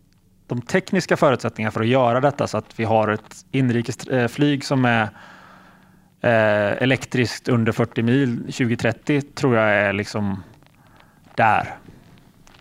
de 0.48 0.62
tekniska 0.62 1.18
förutsättningarna 1.18 1.72
för 1.72 1.82
att 1.82 1.88
göra 1.88 2.22
detta 2.22 2.48
så 2.48 2.58
att 2.58 2.80
vi 2.80 2.84
har 2.84 3.08
ett 3.08 3.46
inrikesflyg 3.52 4.60
eh, 4.60 4.66
som 4.66 4.86
är 4.86 5.10
eh, 6.26 6.84
elektriskt 6.84 7.50
under 7.50 7.72
40 7.72 8.02
mil 8.02 8.38
2030 8.38 9.22
tror 9.22 9.56
jag 9.56 9.70
är 9.70 9.94
liksom 9.94 10.44
där. 11.36 11.76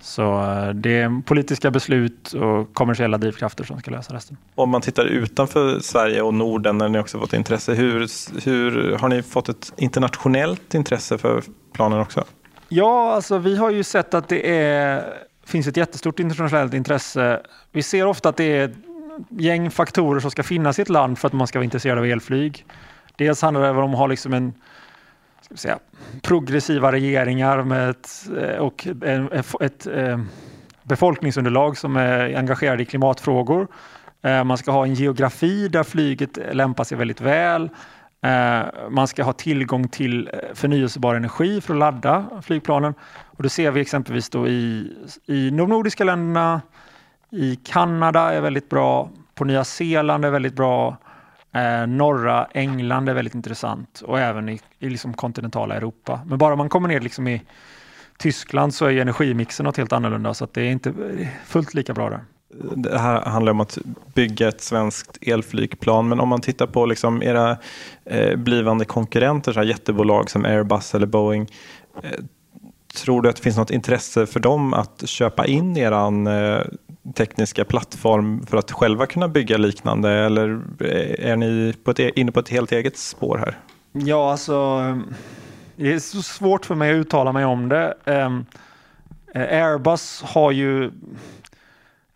Så 0.01 0.43
eh, 0.43 0.69
det 0.69 1.01
är 1.01 1.23
politiska 1.23 1.71
beslut 1.71 2.33
och 2.33 2.75
kommersiella 2.75 3.19
drivkrafter 3.19 3.65
som 3.65 3.79
ska 3.79 3.91
lösa 3.91 4.15
resten. 4.15 4.37
Om 4.55 4.71
man 4.71 4.81
tittar 4.81 5.05
utanför 5.05 5.81
Sverige 5.81 6.23
och 6.23 6.35
Norden 6.35 6.79
när 6.79 6.89
ni 6.89 6.99
också 6.99 7.19
fått 7.19 7.33
intresse, 7.33 7.75
hur, 7.75 8.09
hur 8.45 8.97
har 8.99 9.09
ni 9.09 9.23
fått 9.23 9.49
ett 9.49 9.73
internationellt 9.77 10.75
intresse 10.75 11.19
för 11.19 11.43
planen 11.73 12.01
också? 12.01 12.25
Ja, 12.69 13.13
alltså 13.13 13.39
vi 13.39 13.57
har 13.57 13.71
ju 13.71 13.83
sett 13.83 14.15
att 14.15 14.29
det 14.29 14.59
är, 14.59 15.05
finns 15.47 15.67
ett 15.67 15.77
jättestort 15.77 16.21
internationellt 16.21 16.75
intresse. 16.75 17.41
Vi 17.73 17.83
ser 17.83 18.07
ofta 18.07 18.29
att 18.29 18.37
det 18.37 18.45
är 18.45 18.65
ett 18.65 18.77
gäng 19.29 19.71
faktorer 19.71 20.21
som 20.21 20.31
ska 20.31 20.43
finnas 20.43 20.79
i 20.79 20.83
ett 20.83 20.89
land 20.89 21.19
för 21.19 21.29
att 21.29 21.33
man 21.33 21.47
ska 21.47 21.59
vara 21.59 21.65
intresserad 21.65 21.99
av 21.99 22.05
elflyg. 22.07 22.67
Dels 23.17 23.43
handlar 23.43 23.75
det 23.75 23.83
om 23.83 23.91
att 23.91 23.99
ha 23.99 24.07
liksom 24.07 24.33
en 24.33 24.53
ska 25.45 25.55
vi 25.55 25.59
säga, 25.59 25.79
progressiva 26.23 26.93
regeringar 26.93 27.63
med 27.63 27.91
ett, 27.91 28.29
eh, 28.41 28.57
och 28.57 28.87
ett, 29.03 29.55
ett 29.61 29.87
eh, 29.87 30.21
befolkningsunderlag 30.83 31.77
som 31.77 31.97
är 31.97 32.37
engagerade 32.37 32.83
i 32.83 32.87
klimatfrågor. 32.87 33.69
Eh, 34.23 34.45
man 34.45 34.59
ska 34.59 34.73
ha 34.73 34.87
en 34.87 34.95
geografi 34.95 35.69
där 35.69 35.83
flyget 35.83 36.39
lämpar 36.53 36.85
sig 36.85 36.99
väldigt 36.99 37.21
väl. 37.21 37.69
Man 38.91 39.09
ska 39.09 39.23
ha 39.23 39.33
tillgång 39.33 39.89
till 39.89 40.31
förnyelsebar 40.55 41.15
energi 41.15 41.61
för 41.61 41.75
att 41.75 41.79
ladda 41.79 42.27
flygplanen. 42.43 42.95
Och 43.25 43.43
det 43.43 43.49
ser 43.49 43.71
vi 43.71 43.81
exempelvis 43.81 44.31
då 44.31 44.49
i, 44.49 44.93
i 45.27 45.51
de 45.51 45.69
nordiska 45.69 46.05
länderna, 46.05 46.63
i 47.31 47.57
Kanada 47.57 48.33
är 48.33 48.41
väldigt 48.41 48.69
bra, 48.69 49.11
på 49.35 49.45
Nya 49.45 49.65
Zeeland 49.65 50.25
är 50.25 50.31
väldigt 50.31 50.55
bra, 50.55 50.97
eh, 51.55 51.87
norra 51.87 52.47
England 52.55 53.09
är 53.09 53.15
väldigt 53.15 53.35
intressant 53.35 54.03
och 54.07 54.21
även 54.21 54.49
i, 54.49 54.61
i 54.79 54.89
liksom 54.89 55.15
kontinentala 55.15 55.75
Europa. 55.75 56.21
Men 56.27 56.39
bara 56.39 56.57
man 56.57 56.69
kommer 56.69 56.89
ner 56.89 57.01
liksom 57.01 57.29
i 57.29 57.43
Tyskland 58.19 58.75
så 58.75 58.87
är 58.87 58.91
ju 58.91 59.01
energimixen 59.01 59.65
något 59.65 59.77
helt 59.77 59.93
annorlunda 59.93 60.35
så 60.35 60.45
att 60.45 60.55
det 60.55 60.63
är 60.63 60.71
inte 60.71 60.95
fullt 61.47 61.75
lika 61.75 61.95
bra 61.95 62.11
där. 62.11 62.21
Det 62.77 62.99
här 62.99 63.21
handlar 63.21 63.53
om 63.53 63.61
att 63.61 63.79
bygga 64.15 64.49
ett 64.49 64.61
svenskt 64.61 65.19
elflygplan, 65.21 66.09
men 66.09 66.21
om 66.21 66.29
man 66.29 66.41
tittar 66.41 66.67
på 66.67 66.87
liksom 66.87 67.23
era 67.23 67.57
eh, 68.05 68.37
blivande 68.37 68.85
konkurrenter, 68.85 69.53
så 69.53 69.61
här 69.61 69.67
jättebolag 69.67 70.31
som 70.31 70.45
Airbus 70.45 70.95
eller 70.95 71.07
Boeing, 71.07 71.49
eh, 72.03 72.11
tror 72.95 73.23
du 73.23 73.29
att 73.29 73.37
det 73.37 73.43
finns 73.43 73.57
något 73.57 73.71
intresse 73.71 74.27
för 74.27 74.41
dem 74.41 74.75
att 74.75 75.09
köpa 75.09 75.47
in 75.47 75.77
eran 75.77 76.27
eh, 76.27 76.61
tekniska 77.15 77.65
plattform 77.65 78.47
för 78.47 78.57
att 78.57 78.73
själva 78.73 79.07
kunna 79.07 79.29
bygga 79.29 79.57
liknande, 79.57 80.11
eller 80.11 80.61
är 81.19 81.37
ni 81.37 81.75
på 81.85 81.91
ett, 81.91 82.01
e-, 82.01 82.21
inne 82.21 82.33
på 82.33 82.41
ett 82.41 82.49
helt 82.49 82.73
eget 82.73 82.97
spår 82.97 83.39
här? 83.39 83.59
Ja, 83.93 84.31
alltså 84.31 84.81
det 85.77 85.93
är 85.93 85.99
så 85.99 86.23
svårt 86.23 86.67
för 86.67 86.75
mig 86.75 86.91
att 86.91 86.97
uttala 86.97 87.33
mig 87.33 87.45
om 87.45 87.69
det. 87.69 87.95
Ehm, 88.05 88.47
eh, 89.35 89.43
Airbus 89.43 90.23
har 90.23 90.51
ju 90.51 90.91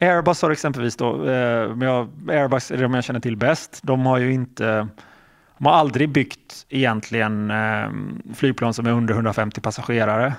Airbus 0.01 0.43
har 0.43 0.51
exempelvis 0.51 0.97
då, 0.97 1.25
eh, 1.25 1.71
Airbus 2.29 2.71
är 2.71 2.83
de 2.83 2.95
jag 2.95 3.05
känner 3.05 3.21
till 3.21 3.37
bäst. 3.37 3.81
De 3.83 4.07
har 4.07 4.19
ju 4.19 4.33
inte, 4.33 4.89
de 5.59 5.67
har 5.67 5.73
aldrig 5.73 6.09
byggt 6.09 6.67
egentligen 6.69 7.51
eh, 7.51 7.91
flygplan 8.35 8.75
som 8.75 8.87
är 8.87 8.91
under 8.91 9.15
150 9.15 9.61
passagerare. 9.61 10.35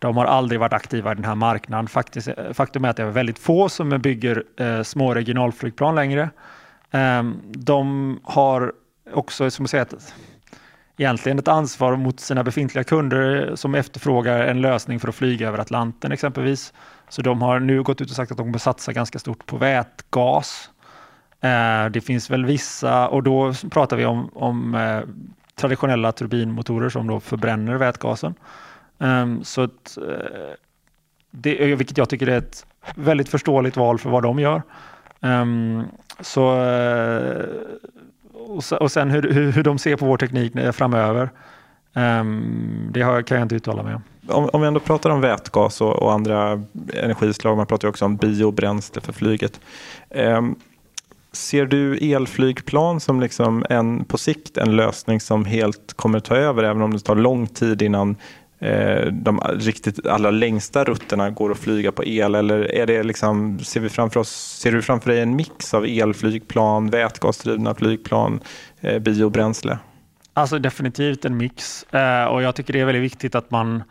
De 0.00 0.16
har 0.16 0.24
aldrig 0.24 0.60
varit 0.60 0.72
aktiva 0.72 1.12
i 1.12 1.14
den 1.14 1.24
här 1.24 1.34
marknaden. 1.34 1.88
Faktiskt, 1.88 2.28
eh, 2.28 2.52
faktum 2.52 2.84
är 2.84 2.88
att 2.88 2.96
det 2.96 3.02
är 3.02 3.10
väldigt 3.10 3.38
få 3.38 3.68
som 3.68 3.88
bygger 3.88 4.44
eh, 4.56 4.82
små 4.82 5.14
regionalflygplan 5.14 5.94
längre. 5.94 6.30
Eh, 6.90 7.22
de 7.44 8.20
har 8.24 8.72
också, 9.12 9.50
som 9.50 9.62
jag 9.62 9.70
säger, 9.70 9.84
ett, 9.84 10.14
egentligen 10.96 11.38
ett 11.38 11.48
ansvar 11.48 11.96
mot 11.96 12.20
sina 12.20 12.44
befintliga 12.44 12.84
kunder 12.84 13.52
som 13.54 13.74
efterfrågar 13.74 14.40
en 14.40 14.60
lösning 14.60 15.00
för 15.00 15.08
att 15.08 15.14
flyga 15.14 15.48
över 15.48 15.58
Atlanten 15.58 16.12
exempelvis. 16.12 16.72
Så 17.08 17.22
de 17.22 17.42
har 17.42 17.60
nu 17.60 17.82
gått 17.82 18.00
ut 18.00 18.10
och 18.10 18.16
sagt 18.16 18.30
att 18.30 18.38
de 18.38 18.46
kommer 18.46 18.58
satsa 18.58 18.92
ganska 18.92 19.18
stort 19.18 19.46
på 19.46 19.56
vätgas. 19.56 20.70
Ehm, 21.40 21.92
det 21.92 22.00
finns 22.00 22.30
väl 22.30 22.44
vissa, 22.44 23.08
och 23.08 23.22
då 23.22 23.54
pratar 23.70 23.96
vi 23.96 24.04
om, 24.04 24.30
om 24.34 24.74
eh, 24.74 25.00
traditionella 25.54 26.12
turbinmotorer 26.12 26.88
som 26.88 27.06
då 27.06 27.20
förbränner 27.20 27.74
vätgasen. 27.74 28.34
Um, 29.00 29.44
så 29.44 29.62
att, 29.62 29.98
uh, 29.98 30.54
det, 31.30 31.74
vilket 31.74 31.98
jag 31.98 32.08
tycker 32.08 32.26
är 32.26 32.38
ett 32.38 32.66
väldigt 32.94 33.28
förståeligt 33.28 33.76
val 33.76 33.98
för 33.98 34.10
vad 34.10 34.22
de 34.22 34.38
gör. 34.38 34.62
Um, 35.20 35.84
så, 36.20 36.56
uh, 36.56 37.44
och, 38.32 38.62
och 38.80 38.92
sen 38.92 39.10
hur, 39.10 39.32
hur, 39.32 39.52
hur 39.52 39.62
de 39.62 39.78
ser 39.78 39.96
på 39.96 40.06
vår 40.06 40.16
teknik 40.16 40.52
framöver. 40.72 41.30
Um, 41.94 42.90
det 42.92 43.02
har, 43.02 43.22
kan 43.22 43.36
jag 43.36 43.44
inte 43.44 43.54
uttala 43.54 43.82
mig 43.82 43.94
om. 43.94 44.02
Om, 44.28 44.50
om 44.52 44.60
vi 44.60 44.66
ändå 44.66 44.80
pratar 44.80 45.10
om 45.10 45.20
vätgas 45.20 45.80
och, 45.80 46.02
och 46.02 46.12
andra 46.12 46.62
energislag, 46.94 47.56
man 47.56 47.66
pratar 47.66 47.88
ju 47.88 47.90
också 47.90 48.04
om 48.04 48.16
biobränsle 48.16 49.00
för 49.00 49.12
flyget. 49.12 49.60
Um, 50.10 50.56
Ser 51.32 51.66
du 51.66 51.96
elflygplan 51.96 53.00
som 53.00 53.20
liksom 53.20 53.64
en, 53.70 54.04
på 54.04 54.18
sikt 54.18 54.56
en 54.56 54.76
lösning 54.76 55.20
som 55.20 55.44
helt 55.44 55.92
kommer 55.96 56.20
ta 56.20 56.36
över 56.36 56.62
även 56.62 56.82
om 56.82 56.92
det 56.92 56.98
tar 56.98 57.14
lång 57.14 57.46
tid 57.46 57.82
innan 57.82 58.16
Eh, 58.62 59.06
de 59.06 59.40
riktigt 59.40 60.06
allra 60.06 60.30
längsta 60.30 60.84
rutterna 60.84 61.30
går 61.30 61.50
att 61.50 61.58
flyga 61.58 61.92
på 61.92 62.04
el? 62.04 62.34
Eller 62.34 62.74
är 62.74 62.86
det 62.86 63.02
liksom, 63.02 63.58
ser, 63.58 63.80
vi 63.80 63.88
framför 63.88 64.20
oss, 64.20 64.58
ser 64.62 64.72
du 64.72 64.82
framför 64.82 65.10
dig 65.10 65.20
en 65.20 65.36
mix 65.36 65.74
av 65.74 65.84
elflygplan, 65.84 66.90
vätgasdrivna 66.90 67.74
flygplan, 67.74 68.40
eh, 68.80 68.98
biobränsle? 68.98 69.78
Alltså 70.32 70.58
definitivt 70.58 71.24
en 71.24 71.36
mix 71.36 71.82
eh, 71.82 72.24
och 72.24 72.42
jag 72.42 72.54
tycker 72.54 72.72
det 72.72 72.80
är 72.80 72.84
väldigt 72.84 73.02
viktigt 73.02 73.34
att 73.34 73.50
man 73.50 73.82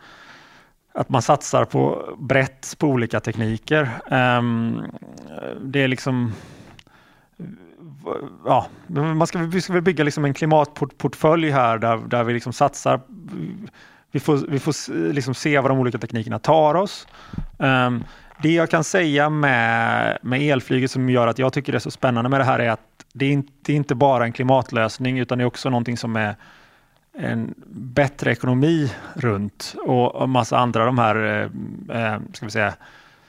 att 0.94 1.08
man 1.08 1.22
satsar 1.22 1.64
på 1.64 2.14
brett 2.18 2.74
på 2.78 2.86
olika 2.86 3.20
tekniker. 3.20 3.90
Ehm, 4.10 4.82
det 5.60 5.82
är 5.82 5.88
liksom 5.88 6.32
ja, 8.44 8.66
man 8.86 9.26
ska, 9.26 9.38
vi 9.38 9.60
ska 9.60 9.72
väl 9.72 9.82
bygga 9.82 10.04
liksom 10.04 10.24
en 10.24 10.34
klimatportfölj 10.34 11.50
här 11.50 11.78
där, 11.78 11.96
där 11.96 12.24
vi 12.24 12.32
liksom 12.32 12.52
satsar. 12.52 13.00
Vi 14.10 14.20
får, 14.20 14.36
vi 14.48 14.58
får 14.58 15.12
liksom 15.12 15.34
se 15.34 15.58
vad 15.58 15.70
de 15.70 15.78
olika 15.78 15.98
teknikerna 15.98 16.38
tar 16.38 16.74
oss. 16.74 17.06
Um, 17.58 18.04
det 18.42 18.52
jag 18.52 18.70
kan 18.70 18.84
säga 18.84 19.30
med, 19.30 20.18
med 20.22 20.42
elflyget 20.42 20.90
som 20.90 21.10
gör 21.10 21.26
att 21.26 21.38
jag 21.38 21.52
tycker 21.52 21.72
det 21.72 21.78
är 21.78 21.80
så 21.80 21.90
spännande 21.90 22.30
med 22.30 22.40
det 22.40 22.44
här 22.44 22.58
är 22.58 22.70
att 22.70 22.80
det 23.12 23.26
är 23.26 23.30
inte, 23.30 23.52
det 23.62 23.72
är 23.72 23.76
inte 23.76 23.94
bara 23.94 24.24
en 24.24 24.32
klimatlösning 24.32 25.18
utan 25.18 25.38
det 25.38 25.44
är 25.44 25.46
också 25.46 25.70
någonting 25.70 25.96
som 25.96 26.16
är 26.16 26.36
en 27.18 27.54
bättre 27.72 28.32
ekonomi 28.32 28.92
runt 29.14 29.74
och 29.86 30.24
en 30.24 30.30
massa 30.30 30.58
andra 30.58 30.84
de 30.84 30.98
här 30.98 31.16
eh, 31.88 32.14
eh, 32.14 32.20
ska 32.32 32.46
vi 32.46 32.52
säga, 32.52 32.74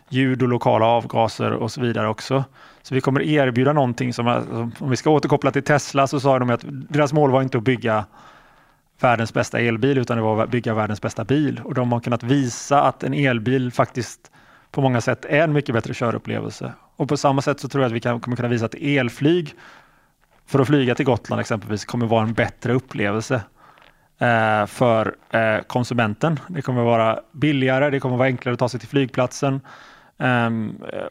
ljud 0.09 0.41
och 0.41 0.49
lokala 0.49 0.85
avgaser 0.85 1.51
och 1.51 1.71
så 1.71 1.81
vidare 1.81 2.07
också. 2.07 2.43
Så 2.81 2.95
vi 2.95 3.01
kommer 3.01 3.21
erbjuda 3.21 3.73
någonting 3.73 4.13
som, 4.13 4.27
om 4.79 4.89
vi 4.89 4.95
ska 4.95 5.09
återkoppla 5.09 5.51
till 5.51 5.63
Tesla 5.63 6.07
så 6.07 6.19
sa 6.19 6.39
de 6.39 6.49
att 6.49 6.65
deras 6.65 7.13
mål 7.13 7.31
var 7.31 7.41
inte 7.41 7.57
att 7.57 7.63
bygga 7.63 8.05
världens 9.03 9.33
bästa 9.33 9.59
elbil 9.59 9.97
utan 9.97 10.17
det 10.17 10.23
var 10.23 10.43
att 10.43 10.49
bygga 10.49 10.73
världens 10.73 11.01
bästa 11.01 11.23
bil 11.23 11.61
och 11.63 11.73
de 11.73 11.91
har 11.91 11.99
kunnat 11.99 12.23
visa 12.23 12.81
att 12.81 13.03
en 13.03 13.13
elbil 13.13 13.71
faktiskt 13.71 14.31
på 14.71 14.81
många 14.81 15.01
sätt 15.01 15.25
är 15.25 15.43
en 15.43 15.53
mycket 15.53 15.75
bättre 15.75 15.93
körupplevelse. 15.93 16.73
Och 16.95 17.09
på 17.09 17.17
samma 17.17 17.41
sätt 17.41 17.59
så 17.59 17.69
tror 17.69 17.83
jag 17.83 17.89
att 17.89 17.95
vi 17.95 17.99
kan, 17.99 18.19
kommer 18.19 18.37
kunna 18.37 18.49
visa 18.49 18.65
att 18.65 18.75
elflyg 18.75 19.55
för 20.45 20.59
att 20.59 20.67
flyga 20.67 20.95
till 20.95 21.05
Gotland 21.05 21.39
exempelvis 21.39 21.85
kommer 21.85 22.05
vara 22.05 22.23
en 22.23 22.33
bättre 22.33 22.73
upplevelse 22.73 23.41
eh, 24.19 24.65
för 24.65 25.15
eh, 25.29 25.61
konsumenten. 25.67 26.39
Det 26.47 26.61
kommer 26.61 26.83
vara 26.83 27.19
billigare, 27.31 27.89
det 27.89 27.99
kommer 27.99 28.17
vara 28.17 28.27
enklare 28.27 28.53
att 28.53 28.59
ta 28.59 28.69
sig 28.69 28.79
till 28.79 28.89
flygplatsen 28.89 29.61
eh, 30.17 30.49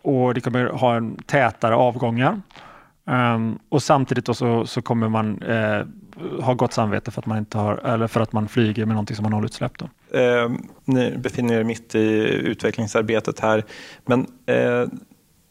och 0.02 0.34
det 0.34 0.40
kommer 0.40 0.66
ha 0.66 0.96
en 0.96 1.16
tätare 1.16 1.74
avgångar. 1.74 2.40
Um, 3.10 3.58
och 3.68 3.82
samtidigt 3.82 4.36
så, 4.36 4.66
så, 4.66 4.82
kommer 4.82 5.08
man 5.08 5.42
eh, 5.42 5.86
ha 6.42 6.54
gott 6.54 6.72
samvete 6.72 7.10
för 7.10 7.20
att 7.20 7.26
man 7.26 7.38
inte 7.38 7.58
har, 7.58 7.74
eller 7.74 8.06
för 8.06 8.20
att 8.20 8.32
man 8.32 8.48
flyger 8.48 8.86
med 8.86 8.94
någonting 8.94 9.16
som 9.16 9.24
har 9.24 9.30
nollutsläpp. 9.30 9.72
Då. 9.78 10.18
Eh, 10.18 10.50
ni 10.84 11.16
befinner 11.18 11.54
er 11.54 11.64
mitt 11.64 11.94
i 11.94 11.98
utvecklingsarbetet 12.44 13.40
här, 13.40 13.64
men 14.04 14.26
eh, 14.46 14.86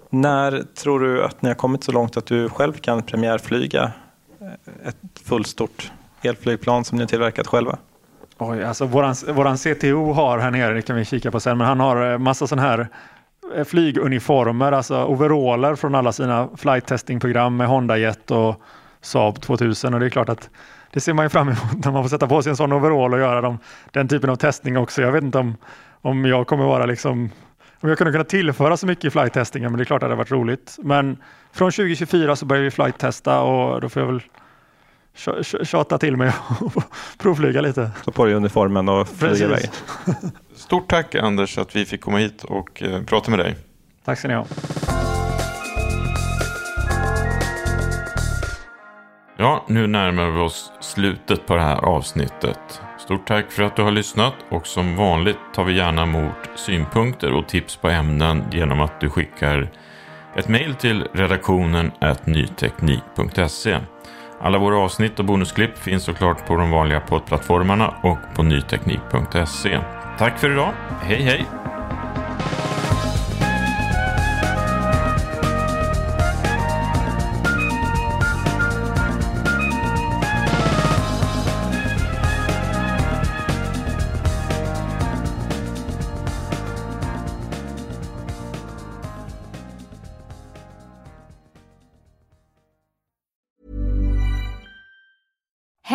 när 0.09 0.63
tror 0.63 0.99
du 0.99 1.23
att 1.23 1.41
ni 1.41 1.49
har 1.49 1.55
kommit 1.55 1.83
så 1.83 1.91
långt 1.91 2.17
att 2.17 2.25
du 2.25 2.49
själv 2.49 2.73
kan 2.73 3.01
premiärflyga 3.01 3.91
ett 4.85 5.19
fullstort 5.23 5.91
elflygplan 6.21 6.83
som 6.83 6.97
ni 6.97 7.07
tillverkat 7.07 7.47
själva? 7.47 7.77
Oj, 8.37 8.63
alltså 8.63 8.85
våran, 8.85 9.15
våran 9.27 9.57
CTO 9.57 10.11
har 10.11 10.39
här 10.39 10.51
nere, 10.51 10.73
det 10.73 10.81
kan 10.81 10.95
vi 10.95 11.05
kika 11.05 11.31
på 11.31 11.39
sen, 11.39 11.57
men 11.57 11.67
han 11.67 11.79
har 11.79 12.11
eh, 12.11 12.17
massa 12.17 12.47
sån 12.47 12.59
här 12.59 12.79
eh, 12.79 12.87
Eh, 13.55 13.63
flyguniformer, 13.63 14.71
alltså 14.71 15.05
overaller 15.05 15.75
från 15.75 15.95
alla 15.95 16.11
sina 16.11 16.49
flight 16.57 16.85
testing-program 16.85 17.57
med 17.57 17.67
Honda 17.67 17.97
Jet 17.97 18.31
och 18.31 18.61
Saab 19.01 19.41
2000 19.41 19.93
och 19.93 19.99
det 19.99 20.05
är 20.05 20.09
klart 20.09 20.29
att 20.29 20.49
det 20.93 20.99
ser 20.99 21.13
man 21.13 21.25
ju 21.25 21.29
fram 21.29 21.47
emot 21.47 21.85
när 21.85 21.91
man 21.91 22.03
får 22.03 22.09
sätta 22.09 22.27
på 22.27 22.41
sig 22.41 22.49
en 22.49 22.57
sån 22.57 22.73
overall 22.73 23.13
och 23.13 23.19
göra 23.19 23.41
dem, 23.41 23.57
den 23.91 24.07
typen 24.07 24.29
av 24.29 24.35
testning 24.35 24.77
också. 24.77 25.01
Jag 25.01 25.11
vet 25.11 25.23
inte 25.23 25.37
om, 25.37 25.57
om 26.01 26.25
jag 26.25 26.47
kommer 26.47 26.65
vara 26.65 26.85
liksom 26.85 27.29
om 27.81 27.89
jag 27.89 27.97
kunde 27.97 28.11
kunna 28.11 28.23
tillföra 28.23 28.77
så 28.77 28.85
mycket 28.85 29.05
i 29.05 29.09
flight 29.09 29.33
testingen, 29.33 29.71
men 29.71 29.77
det 29.77 29.83
är 29.83 29.85
klart 29.85 29.97
att 29.97 30.01
det 30.01 30.05
hade 30.05 30.15
varit 30.15 30.31
roligt. 30.31 30.77
Men 30.83 31.17
från 31.51 31.71
2024 31.71 32.35
så 32.35 32.45
börjar 32.45 32.63
vi 32.63 32.71
flight 32.71 32.97
testa 32.97 33.41
och 33.41 33.81
då 33.81 33.89
får 33.89 34.01
jag 34.01 34.07
väl 34.07 34.21
tjata 35.63 35.97
till 35.97 36.17
mig 36.17 36.31
och 36.59 36.83
provflyga 37.17 37.61
lite. 37.61 37.91
Ta 38.05 38.11
på 38.11 38.25
dig 38.25 38.33
uniformen 38.33 38.89
och 38.89 39.07
flyga 39.07 39.45
iväg. 39.45 39.69
Stort 40.55 40.89
tack 40.89 41.15
Anders 41.15 41.57
att 41.57 41.75
vi 41.75 41.85
fick 41.85 42.01
komma 42.01 42.17
hit 42.17 42.43
och 42.43 42.83
eh, 42.83 43.03
prata 43.03 43.31
med 43.31 43.39
dig. 43.39 43.55
Tack 44.05 44.19
ska 44.19 44.27
ni 44.27 44.33
ha. 44.33 44.45
Ja, 49.37 49.65
nu 49.67 49.87
närmar 49.87 50.29
vi 50.29 50.39
oss 50.39 50.71
slutet 50.79 51.45
på 51.45 51.55
det 51.55 51.61
här 51.61 51.77
avsnittet. 51.77 52.81
Stort 52.99 53.27
tack 53.27 53.51
för 53.51 53.63
att 53.63 53.75
du 53.75 53.81
har 53.81 53.91
lyssnat 53.91 54.33
och 54.49 54.67
som 54.67 54.95
vanligt 54.95 55.37
tar 55.53 55.63
vi 55.63 55.77
gärna 55.77 56.01
emot 56.01 56.35
synpunkter 56.55 57.33
och 57.33 57.47
tips 57.47 57.75
på 57.75 57.89
ämnen 57.89 58.43
genom 58.51 58.81
att 58.81 59.01
du 59.01 59.09
skickar 59.09 59.71
ett 60.35 60.47
mejl 60.47 60.75
till 60.75 61.07
redaktionen 61.13 61.91
nyteknik.se. 62.25 63.77
Alla 64.41 64.57
våra 64.57 64.77
avsnitt 64.77 65.19
och 65.19 65.25
bonusklipp 65.25 65.77
finns 65.77 66.03
såklart 66.03 66.47
på 66.47 66.55
de 66.55 66.71
vanliga 66.71 66.99
poddplattformarna 66.99 67.93
och 68.01 68.17
på 68.35 68.43
nyteknik.se. 68.43 69.79
Tack 70.17 70.39
för 70.39 70.51
idag. 70.51 70.73
Hej 71.01 71.21
hej! 71.21 71.45